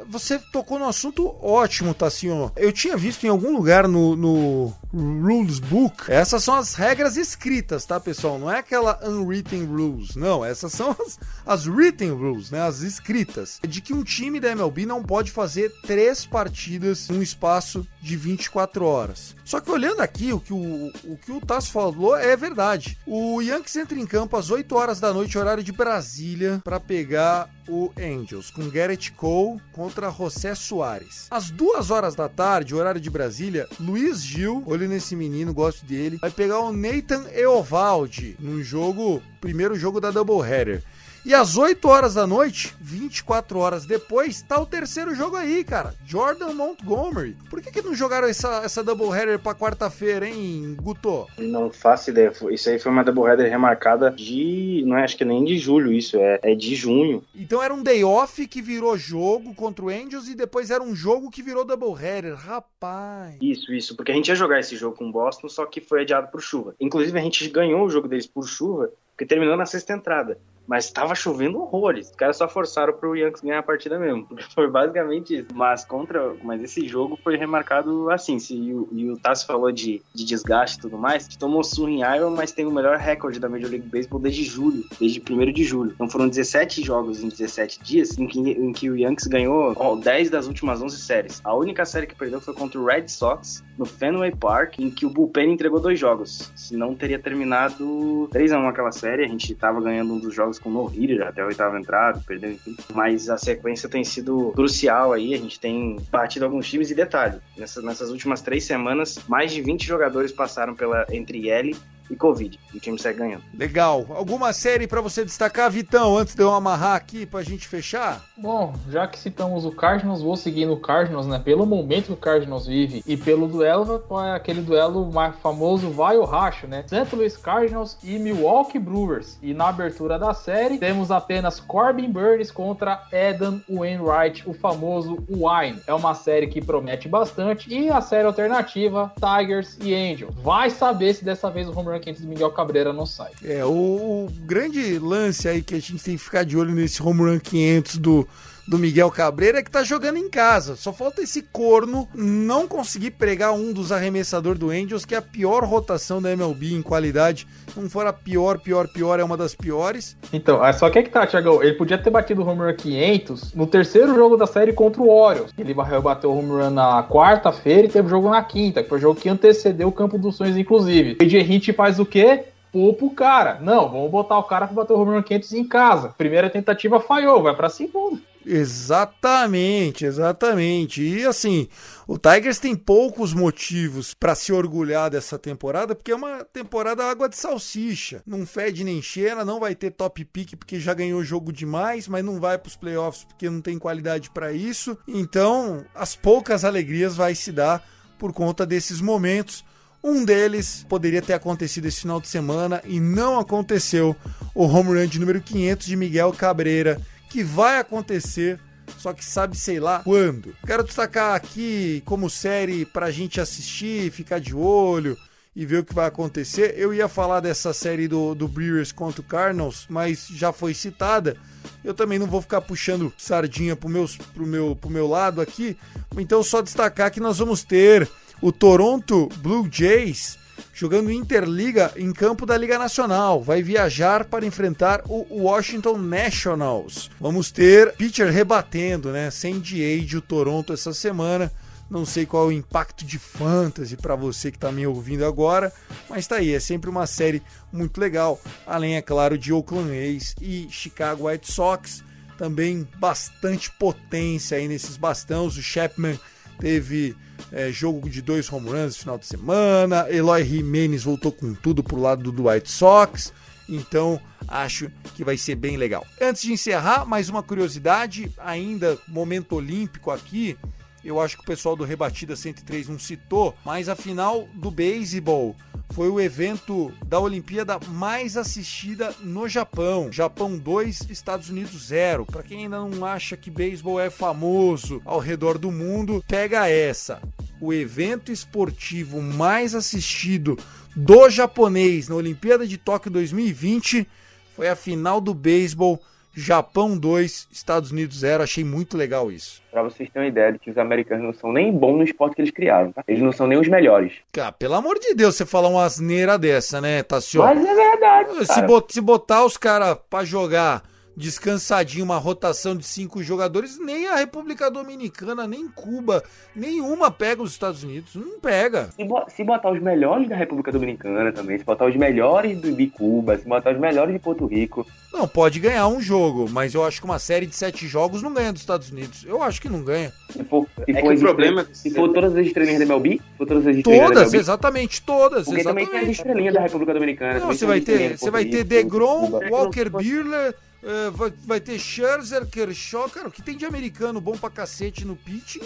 você 0.07 0.39
tocou 0.51 0.79
no 0.79 0.87
assunto 0.87 1.35
ótimo, 1.41 1.93
Tassinho. 1.93 2.51
Eu 2.55 2.71
tinha 2.71 2.95
visto 2.95 3.25
em 3.25 3.29
algum 3.29 3.51
lugar 3.51 3.80
no, 3.87 4.15
no 4.15 4.73
Rules 4.93 5.59
Book, 5.59 6.11
essas 6.11 6.43
são 6.43 6.55
as 6.55 6.75
regras 6.75 7.17
escritas, 7.17 7.85
tá, 7.85 7.99
pessoal? 7.99 8.37
Não 8.37 8.51
é 8.51 8.59
aquela 8.59 8.99
unwritten 9.03 9.65
rules, 9.65 10.15
não. 10.15 10.43
Essas 10.43 10.73
são 10.73 10.95
as, 10.99 11.19
as 11.45 11.67
written 11.67 12.11
rules, 12.11 12.51
né? 12.51 12.61
As 12.61 12.81
escritas. 12.81 13.59
De 13.67 13.81
que 13.81 13.93
um 13.93 14.03
time 14.03 14.39
da 14.39 14.51
MLB 14.51 14.85
não 14.85 15.03
pode 15.03 15.31
fazer 15.31 15.71
três 15.83 16.25
partidas 16.25 17.09
em 17.09 17.17
um 17.17 17.21
espaço 17.21 17.87
de 18.01 18.15
24 18.17 18.85
horas. 18.85 19.35
Só 19.45 19.59
que 19.59 19.69
olhando 19.69 20.01
aqui, 20.01 20.31
o 20.33 20.39
que 20.39 20.53
o, 20.53 20.91
o, 21.03 21.17
que 21.17 21.31
o 21.31 21.41
Tass 21.41 21.67
falou 21.67 22.15
é 22.15 22.35
verdade. 22.35 22.97
O 23.05 23.41
Yankees 23.41 23.75
entra 23.75 23.99
em 23.99 24.05
campo 24.05 24.37
às 24.37 24.49
8 24.49 24.75
horas 24.75 24.99
da 24.99 25.13
noite, 25.13 25.37
horário 25.37 25.63
de 25.63 25.71
Brasília, 25.71 26.61
para 26.63 26.79
pegar 26.79 27.49
o 27.67 27.91
Angels, 27.97 28.49
com 28.51 28.69
Garrett 28.69 29.11
Cole 29.13 29.61
contra 29.71 30.11
José 30.11 30.55
Soares. 30.55 31.27
Às 31.29 31.49
2 31.49 31.91
horas 31.91 32.15
da 32.15 32.27
tarde, 32.27 32.75
horário 32.75 32.99
de 32.99 33.09
Brasília, 33.09 33.67
Luiz 33.79 34.21
Gil, 34.21 34.63
olho 34.65 34.87
nesse 34.87 35.15
menino, 35.15 35.53
gosto 35.53 35.85
dele, 35.85 36.17
vai 36.17 36.29
pegar 36.29 36.59
o 36.59 36.71
Nathan 36.71 37.25
Eovaldi 37.33 38.35
num 38.39 38.61
jogo, 38.63 39.21
primeiro 39.39 39.75
jogo 39.75 39.99
da 39.99 40.11
Doubleheader. 40.11 40.83
E 41.23 41.35
às 41.35 41.55
8 41.55 41.87
horas 41.87 42.15
da 42.15 42.25
noite, 42.25 42.73
24 42.81 43.59
horas 43.59 43.85
depois, 43.85 44.41
tá 44.41 44.59
o 44.59 44.65
terceiro 44.65 45.13
jogo 45.13 45.35
aí, 45.35 45.63
cara. 45.63 45.93
Jordan 46.03 46.53
Montgomery. 46.53 47.37
Por 47.47 47.61
que, 47.61 47.71
que 47.71 47.81
não 47.81 47.93
jogaram 47.93 48.27
essa, 48.27 48.61
essa 48.63 48.83
doubleheader 48.83 49.37
pra 49.37 49.53
quarta-feira, 49.53 50.27
hein, 50.27 50.75
Guto? 50.81 51.27
Não 51.37 51.71
faço 51.71 52.09
ideia. 52.09 52.33
Isso 52.49 52.69
aí 52.69 52.79
foi 52.79 52.91
uma 52.91 53.03
doubleheader 53.03 53.47
remarcada 53.47 54.09
de. 54.09 54.83
Não 54.87 54.97
é, 54.97 55.03
acho 55.03 55.15
que 55.15 55.23
nem 55.23 55.45
de 55.45 55.59
julho, 55.59 55.93
isso. 55.93 56.17
É, 56.17 56.39
é 56.41 56.55
de 56.55 56.73
junho. 56.73 57.23
Então 57.35 57.61
era 57.61 57.73
um 57.73 57.83
day 57.83 58.03
off 58.03 58.47
que 58.47 58.61
virou 58.61 58.97
jogo 58.97 59.53
contra 59.53 59.85
o 59.85 59.89
Angels 59.89 60.27
e 60.27 60.33
depois 60.33 60.71
era 60.71 60.81
um 60.81 60.95
jogo 60.95 61.29
que 61.29 61.43
virou 61.43 61.63
doubleheader. 61.63 62.35
Rapaz. 62.35 63.35
Isso, 63.39 63.71
isso. 63.71 63.95
Porque 63.95 64.11
a 64.11 64.15
gente 64.15 64.29
ia 64.29 64.35
jogar 64.35 64.59
esse 64.59 64.75
jogo 64.75 64.95
com 64.95 65.09
o 65.09 65.11
Boston, 65.11 65.47
só 65.47 65.67
que 65.67 65.79
foi 65.81 66.01
adiado 66.01 66.29
por 66.31 66.41
chuva. 66.41 66.73
Inclusive, 66.79 67.17
a 67.17 67.21
gente 67.21 67.47
ganhou 67.47 67.85
o 67.85 67.89
jogo 67.91 68.07
deles 68.07 68.25
por 68.25 68.47
chuva, 68.47 68.89
porque 69.21 69.25
terminou 69.27 69.55
na 69.55 69.67
sexta 69.67 69.93
entrada. 69.93 70.39
Mas 70.67 70.89
tava 70.89 71.13
chovendo 71.15 71.59
horrores. 71.59 72.09
Os 72.09 72.15
caras 72.15 72.37
só 72.37 72.47
forçaram 72.47 72.93
pro 72.93 73.15
Yankees 73.15 73.41
ganhar 73.41 73.59
a 73.59 73.63
partida 73.63 73.99
mesmo. 73.99 74.25
Porque 74.25 74.43
foi 74.55 74.69
basicamente 74.69 75.39
isso. 75.39 75.47
Mas 75.53 75.83
contra. 75.83 76.33
Mas 76.43 76.61
esse 76.63 76.87
jogo 76.87 77.19
foi 77.21 77.35
remarcado 77.35 78.09
assim. 78.09 78.39
Se, 78.39 78.55
e, 78.55 78.73
o, 78.73 78.87
e 78.91 79.09
o 79.09 79.17
Tassi 79.17 79.45
falou 79.45 79.71
de, 79.71 80.01
de 80.13 80.23
desgaste 80.23 80.77
e 80.77 80.81
tudo 80.81 80.97
mais. 80.97 81.27
Tomou 81.27 81.63
surra 81.63 81.91
em 81.91 82.01
Iowa, 82.01 82.31
mas 82.31 82.51
tem 82.51 82.65
o 82.65 82.71
melhor 82.71 82.97
recorde 82.97 83.39
da 83.39 83.49
Major 83.49 83.69
League 83.69 83.87
Baseball 83.87 84.21
desde 84.21 84.43
julho. 84.43 84.85
Desde 84.99 85.21
1 85.21 85.51
de 85.51 85.63
julho. 85.63 85.91
Então 85.93 86.09
foram 86.09 86.29
17 86.29 86.83
jogos 86.83 87.21
em 87.21 87.27
17 87.27 87.83
dias 87.83 88.17
em 88.17 88.25
que, 88.25 88.39
em 88.39 88.71
que 88.71 88.89
o 88.89 88.97
Yankees 88.97 89.27
ganhou 89.27 89.73
ó, 89.75 89.95
10 89.95 90.29
das 90.29 90.47
últimas 90.47 90.81
11 90.81 90.97
séries. 90.97 91.41
A 91.43 91.53
única 91.53 91.85
série 91.85 92.07
que 92.07 92.15
perdeu 92.15 92.39
foi 92.39 92.53
contra 92.53 92.79
o 92.79 92.85
Red 92.85 93.07
Sox 93.09 93.63
no 93.77 93.85
Fenway 93.85 94.31
Park, 94.35 94.79
em 94.79 94.89
que 94.89 95.05
o 95.05 95.09
Bullpen 95.09 95.51
entregou 95.51 95.79
dois 95.79 95.99
jogos. 95.99 96.51
Se 96.55 96.77
não 96.77 96.95
teria 96.95 97.17
terminado 97.17 98.29
3 98.31 98.51
a 98.53 98.59
1 98.59 98.67
aquela 98.67 98.91
série, 98.91 99.10
a 99.19 99.27
gente 99.27 99.53
tava 99.55 99.81
ganhando 99.81 100.13
um 100.13 100.19
dos 100.19 100.33
jogos 100.33 100.57
com 100.59 100.69
no 100.69 100.87
hitter 100.87 101.27
até 101.27 101.41
a 101.41 101.45
oitava 101.45 101.77
entrada, 101.79 102.21
perdendo 102.25 102.53
enfim. 102.53 102.75
Mas 102.93 103.29
a 103.29 103.37
sequência 103.37 103.89
tem 103.89 104.03
sido 104.03 104.51
crucial 104.53 105.13
aí. 105.13 105.33
A 105.33 105.37
gente 105.37 105.59
tem 105.59 105.97
batido 106.11 106.45
alguns 106.45 106.69
times 106.69 106.91
e 106.91 106.95
detalhe. 106.95 107.39
Nessas, 107.57 107.83
nessas 107.83 108.09
últimas 108.09 108.41
três 108.41 108.63
semanas, 108.63 109.19
mais 109.27 109.51
de 109.51 109.61
20 109.61 109.85
jogadores 109.85 110.31
passaram 110.31 110.75
pela 110.75 111.05
entre 111.11 111.49
L 111.49 111.75
e 112.11 112.15
Covid. 112.15 112.59
O 112.73 112.79
time 112.79 112.99
segue 112.99 113.19
ganhando. 113.19 113.43
Legal. 113.57 114.05
Alguma 114.09 114.51
série 114.53 114.85
para 114.85 115.01
você 115.01 115.23
destacar, 115.23 115.71
Vitão, 115.71 116.17
antes 116.17 116.35
de 116.35 116.43
eu 116.43 116.51
amarrar 116.53 116.95
aqui 116.95 117.25
pra 117.25 117.41
gente 117.41 117.67
fechar? 117.67 118.23
Bom, 118.37 118.73
já 118.89 119.07
que 119.07 119.17
citamos 119.17 119.65
o 119.65 119.71
Cardinals, 119.71 120.21
vou 120.21 120.35
seguir 120.35 120.65
no 120.65 120.77
Cardinals, 120.77 121.25
né? 121.25 121.39
Pelo 121.39 121.65
momento 121.65 122.07
que 122.07 122.13
o 122.13 122.17
Cardinals 122.17 122.67
vive 122.67 123.01
e 123.07 123.15
pelo 123.15 123.47
duelo, 123.47 124.03
é 124.25 124.35
aquele 124.35 124.61
duelo 124.61 125.11
mais 125.11 125.35
famoso 125.37 125.89
vai 125.89 126.17
ou 126.17 126.25
racho, 126.25 126.67
né? 126.67 126.83
St. 126.87 127.15
Louis 127.15 127.37
Cardinals 127.37 127.97
e 128.03 128.19
Milwaukee 128.19 128.79
Brewers. 128.79 129.37
E 129.41 129.53
na 129.53 129.69
abertura 129.69 130.19
da 130.19 130.33
série, 130.33 130.77
temos 130.77 131.11
apenas 131.11 131.59
Corbin 131.59 132.11
Burns 132.11 132.51
contra 132.51 133.03
Adam 133.13 133.61
Wainwright, 133.69 134.47
o 134.49 134.53
famoso 134.53 135.17
Wine. 135.29 135.81
É 135.87 135.93
uma 135.93 136.13
série 136.13 136.47
que 136.47 136.61
promete 136.61 137.07
bastante. 137.07 137.73
E 137.73 137.89
a 137.89 138.01
série 138.01 138.27
alternativa, 138.27 139.11
Tigers 139.15 139.77
e 139.81 139.93
Angels. 139.93 140.33
Vai 140.35 140.69
saber 140.69 141.13
se 141.13 141.23
dessa 141.23 141.49
vez 141.49 141.67
o 141.67 141.77
home 141.77 141.89
run 141.89 142.00
500 142.01 142.21
do 142.21 142.27
Miguel 142.27 142.51
Cabreira 142.51 142.91
não 142.91 143.05
sai. 143.05 143.31
É, 143.43 143.63
o, 143.63 143.69
o, 143.69 144.31
grande 144.45 144.99
lance 144.99 145.47
aí 145.47 145.61
que 145.61 145.75
a 145.75 145.79
gente 145.79 146.03
tem 146.03 146.17
que 146.17 146.23
ficar 146.23 146.43
de 146.43 146.57
olho 146.57 146.73
nesse 146.73 147.01
home 147.01 147.21
run 147.21 147.39
500 147.39 147.97
do, 147.97 148.27
do 148.71 148.79
Miguel 148.79 149.11
Cabreira 149.11 149.59
é 149.59 149.61
que 149.61 149.69
tá 149.69 149.83
jogando 149.83 150.15
em 150.15 150.29
casa. 150.29 150.77
Só 150.77 150.93
falta 150.93 151.21
esse 151.21 151.41
corno 151.41 152.07
não 152.15 152.65
conseguir 152.65 153.11
pregar 153.11 153.51
um 153.51 153.73
dos 153.73 153.91
arremessadores 153.91 154.57
do 154.57 154.69
Angels, 154.69 155.03
que 155.03 155.13
é 155.13 155.17
a 155.17 155.21
pior 155.21 155.65
rotação 155.65 156.21
da 156.21 156.31
MLB 156.31 156.73
em 156.73 156.81
qualidade. 156.81 157.45
Não 157.75 157.89
for 157.89 158.07
a 158.07 158.13
pior, 158.13 158.59
pior, 158.59 158.87
pior, 158.87 159.19
é 159.19 159.25
uma 159.25 159.35
das 159.35 159.53
piores. 159.53 160.15
Então, 160.31 160.61
só 160.71 160.89
que 160.89 160.99
é 160.99 161.03
que 161.03 161.09
tá, 161.09 161.27
Thiago. 161.27 161.61
Ele 161.61 161.73
podia 161.73 161.97
ter 161.97 162.09
batido 162.09 162.41
o 162.41 162.47
home 162.47 162.61
run 162.61 162.73
500 162.73 163.53
no 163.53 163.67
terceiro 163.67 164.15
jogo 164.15 164.37
da 164.37 164.47
série 164.47 164.71
contra 164.71 165.01
o 165.01 165.09
Orioles. 165.09 165.51
Ele 165.57 165.73
bateu 165.73 166.31
o 166.31 166.37
home 166.37 166.51
run 166.51 166.69
na 166.69 167.03
quarta-feira 167.03 167.87
e 167.87 167.91
teve 167.91 168.07
jogo 168.07 168.29
na 168.29 168.41
quinta, 168.41 168.81
que 168.81 168.87
foi 168.87 168.99
o 168.99 169.01
jogo 169.01 169.19
que 169.19 169.27
antecedeu 169.27 169.89
o 169.89 169.91
campo 169.91 170.17
dos 170.17 170.37
sonhos, 170.37 170.55
inclusive. 170.55 171.17
O 171.19 171.23
Hint 171.25 171.73
faz 171.73 171.99
o 171.99 172.05
quê? 172.05 172.45
poupa 172.71 173.03
o 173.05 173.09
cara. 173.09 173.57
Não, 173.59 173.89
vamos 173.89 174.09
botar 174.09 174.39
o 174.39 174.43
cara 174.43 174.65
para 174.65 174.73
bater 174.73 174.93
o 174.93 175.01
home 175.01 175.15
run 175.15 175.23
500 175.23 175.53
em 175.55 175.67
casa. 175.67 176.13
Primeira 176.17 176.49
tentativa 176.49 177.01
falhou, 177.01 177.43
vai 177.43 177.53
para 177.53 177.67
segunda. 177.67 178.30
Exatamente, 178.45 180.05
exatamente. 180.05 181.01
E 181.01 181.25
assim, 181.25 181.67
o 182.07 182.17
Tigers 182.17 182.59
tem 182.59 182.75
poucos 182.75 183.33
motivos 183.33 184.13
para 184.13 184.35
se 184.35 184.51
orgulhar 184.51 185.09
dessa 185.09 185.37
temporada, 185.37 185.95
porque 185.95 186.11
é 186.11 186.15
uma 186.15 186.43
temporada 186.43 187.05
água 187.05 187.29
de 187.29 187.37
salsicha. 187.37 188.21
Não 188.25 188.45
fede 188.45 188.83
nem 188.83 189.01
cheira, 189.01 189.45
não 189.45 189.59
vai 189.59 189.75
ter 189.75 189.91
top 189.91 190.25
pick 190.25 190.55
porque 190.55 190.79
já 190.79 190.93
ganhou 190.93 191.23
jogo 191.23 191.53
demais, 191.53 192.07
mas 192.07 192.25
não 192.25 192.39
vai 192.39 192.57
para 192.57 192.69
os 192.69 192.75
playoffs 192.75 193.23
porque 193.23 193.49
não 193.49 193.61
tem 193.61 193.77
qualidade 193.77 194.29
para 194.31 194.51
isso. 194.51 194.97
Então, 195.07 195.85
as 195.93 196.15
poucas 196.15 196.65
alegrias 196.65 197.15
vai 197.15 197.35
se 197.35 197.51
dar 197.51 197.87
por 198.17 198.33
conta 198.33 198.65
desses 198.65 199.01
momentos. 199.01 199.63
Um 200.03 200.25
deles 200.25 200.83
poderia 200.89 201.21
ter 201.21 201.33
acontecido 201.33 201.85
esse 201.85 202.01
final 202.01 202.19
de 202.19 202.27
semana 202.27 202.81
e 202.85 202.99
não 202.99 203.39
aconteceu. 203.39 204.15
O 204.55 204.65
home 204.65 204.99
run 204.99 205.05
de 205.05 205.19
número 205.19 205.39
500 205.39 205.85
de 205.85 205.95
Miguel 205.95 206.33
Cabreira 206.33 206.99
que 207.31 207.43
vai 207.43 207.79
acontecer, 207.79 208.59
só 208.97 209.13
que 209.13 209.23
sabe 209.23 209.55
sei 209.55 209.79
lá 209.79 210.01
quando. 210.03 210.53
Quero 210.67 210.83
destacar 210.83 211.33
aqui 211.33 212.03
como 212.05 212.29
série 212.29 212.85
pra 212.85 213.09
gente 213.09 213.39
assistir, 213.39 214.11
ficar 214.11 214.39
de 214.39 214.53
olho 214.53 215.17
e 215.55 215.65
ver 215.65 215.79
o 215.79 215.85
que 215.85 215.93
vai 215.93 216.07
acontecer. 216.07 216.73
Eu 216.77 216.93
ia 216.93 217.07
falar 217.07 217.39
dessa 217.39 217.71
série 217.71 218.05
do, 218.05 218.35
do 218.35 218.49
Brewers 218.49 218.91
contra 218.91 219.21
o 219.21 219.23
Cardinals, 219.23 219.85
mas 219.89 220.27
já 220.27 220.51
foi 220.51 220.73
citada. 220.73 221.37
Eu 221.85 221.93
também 221.93 222.19
não 222.19 222.27
vou 222.27 222.41
ficar 222.41 222.59
puxando 222.59 223.13
sardinha 223.17 223.77
pro, 223.77 223.87
meus, 223.87 224.17
pro, 224.17 224.45
meu, 224.45 224.75
pro 224.75 224.89
meu 224.89 225.07
lado 225.07 225.39
aqui. 225.39 225.77
Então, 226.17 226.43
só 226.43 226.61
destacar 226.61 227.11
que 227.11 227.21
nós 227.21 227.37
vamos 227.37 227.63
ter 227.63 228.09
o 228.41 228.51
Toronto 228.51 229.29
Blue 229.37 229.69
Jays 229.71 230.37
jogando 230.81 231.11
Interliga 231.11 231.91
em 231.95 232.11
campo 232.11 232.43
da 232.43 232.57
Liga 232.57 232.79
Nacional. 232.79 233.39
Vai 233.39 233.61
viajar 233.61 234.25
para 234.25 234.47
enfrentar 234.47 235.03
o 235.05 235.43
Washington 235.43 235.95
Nationals. 235.99 237.11
Vamos 237.19 237.51
ter 237.51 237.93
pitcher 237.93 238.31
rebatendo, 238.33 239.11
né? 239.11 239.29
Sem 239.29 239.59
DH 239.59 240.15
o 240.17 240.21
Toronto 240.21 240.73
essa 240.73 240.91
semana. 240.91 241.51
Não 241.87 242.03
sei 242.03 242.25
qual 242.25 242.45
é 242.45 242.47
o 242.47 242.51
impacto 242.51 243.05
de 243.05 243.19
fantasy 243.19 243.95
para 243.95 244.15
você 244.15 244.49
que 244.49 244.57
está 244.57 244.71
me 244.71 244.87
ouvindo 244.87 245.23
agora, 245.23 245.71
mas 246.09 246.25
tá 246.25 246.37
aí, 246.37 246.51
é 246.51 246.59
sempre 246.59 246.89
uma 246.89 247.05
série 247.05 247.43
muito 247.71 248.01
legal. 248.01 248.41
Além, 248.65 248.95
é 248.95 249.03
claro, 249.03 249.37
de 249.37 249.53
Oakland 249.53 249.91
A's 249.91 250.33
e 250.41 250.67
Chicago 250.71 251.27
White 251.27 251.51
Sox, 251.51 252.03
também 252.39 252.87
bastante 252.97 253.69
potência 253.77 254.57
aí 254.57 254.67
nesses 254.67 254.97
bastões. 254.97 255.57
O 255.57 255.61
Chapman 255.61 256.17
teve 256.61 257.15
é, 257.51 257.71
jogo 257.71 258.07
de 258.07 258.21
dois 258.21 258.49
home 258.51 258.69
runs 258.69 258.95
no 258.95 258.99
final 258.99 259.17
de 259.17 259.25
semana. 259.25 260.05
Eloy 260.09 260.45
Jimenez 260.45 261.03
voltou 261.03 261.31
com 261.31 261.53
tudo 261.55 261.83
pro 261.83 261.99
lado 261.99 262.31
do 262.31 262.47
White 262.47 262.71
Sox. 262.71 263.33
Então, 263.67 264.21
acho 264.47 264.91
que 265.15 265.23
vai 265.23 265.37
ser 265.37 265.55
bem 265.55 265.75
legal. 265.75 266.05
Antes 266.21 266.43
de 266.43 266.53
encerrar, 266.53 267.05
mais 267.05 267.29
uma 267.29 267.41
curiosidade, 267.41 268.31
ainda 268.37 268.97
momento 269.07 269.55
olímpico 269.55 270.11
aqui. 270.11 270.57
Eu 271.03 271.19
acho 271.19 271.35
que 271.37 271.43
o 271.43 271.45
pessoal 271.45 271.75
do 271.75 271.83
Rebatida 271.83 272.35
103 272.35 272.87
não 272.87 272.99
citou, 272.99 273.55
mas 273.65 273.89
a 273.89 273.95
final 273.95 274.47
do 274.53 274.69
beisebol 274.69 275.55
foi 275.93 276.09
o 276.09 276.19
evento 276.19 276.91
da 277.05 277.19
Olimpíada 277.19 277.77
mais 277.89 278.37
assistida 278.37 279.13
no 279.21 279.47
Japão. 279.47 280.11
Japão 280.11 280.57
2, 280.57 281.09
Estados 281.09 281.49
Unidos 281.49 281.87
0. 281.87 282.25
Para 282.25 282.43
quem 282.43 282.63
ainda 282.63 282.79
não 282.79 283.05
acha 283.05 283.35
que 283.35 283.51
beisebol 283.51 283.99
é 283.99 284.09
famoso 284.09 285.01
ao 285.03 285.19
redor 285.19 285.57
do 285.57 285.71
mundo, 285.71 286.23
pega 286.27 286.69
essa. 286.69 287.21
O 287.59 287.73
evento 287.73 288.31
esportivo 288.31 289.21
mais 289.21 289.75
assistido 289.75 290.57
do 290.95 291.29
japonês 291.29 292.07
na 292.07 292.15
Olimpíada 292.15 292.65
de 292.65 292.77
Tóquio 292.77 293.11
2020 293.11 294.07
foi 294.55 294.69
a 294.69 294.75
final 294.75 295.19
do 295.19 295.33
beisebol 295.33 296.01
Japão 296.33 296.97
2, 296.97 297.47
Estados 297.51 297.91
Unidos 297.91 298.19
0. 298.19 298.43
Achei 298.43 298.63
muito 298.63 298.97
legal 298.97 299.31
isso. 299.31 299.61
Pra 299.71 299.83
vocês 299.83 300.09
terem 300.09 300.27
uma 300.27 300.31
ideia 300.31 300.53
de 300.53 300.59
que 300.59 300.69
os 300.69 300.77
americanos 300.77 301.23
não 301.23 301.33
são 301.33 301.51
nem 301.51 301.71
bons 301.71 301.97
no 301.97 302.03
esporte 302.03 302.35
que 302.35 302.41
eles 302.41 302.51
criaram, 302.51 302.91
tá? 302.91 303.03
Eles 303.07 303.21
não 303.21 303.31
são 303.31 303.47
nem 303.47 303.57
os 303.57 303.67
melhores. 303.67 304.13
Cara, 304.31 304.51
pelo 304.51 304.75
amor 304.75 304.99
de 304.99 305.13
Deus, 305.13 305.35
você 305.35 305.45
falar 305.45 305.69
uma 305.69 305.83
asneira 305.83 306.37
dessa, 306.37 306.79
né, 306.81 307.03
Tassio? 307.03 307.41
Mas 307.41 307.63
é 307.63 307.75
verdade. 307.75 308.45
Se, 308.45 308.61
bot, 308.63 308.93
se 308.93 309.01
botar 309.01 309.45
os 309.45 309.57
caras 309.57 309.97
pra 310.09 310.23
jogar 310.23 310.83
descansadinho, 311.21 312.03
uma 312.03 312.17
rotação 312.17 312.75
de 312.75 312.83
cinco 312.83 313.21
jogadores, 313.21 313.79
nem 313.79 314.07
a 314.07 314.15
República 314.15 314.69
Dominicana, 314.71 315.47
nem 315.47 315.67
Cuba, 315.67 316.23
nenhuma 316.55 317.11
pega 317.11 317.43
os 317.43 317.51
Estados 317.51 317.83
Unidos. 317.83 318.15
Não 318.15 318.39
pega. 318.39 318.89
Se, 318.95 319.03
bo 319.03 319.23
se 319.29 319.43
botar 319.43 319.71
os 319.71 319.79
melhores 319.79 320.27
da 320.27 320.35
República 320.35 320.71
Dominicana 320.71 321.31
também, 321.31 321.59
se 321.59 321.63
botar 321.63 321.85
os 321.85 321.95
melhores 321.95 322.59
do, 322.59 322.71
de 322.71 322.87
Cuba, 322.87 323.37
se 323.37 323.47
botar 323.47 323.71
os 323.71 323.79
melhores 323.79 324.11
de 324.11 324.19
Porto 324.19 324.45
Rico. 324.47 324.85
Não, 325.13 325.27
pode 325.27 325.59
ganhar 325.59 325.87
um 325.87 326.01
jogo, 326.01 326.49
mas 326.49 326.73
eu 326.73 326.83
acho 326.83 326.99
que 326.99 327.05
uma 327.05 327.19
série 327.19 327.45
de 327.45 327.55
sete 327.55 327.85
jogos 327.85 328.23
não 328.23 328.33
ganha 328.33 328.51
dos 328.51 328.61
Estados 328.61 328.89
Unidos. 328.89 329.23
Eu 329.25 329.43
acho 329.43 329.61
que 329.61 329.69
não 329.69 329.83
ganha. 329.83 330.11
Se 330.29 330.43
for, 330.43 330.65
se 330.85 330.91
é 330.91 331.01
for, 331.01 331.13
o 331.13 331.19
problema... 331.19 331.67
se 331.71 331.91
for 331.91 332.09
todas 332.09 332.35
as 332.35 332.47
estrelinhas 332.47 332.79
da 332.79 332.85
MLB, 332.85 333.21
for 333.37 333.45
todas 333.45 333.67
as 333.67 333.75
estrelinhas 333.75 334.07
todas, 334.07 334.15
da 334.15 334.21
MLB, 334.21 334.37
exatamente, 334.37 335.01
todas. 335.03 335.45
Porque 335.45 335.61
exatamente. 335.61 335.85
também 335.85 336.01
tem 336.01 336.09
as 336.09 336.17
estrelinhas 336.17 336.53
da 336.53 336.61
República 336.61 336.93
Dominicana. 336.93 337.39
Não, 337.39 337.47
você 337.47 337.65
vai 337.65 337.81
ter, 337.81 338.17
você 338.17 338.31
vai 338.31 338.45
ter 338.45 338.63
DeGrom, 338.63 339.39
Walker 339.51 339.89
Buehler... 339.89 340.55
Uh, 340.83 341.11
vai, 341.11 341.33
vai, 341.45 341.59
ter 341.59 341.77
Scherzer, 341.77 342.43
Kershaw, 342.47 343.07
cara, 343.07 343.27
o 343.27 343.31
que 343.31 343.43
tem 343.43 343.55
de 343.55 343.65
americano 343.65 344.19
bom 344.19 344.35
pra 344.35 344.49
cacete 344.49 345.05
no 345.05 345.15
pitching, 345.15 345.61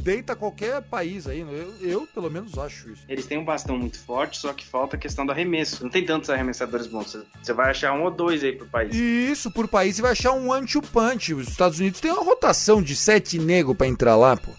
deita 0.00 0.36
qualquer 0.36 0.80
país 0.80 1.26
aí, 1.26 1.42
né? 1.42 1.50
eu, 1.52 1.88
eu, 1.88 2.06
pelo 2.06 2.30
menos 2.30 2.56
acho 2.56 2.90
isso. 2.90 3.02
Eles 3.08 3.26
têm 3.26 3.36
um 3.36 3.44
bastão 3.44 3.76
muito 3.76 3.98
forte, 3.98 4.38
só 4.38 4.52
que 4.52 4.64
falta 4.64 4.94
a 4.94 4.98
questão 4.98 5.26
do 5.26 5.32
arremesso. 5.32 5.82
Não 5.82 5.90
tem 5.90 6.04
tantos 6.04 6.30
arremessadores 6.30 6.86
bons, 6.86 7.16
você 7.42 7.52
vai 7.52 7.70
achar 7.70 7.92
um 7.94 8.04
ou 8.04 8.12
dois 8.12 8.44
aí 8.44 8.52
pro 8.52 8.66
país. 8.66 8.94
Isso, 8.94 9.50
por 9.50 9.66
país, 9.66 9.96
você 9.96 10.02
vai 10.02 10.12
achar 10.12 10.32
um 10.32 10.52
anti-punch. 10.52 11.34
Os 11.34 11.48
Estados 11.48 11.80
Unidos 11.80 11.98
tem 11.98 12.12
uma 12.12 12.22
rotação 12.22 12.80
de 12.80 12.94
sete 12.94 13.40
negros 13.40 13.76
pra 13.76 13.88
entrar 13.88 14.14
lá, 14.14 14.36
pô. 14.36 14.52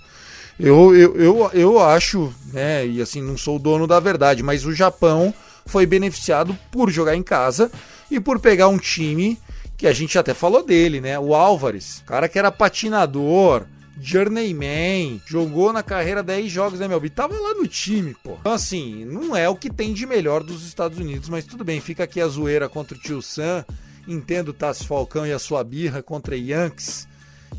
Eu, 0.59 0.93
eu, 0.93 1.15
eu, 1.15 1.49
eu 1.53 1.79
acho, 1.81 2.33
né, 2.51 2.85
e 2.85 3.01
assim, 3.01 3.21
não 3.21 3.37
sou 3.37 3.55
o 3.55 3.59
dono 3.59 3.87
da 3.87 3.99
verdade, 3.99 4.43
mas 4.43 4.65
o 4.65 4.73
Japão 4.73 5.33
foi 5.65 5.85
beneficiado 5.85 6.57
por 6.69 6.89
jogar 6.89 7.15
em 7.15 7.23
casa 7.23 7.71
e 8.09 8.19
por 8.19 8.39
pegar 8.39 8.67
um 8.67 8.77
time 8.77 9.37
que 9.77 9.87
a 9.87 9.93
gente 9.93 10.17
até 10.17 10.33
falou 10.33 10.63
dele, 10.63 11.01
né? 11.01 11.17
O 11.19 11.33
Álvares, 11.33 12.03
cara 12.05 12.29
que 12.29 12.39
era 12.39 12.51
patinador, 12.51 13.65
journeyman, 13.99 15.21
jogou 15.25 15.71
na 15.71 15.83
carreira 15.83 16.21
10 16.21 16.51
jogos 16.51 16.79
da 16.79 16.85
MLB, 16.85 17.09
tava 17.09 17.37
lá 17.39 17.53
no 17.53 17.67
time, 17.67 18.15
pô. 18.23 18.37
Então, 18.39 18.53
assim, 18.53 19.05
não 19.05 19.35
é 19.35 19.47
o 19.49 19.55
que 19.55 19.69
tem 19.69 19.93
de 19.93 20.05
melhor 20.05 20.43
dos 20.43 20.65
Estados 20.65 20.97
Unidos, 20.97 21.29
mas 21.29 21.45
tudo 21.45 21.63
bem, 21.63 21.79
fica 21.79 22.03
aqui 22.03 22.21
a 22.21 22.27
zoeira 22.27 22.69
contra 22.69 22.97
o 22.97 22.99
tio 22.99 23.21
Sam. 23.21 23.65
Entendo 24.07 24.49
o 24.49 24.53
Tassi 24.53 24.85
Falcão 24.85 25.25
e 25.25 25.31
a 25.31 25.39
sua 25.39 25.63
birra 25.63 26.03
contra 26.03 26.37
Yankees 26.37 27.07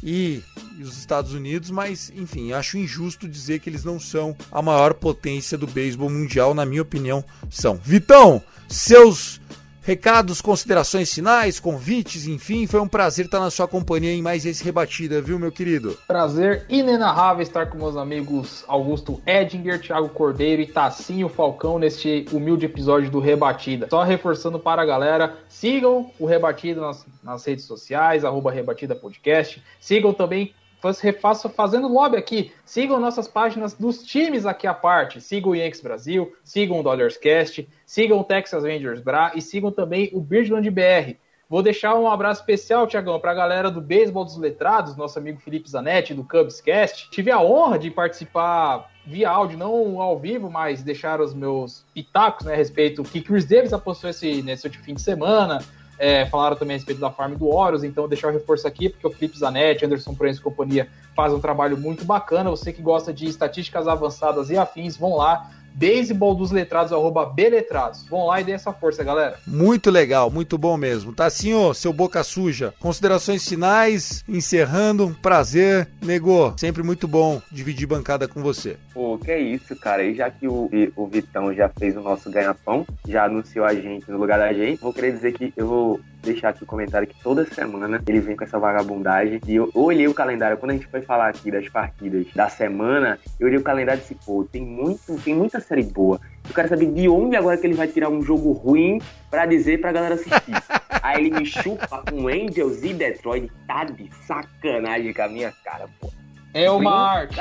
e 0.03 0.43
os 0.81 0.97
Estados 0.97 1.33
Unidos, 1.33 1.71
mas 1.71 2.13
enfim, 2.15 2.53
acho 2.53 2.79
injusto 2.79 3.29
dizer 3.29 3.59
que 3.59 3.69
eles 3.69 3.83
não 3.83 3.99
são 3.99 4.37
a 4.53 4.63
maior 4.63 4.95
potência 4.95 5.59
do 5.59 5.67
beisebol 5.67 6.09
mundial, 6.11 6.55
na 6.55 6.65
minha 6.65 6.83
opinião, 6.83 7.25
são. 7.51 7.77
Vitão, 7.77 8.41
seus 8.69 9.41
Recados, 9.87 10.41
considerações 10.41 11.15
finais, 11.15 11.61
convites, 11.61 12.27
enfim, 12.27 12.67
foi 12.67 12.81
um 12.81 12.89
prazer 12.89 13.27
estar 13.27 13.39
na 13.39 13.53
sua 13.53 13.69
companhia 13.69 14.13
em 14.13 14.21
mais 14.21 14.45
esse 14.45 14.65
Rebatida, 14.65 15.23
viu, 15.23 15.39
meu 15.39 15.53
querido? 15.53 15.97
Prazer 16.09 16.67
inenarrável 16.69 17.41
estar 17.41 17.67
com 17.67 17.79
meus 17.79 17.97
amigos 17.97 18.65
Augusto 18.67 19.23
Edinger, 19.25 19.81
Thiago 19.81 20.09
Cordeiro 20.09 20.61
e 20.61 20.67
Tacinho 20.67 21.29
Falcão 21.29 21.79
neste 21.79 22.27
humilde 22.33 22.67
episódio 22.67 23.13
do 23.13 23.21
Rebatida. 23.21 23.87
Só 23.89 24.03
reforçando 24.03 24.59
para 24.59 24.83
a 24.83 24.85
galera, 24.85 25.37
sigam 25.49 26.11
o 26.19 26.27
Rebatida 26.27 26.81
nas, 26.81 27.07
nas 27.23 27.45
redes 27.45 27.65
sociais, 27.65 28.25
arroba 28.25 28.51
Rebatida 28.51 28.97
Podcast. 28.97 29.63
Sigam 29.79 30.13
também 30.13 30.53
refaço 31.01 31.49
fazendo 31.49 31.89
lobby 31.89 32.17
aqui. 32.17 32.53
Sigam 32.65 33.01
nossas 33.01 33.29
páginas 33.29 33.75
dos 33.75 34.03
times 34.05 34.47
aqui 34.47 34.67
à 34.67 34.75
parte. 34.75 35.21
Sigam 35.21 35.51
o 35.51 35.55
Yankees 35.55 35.81
Brasil, 35.81 36.33
sigam 36.45 36.81
o 36.81 36.83
Dollarscast, 36.83 37.69
sigam 37.85 38.21
o 38.21 38.25
Texas 38.25 38.65
Rangers 38.65 39.01
Bra 39.01 39.33
e 39.35 39.41
sigam 39.41 39.71
também 39.71 40.11
o 40.13 40.21
Birdland 40.21 40.71
BR. 40.71 41.17
Vou 41.49 41.63
deixar 41.63 41.95
um 41.95 42.11
abraço 42.11 42.41
especial, 42.41 42.89
Tiagão, 42.89 43.21
para 43.21 43.31
a 43.31 43.35
galera 43.35 43.71
do 43.71 43.81
Beisebol 43.81 44.25
dos 44.25 44.37
Letrados, 44.37 44.97
nosso 44.97 45.17
amigo 45.17 45.41
Felipe 45.41 45.71
Zanetti, 45.71 46.13
do 46.13 46.25
Cubscast. 46.25 47.09
Tive 47.11 47.31
a 47.31 47.41
honra 47.41 47.79
de 47.79 47.89
participar 47.89 48.91
via 49.07 49.31
áudio, 49.31 49.57
não 49.57 50.01
ao 50.01 50.19
vivo, 50.19 50.51
mas 50.51 50.83
deixar 50.83 51.21
os 51.21 51.33
meus 51.33 51.85
pitacos 51.95 52.45
né, 52.45 52.53
a 52.53 52.57
respeito 52.57 53.01
do 53.01 53.09
que 53.09 53.21
Chris 53.21 53.45
Davis 53.45 53.73
apostou 53.73 54.11
esse, 54.11 54.43
nesse 54.43 54.67
último 54.67 54.83
fim 54.83 54.95
de 54.95 55.01
semana, 55.01 55.63
é, 55.99 56.27
falaram 56.27 56.57
também 56.57 56.75
a 56.75 56.79
respeito 56.79 57.01
da 57.01 57.11
farm 57.11 57.35
do 57.35 57.49
Horus, 57.49 57.83
então 57.83 58.09
deixar 58.09 58.29
o 58.29 58.33
reforço 58.33 58.67
aqui, 58.67 58.89
porque 58.89 59.07
o 59.07 59.11
Felipe 59.11 59.39
Zanetti, 59.39 59.85
Anderson 59.85 60.15
Proença 60.15 60.41
e 60.41 60.43
companhia 60.43 60.89
faz 61.15 61.33
um 61.33 61.41
trabalho 61.41 61.77
muito 61.77 62.05
bacana. 62.05 62.51
Você 62.51 62.73
que 62.73 62.83
gosta 62.83 63.13
de 63.13 63.27
estatísticas 63.27 63.89
avançadas 63.89 64.51
e 64.51 64.57
afins, 64.57 64.97
vão 64.97 65.17
lá, 65.17 65.51
beisebol 65.77 66.35
dos 66.35 66.51
letrados, 66.51 66.93
arroba 66.93 67.27
beletrados. 67.27 68.05
Vão 68.09 68.27
lá 68.27 68.41
e 68.41 68.45
dê 68.45 68.53
essa 68.53 68.73
força, 68.73 69.05
galera. 69.05 69.39
Muito 69.47 69.91
legal, 69.91 70.31
muito 70.31 70.57
bom 70.57 70.77
mesmo. 70.77 71.13
Tá 71.13 71.27
assim, 71.27 71.55
ó, 71.55 71.73
seu 71.75 71.93
boca 71.93 72.25
suja. 72.25 72.75
Considerações 72.81 73.47
finais, 73.47 74.25
encerrando, 74.29 75.17
prazer. 75.21 75.89
Negou, 76.03 76.55
sempre 76.57 76.83
muito 76.83 77.07
bom 77.07 77.41
dividir 77.53 77.87
bancada 77.87 78.27
com 78.27 78.43
você. 78.43 78.77
Pô, 78.95 79.19
que 79.19 79.31
é 79.31 79.39
isso, 79.39 79.77
cara. 79.77 80.03
E 80.03 80.15
já 80.15 80.31
que 80.31 80.49
o, 80.49 80.71
o 80.97 81.07
Vitão 81.07 81.53
já 81.55 81.69
fez 81.69 81.97
o 81.97 82.01
nosso 82.01 82.31
ganha-pão, 82.31 82.87
já 83.07 83.25
anunciou 83.25 83.67
a 83.67 83.75
gente 83.75 84.11
no 84.11 84.19
lugar 84.19 84.39
da 84.39 84.53
gente, 84.53 84.81
vou 84.81 84.93
querer 84.93 85.13
dizer 85.13 85.33
que 85.33 85.53
eu 85.57 85.67
vou 85.67 86.01
deixar 86.27 86.51
aqui 86.51 86.63
o 86.63 86.65
um 86.65 86.67
comentário 86.67 87.07
que 87.07 87.19
toda 87.23 87.45
semana 87.47 88.03
ele 88.07 88.21
vem 88.21 88.37
com 88.37 88.45
essa 88.45 88.59
vagabundagem. 88.59 89.41
E 89.47 89.57
eu 89.57 89.71
olhei 89.75 90.07
o 90.07 90.15
calendário, 90.15 90.59
quando 90.59 90.73
a 90.73 90.75
gente 90.75 90.87
foi 90.87 91.01
falar 91.01 91.29
aqui 91.29 91.51
das 91.51 91.69
partidas 91.69 92.27
da 92.35 92.49
semana, 92.49 93.19
eu 93.41 93.47
olhei 93.47 93.59
o 93.59 93.63
calendário 93.63 94.01
e 94.01 94.03
disse, 94.03 94.17
pô, 94.27 94.45
tem, 94.45 94.63
muito, 94.63 95.19
tem 95.23 95.35
muita 95.35 95.61
série 95.61 95.85
boa. 95.85 96.21
Eu 96.47 96.55
quero 96.55 96.69
saber 96.69 96.87
de 96.87 97.09
onde 97.09 97.37
agora 97.37 97.57
que 97.57 97.67
ele 97.67 97.75
vai 97.75 97.89
tirar 97.89 98.09
um 98.09 98.23
jogo 98.23 98.53
ruim 98.53 99.01
pra 99.31 99.47
dizer 99.47 99.81
pra 99.81 99.93
galera 99.93 100.15
assistir. 100.15 100.55
Aí 101.03 101.25
ele 101.25 101.39
me 101.39 101.47
chupa 101.47 102.03
com 102.09 102.29
Angels 102.29 102.83
e 102.83 102.93
Detroit. 102.93 103.51
Tá 103.67 103.85
de 103.85 104.11
sacanagem 104.27 105.13
com 105.13 105.23
a 105.23 105.29
minha 105.29 105.53
cara, 105.65 105.89
pô. 106.01 106.11
É 106.57 106.71
uma 106.71 107.11
arte. 107.11 107.39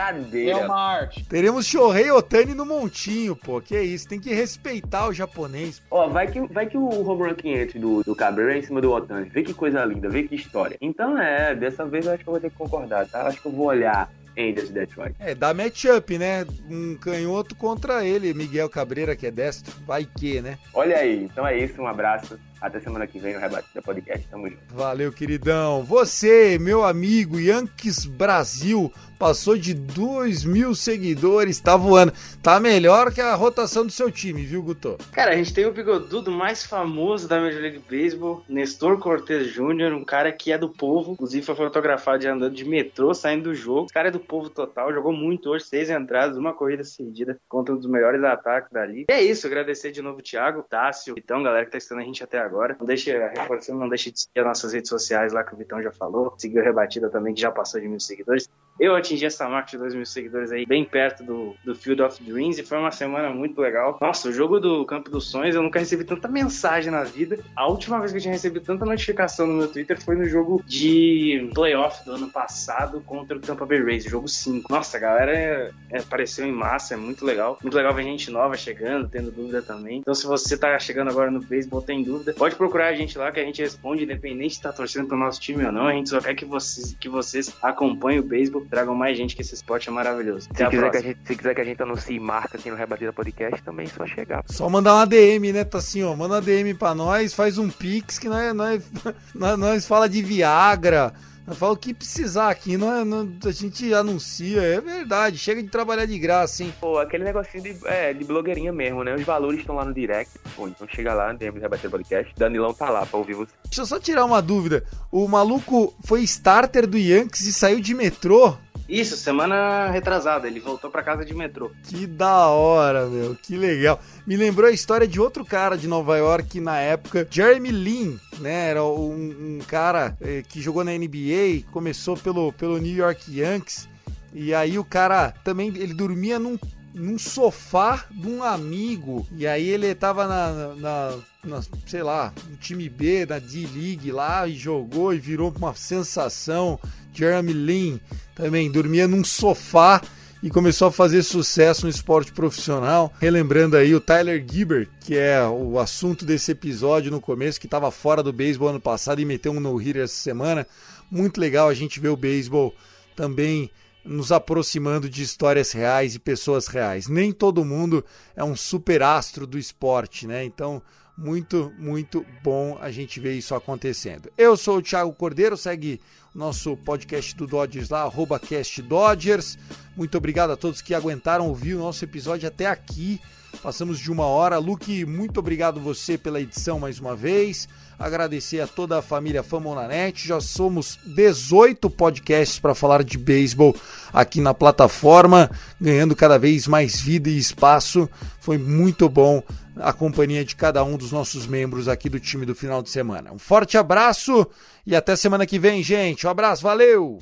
É 0.49 0.55
uma 0.57 0.76
arte. 0.76 1.24
Teremos 1.24 1.66
Shohei 1.66 2.11
Otani 2.11 2.53
no 2.53 2.66
montinho, 2.66 3.34
pô. 3.34 3.61
Que 3.61 3.78
é 3.78 3.82
isso, 3.82 4.09
tem 4.09 4.20
que 4.20 4.34
respeitar 4.34 5.07
o 5.07 5.13
japonês. 5.13 5.82
Ó, 5.89 6.09
vai 6.09 6.28
que, 6.28 6.41
vai 6.41 6.66
que 6.66 6.78
o 6.78 7.09
home 7.09 7.30
run 7.30 7.36
500 7.36 7.76
do, 7.76 8.03
do 8.03 8.13
Cabrera 8.13 8.55
é 8.55 8.57
em 8.57 8.61
cima 8.61 8.82
do 8.82 8.91
Otani. 8.91 9.30
Vê 9.30 9.41
que 9.41 9.53
coisa 9.53 9.86
linda, 9.86 10.09
vê 10.09 10.24
que 10.24 10.36
história. 10.36 10.78
Então 10.82 11.18
é, 11.18 11.55
dessa 11.55 11.86
vez 11.86 12.05
eu 12.05 12.11
acho 12.11 12.24
que 12.24 12.30
eu 12.30 12.34
vou 12.34 12.41
ter 12.41 12.49
que 12.49 12.57
concordar, 12.57 13.07
tá? 13.07 13.22
Eu 13.22 13.28
acho 13.28 13.41
que 13.41 13.47
eu 13.47 13.53
vou 13.53 13.68
olhar 13.68 14.11
Angels 14.38 14.70
Detroit. 14.70 15.16
É, 15.18 15.34
dá 15.34 15.53
matchup, 15.53 16.18
né? 16.18 16.45
Um 16.70 16.95
canhoto 16.95 17.55
contra 17.55 18.05
ele, 18.05 18.34
Miguel 18.34 18.70
Cabreira, 18.70 19.16
que 19.16 19.28
é 19.28 19.32
destro. 19.32 19.74
Vai 19.86 20.05
que, 20.05 20.41
né? 20.41 20.57
Olha 20.74 20.97
aí, 20.97 21.24
então 21.24 21.47
é 21.47 21.57
isso, 21.57 21.82
um 21.82 21.88
abraço. 21.88 22.38
Até 22.62 22.80
semana 22.80 23.06
que 23.06 23.20
vem 23.20 23.34
no 23.34 23.39
Rebatida 23.39 23.82
Podcast. 23.82 24.28
Tamo 24.28 24.49
junto. 24.49 24.62
Valeu, 24.74 25.12
queridão. 25.12 25.84
Você, 25.84 26.58
meu 26.60 26.84
amigo 26.84 27.39
Yankees 27.39 28.06
Brasil, 28.06 28.91
passou 29.20 29.58
de 29.58 29.74
2 29.74 30.43
mil 30.45 30.74
seguidores, 30.74 31.60
tá 31.60 31.78
voando. 31.78 32.14
Tá 32.41 32.60
melhor 32.60 33.14
que 33.14 33.22
a 33.22 33.36
rotação 33.36 33.86
do 33.86 33.91
seu 33.91 34.12
time, 34.12 34.43
viu, 34.43 34.64
Guto? 34.64 34.97
Cara, 35.12 35.32
a 35.32 35.36
gente 35.36 35.53
tem 35.53 35.66
o 35.66 35.72
bigodudo 35.72 36.32
mais 36.32 36.66
famoso 36.66 37.28
da 37.28 37.39
Major 37.39 37.62
League 37.62 37.84
Baseball, 37.89 38.43
Nestor 38.47 38.97
Cortez 38.99 39.47
Jr., 39.53 39.93
um 39.93 40.03
cara 40.03 40.32
que 40.32 40.51
é 40.51 40.58
do 40.58 40.70
povo, 40.70 41.14
inclusive 41.14 41.45
foi 41.45 41.56
fotografado 41.56 42.20
de 42.20 42.28
andando 42.28 42.56
de 42.56 42.66
metrô, 42.66 43.14
saindo 43.14 43.43
do 43.43 43.56
jogo. 43.56 43.88
O 43.89 43.93
cara 43.93 44.08
é 44.08 44.12
do 44.12 44.20
povo 44.20 44.49
total, 44.49 44.93
jogou 44.93 45.14
muito 45.14 45.49
hoje, 45.49 45.66
seis 45.66 45.89
entradas, 45.89 46.38
uma 46.38 46.53
corrida 46.53 46.84
cedida 46.84 47.38
contra 47.47 47.74
um 47.74 47.78
dos 47.78 47.88
melhores 47.88 48.24
ataques 48.24 48.72
da 48.72 48.86
liga. 48.86 49.06
E 49.10 49.14
é 49.14 49.22
isso, 49.22 49.45
agradecer 49.45 49.91
de 49.91 50.01
novo 50.01 50.20
o 50.20 50.24
Thiago, 50.24 50.64
Tássio, 50.64 51.16
então, 51.18 51.43
galera 51.43 51.66
que 51.66 51.72
tá 51.72 51.78
assistindo 51.78 51.99
a 51.99 52.03
gente 52.03 52.24
até 52.24 52.39
agora 52.39 52.45
agora. 52.46 52.76
Não 52.80 52.86
deixe, 52.86 53.12
reforçando, 53.12 53.80
não 53.80 53.89
deixe 53.89 54.12
de 54.12 54.20
seguir 54.20 54.39
as 54.39 54.46
nossas 54.46 54.74
redes 54.74 54.89
sociais 54.89 55.34
lá 55.34 55.43
que 55.43 55.54
o 55.54 55.58
Vitão 55.58 55.82
já 55.82 55.91
falou. 55.91 56.34
Seguir 56.38 56.60
o 56.60 56.64
Rebatida 56.64 57.10
também, 57.10 57.34
que 57.34 57.41
já 57.41 57.52
passou 57.52 57.80
de 57.82 57.88
mil 57.88 58.00
seguidores. 58.00 58.50
Eu 58.78 58.93
atingi 58.93 59.26
essa 59.26 59.48
marca 59.48 59.72
de 59.72 59.78
2 59.78 59.96
mil 59.96 60.06
seguidores 60.06 60.52
aí, 60.52 60.66
bem 60.66 60.84
perto 60.84 61.24
do, 61.24 61.56
do 61.64 61.74
Field 61.74 62.02
of 62.02 62.22
Dreams, 62.22 62.60
e 62.60 62.64
foi 62.64 62.78
uma 62.78 62.91
semana 62.91 63.30
muito 63.30 63.60
legal. 63.62 63.98
Nossa, 64.02 64.28
o 64.28 64.34
jogo 64.34 64.60
do 64.60 64.86
Campo 64.86 65.10
dos 65.10 65.32
Sonhos, 65.32 65.56
eu 65.56 65.64
nunca 65.64 65.80
recebi 65.80 66.04
tanta 66.04 66.28
mensagem 66.28 66.91
na 66.91 67.04
vida. 67.04 67.39
A 67.56 67.70
última 67.70 68.00
vez 68.00 68.12
que 68.12 68.18
eu 68.18 68.22
tinha 68.22 68.34
recebido 68.34 68.66
tanta 68.66 68.86
notificação 68.86 69.48
no 69.48 69.54
meu 69.54 69.70
Twitter 69.70 70.00
foi 70.02 70.16
no 70.18 70.26
jogo 70.26 70.62
de 70.66 71.50
playoff 71.54 72.04
do 72.04 72.12
ano 72.12 72.30
passado 72.30 73.00
contra 73.06 73.38
o 73.38 73.39
Tampa 73.39 73.66
Bay 73.66 73.82
Rays, 73.82 74.04
jogo 74.04 74.28
5. 74.28 74.70
Nossa, 74.70 74.98
a 74.98 75.00
galera 75.00 75.32
é, 75.32 75.72
é, 75.91 76.00
apareceu 76.00 76.46
em 76.46 76.52
massa, 76.52 76.96
é 76.96 76.98
muito 76.98 77.24
legal. 77.24 77.58
Muito 77.62 77.76
legal 77.76 77.93
ver 77.93 78.04
gente 78.04 78.30
nova 78.30 78.58
chegando, 78.58 79.08
tendo 79.08 79.32
dúvida 79.32 79.62
também. 79.62 80.00
Então, 80.00 80.14
se 80.14 80.28
você 80.28 80.58
tá 80.58 80.78
chegando 80.80 81.10
agora 81.10 81.32
no 81.32 81.39
beisebol, 81.39 81.82
tem 81.82 82.04
dúvida, 82.04 82.34
pode 82.36 82.55
procurar 82.55 82.88
a 82.88 82.93
gente 82.93 83.17
lá 83.17 83.31
que 83.31 83.39
a 83.39 83.43
gente 83.43 83.61
responde, 83.61 84.03
independente 84.03 84.55
se 84.55 84.61
tá 84.61 84.71
torcendo 84.71 85.07
pro 85.07 85.17
nosso 85.17 85.39
time 85.39 85.65
ou 85.65 85.71
não. 85.71 85.88
A 85.88 85.93
gente 85.93 86.09
só 86.09 86.19
quer 86.21 86.36
que 86.36 86.45
vocês, 86.45 86.95
que 86.99 87.09
vocês 87.09 87.53
acompanhem 87.61 88.19
o 88.19 88.23
beisebol 88.23 88.65
tragam 88.69 88.95
mais 88.95 89.17
gente 89.17 89.36
que 89.36 89.41
esse 89.41 89.53
esporte 89.53 89.89
é 89.89 89.91
maravilhoso. 89.91 90.47
Se 90.53 90.67
quiser, 90.67 90.91
que 90.91 90.97
a 90.97 91.01
gente, 91.01 91.19
se 91.23 91.36
quiser 91.36 91.55
que 91.55 91.61
a 91.61 91.63
gente 91.63 91.81
anuncie 91.81 92.19
marca 92.19 92.57
aqui 92.57 92.69
no 92.69 92.75
Rebatida 92.75 93.13
Podcast, 93.13 93.61
também 93.63 93.86
é 93.86 93.89
só 93.89 94.05
chegar. 94.05 94.43
Só 94.47 94.69
mandar 94.69 94.95
uma 94.95 95.05
DM, 95.05 95.53
né, 95.53 95.63
tá 95.63 95.77
assim, 95.77 96.03
ó. 96.03 96.15
Manda 96.15 96.36
uma 96.36 96.41
DM 96.41 96.73
pra 96.73 96.93
nós, 96.93 97.33
faz 97.33 97.57
um 97.57 97.69
pix 97.69 98.19
que 98.19 98.27
nós, 98.27 98.53
nós, 98.53 98.83
nós, 99.33 99.57
nós 99.59 99.88
fala 99.88 100.07
de 100.09 100.21
Viagra. 100.21 101.13
Fala 101.54 101.74
o 101.74 101.78
que 101.78 101.93
precisar 101.93 102.50
aqui, 102.50 102.76
não, 102.76 102.91
é, 102.91 103.06
não, 103.06 103.30
a 103.46 103.52
gente 103.52 103.93
anuncia, 103.93 104.62
é 104.62 104.82
verdade, 104.82 105.38
chega 105.38 105.62
de 105.62 105.70
trabalhar 105.70 106.06
de 106.06 106.18
graça, 106.18 106.64
hein? 106.64 106.74
Pô, 106.82 106.98
aquele 106.98 107.24
negocinho 107.24 107.62
de, 107.62 107.78
é, 107.86 108.14
de 108.14 108.24
blogueirinha 108.24 108.74
mesmo, 108.74 109.04
né? 109.04 109.14
Os 109.14 109.24
valores 109.24 109.60
estão 109.60 109.76
lá 109.76 109.86
no 109.86 109.93
direct. 109.93 110.32
Pô, 110.56 110.68
então 110.68 110.88
chega 110.88 111.14
lá, 111.14 111.32
DM 111.34 111.60
Rebater 111.60 111.89
Podcast. 111.89 112.34
Danilão 112.36 112.74
tá 112.74 112.89
lá 112.89 113.06
pra 113.06 113.20
ouvir 113.20 113.36
você. 113.36 113.52
Deixa 113.66 113.82
eu 113.82 113.86
só 113.86 114.00
tirar 114.00 114.26
uma 114.26 114.41
dúvida. 114.41 114.84
O 115.12 115.28
maluco 115.28 115.93
foi 116.04 116.24
starter 116.24 116.88
do 116.88 116.98
Yankees 116.98 117.46
e 117.46 117.54
saiu 117.54 117.80
de 117.80 117.93
metrô? 117.93 118.58
Isso, 118.88 119.17
semana 119.17 119.89
retrasada, 119.89 120.47
ele 120.47 120.59
voltou 120.59 120.91
para 120.91 121.01
casa 121.01 121.25
de 121.25 121.33
metrô. 121.33 121.71
Que 121.83 122.05
da 122.05 122.47
hora, 122.49 123.07
meu, 123.07 123.36
que 123.36 123.57
legal. 123.57 123.99
Me 124.27 124.38
lembrou 124.38 124.69
a 124.69 124.73
história 124.73 125.07
de 125.07 125.19
outro 125.19 125.43
cara 125.43 125.75
de 125.75 125.88
Nova 125.88 126.17
York 126.17 126.59
na 126.59 126.77
época, 126.77 127.27
Jeremy 127.29 127.71
Lin, 127.71 128.19
né? 128.39 128.69
Era 128.69 128.83
um, 128.83 129.57
um 129.57 129.59
cara 129.67 130.15
eh, 130.21 130.43
que 130.47 130.61
jogou 130.61 130.83
na 130.83 130.91
NBA, 130.91 131.63
começou 131.71 132.15
pelo, 132.15 132.53
pelo 132.53 132.77
New 132.77 132.95
York 132.95 133.39
Yankees. 133.39 133.89
E 134.33 134.53
aí 134.53 134.77
o 134.77 134.83
cara 134.83 135.31
também, 135.43 135.69
ele 135.69 135.93
dormia 135.93 136.38
num, 136.38 136.57
num 136.93 137.17
sofá 137.17 138.05
de 138.11 138.27
um 138.27 138.43
amigo. 138.43 139.25
E 139.31 139.47
aí 139.47 139.67
ele 139.67 139.95
tava 139.95 140.27
na, 140.27 140.75
na, 140.75 141.17
na 141.43 141.61
sei 141.88 142.03
lá, 142.03 142.33
no 142.49 142.55
time 142.57 142.88
B, 142.88 143.25
da 143.25 143.39
D-League 143.39 144.11
lá, 144.11 144.47
e 144.47 144.53
jogou 144.53 145.13
e 145.13 145.17
virou 145.17 145.53
uma 145.57 145.73
sensação. 145.73 146.79
Jeremy 147.16 147.53
Lin 147.53 147.99
também 148.36 148.70
dormia 148.70 149.07
num 149.07 149.24
sofá 149.24 150.01
e 150.43 150.49
começou 150.49 150.89
a 150.89 150.91
fazer 150.91 151.24
sucesso 151.24 151.86
no 151.86 151.89
esporte 151.89 152.32
profissional. 152.32 153.11
Relembrando 153.20 153.76
aí 153.76 153.95
o 153.95 153.99
Tyler 153.99 154.45
Gibber, 154.47 154.88
que 155.01 155.18
é 155.18 155.43
o 155.43 155.80
assunto 155.80 156.24
desse 156.24 156.51
episódio 156.51 157.09
no 157.09 157.20
começo, 157.20 157.59
que 157.59 157.66
estava 157.66 157.89
fora 157.89 158.22
do 158.22 158.32
beisebol 158.32 158.70
ano 158.70 158.80
passado 158.80 159.20
e 159.20 159.26
meteu 159.26 159.51
um 159.51 159.59
no-hitter 159.59 160.03
essa 160.03 160.13
semana. 160.13 160.68
Muito 161.09 161.39
legal 161.39 161.68
a 161.68 161.74
gente 161.74 161.99
ver 161.99 162.09
o 162.09 162.18
beisebol 162.18 162.76
também 163.16 163.72
nos 164.05 164.32
aproximando 164.32 165.09
de 165.09 165.24
histórias 165.24 165.72
reais 165.72 166.13
e 166.13 166.20
pessoas 166.20 166.68
reais. 166.68 167.07
Nem 167.07 167.32
todo 167.32 167.66
mundo 167.66 168.05
é 168.36 168.43
um 168.43 168.55
super 168.55 169.01
astro 169.01 169.47
do 169.47 169.57
esporte, 169.57 170.28
né? 170.28 170.45
Então, 170.45 170.82
muito, 171.18 171.72
muito 171.78 172.26
bom 172.43 172.78
a 172.82 172.91
gente 172.91 173.20
ver 173.20 173.34
isso 173.34 173.55
acontecendo. 173.55 174.30
Eu 174.38 174.57
sou 174.57 174.78
o 174.78 174.82
Thiago 174.82 175.13
Cordeiro, 175.13 175.55
segue 175.55 176.01
nosso 176.34 176.76
podcast 176.76 177.34
do 177.36 177.47
Dodgers 177.47 177.89
lá, 177.89 178.01
arroba 178.01 178.38
Cast 178.38 178.82
Dodgers. 178.82 179.57
Muito 179.95 180.18
obrigado 180.18 180.51
a 180.51 180.57
todos 180.57 180.82
que 180.82 180.93
aguentaram 180.93 181.47
ouvir 181.47 181.76
o 181.76 181.80
nosso 181.80 182.03
episódio 182.03 182.47
até 182.47 182.66
aqui. 182.66 183.22
Passamos 183.63 183.99
de 183.99 184.11
uma 184.11 184.26
hora. 184.26 184.57
Luke, 184.57 185.05
muito 185.05 185.39
obrigado 185.39 185.80
você 185.80 186.18
pela 186.18 186.41
edição 186.41 186.80
mais 186.80 186.99
uma 186.99 187.16
vez. 187.16 187.70
Agradecer 187.97 188.59
a 188.59 188.68
toda 188.68 188.99
a 188.99 189.01
família 189.01 189.41
Famonanet. 189.41 190.28
Já 190.28 190.41
somos 190.41 190.99
18 191.05 191.89
podcasts 191.89 192.59
para 192.59 192.76
falar 192.76 193.03
de 193.03 193.18
beisebol 193.18 193.74
aqui 194.11 194.41
na 194.41 194.53
plataforma, 194.53 195.49
ganhando 195.80 196.16
cada 196.16 196.38
vez 196.38 196.68
mais 196.68 196.99
vida 196.99 197.30
e 197.30 197.38
espaço. 197.38 198.09
Foi 198.41 198.57
muito 198.57 199.07
bom 199.07 199.41
a 199.78 199.93
companhia 199.93 200.43
de 200.43 200.55
cada 200.55 200.84
um 200.84 200.97
dos 200.97 201.11
nossos 201.11 201.45
membros 201.45 201.88
aqui 201.88 202.09
do 202.09 202.19
time 202.19 202.45
do 202.45 202.55
final 202.55 202.82
de 202.82 202.89
semana. 202.89 203.32
Um 203.32 203.38
forte 203.38 203.78
abraço 203.78 204.47
e 204.86 204.95
até 204.95 205.15
semana 205.15 205.45
que 205.45 205.59
vem, 205.59 205.84
gente. 205.84 206.26
Um 206.26 206.30
abraço, 206.30 206.63
valeu! 206.63 207.19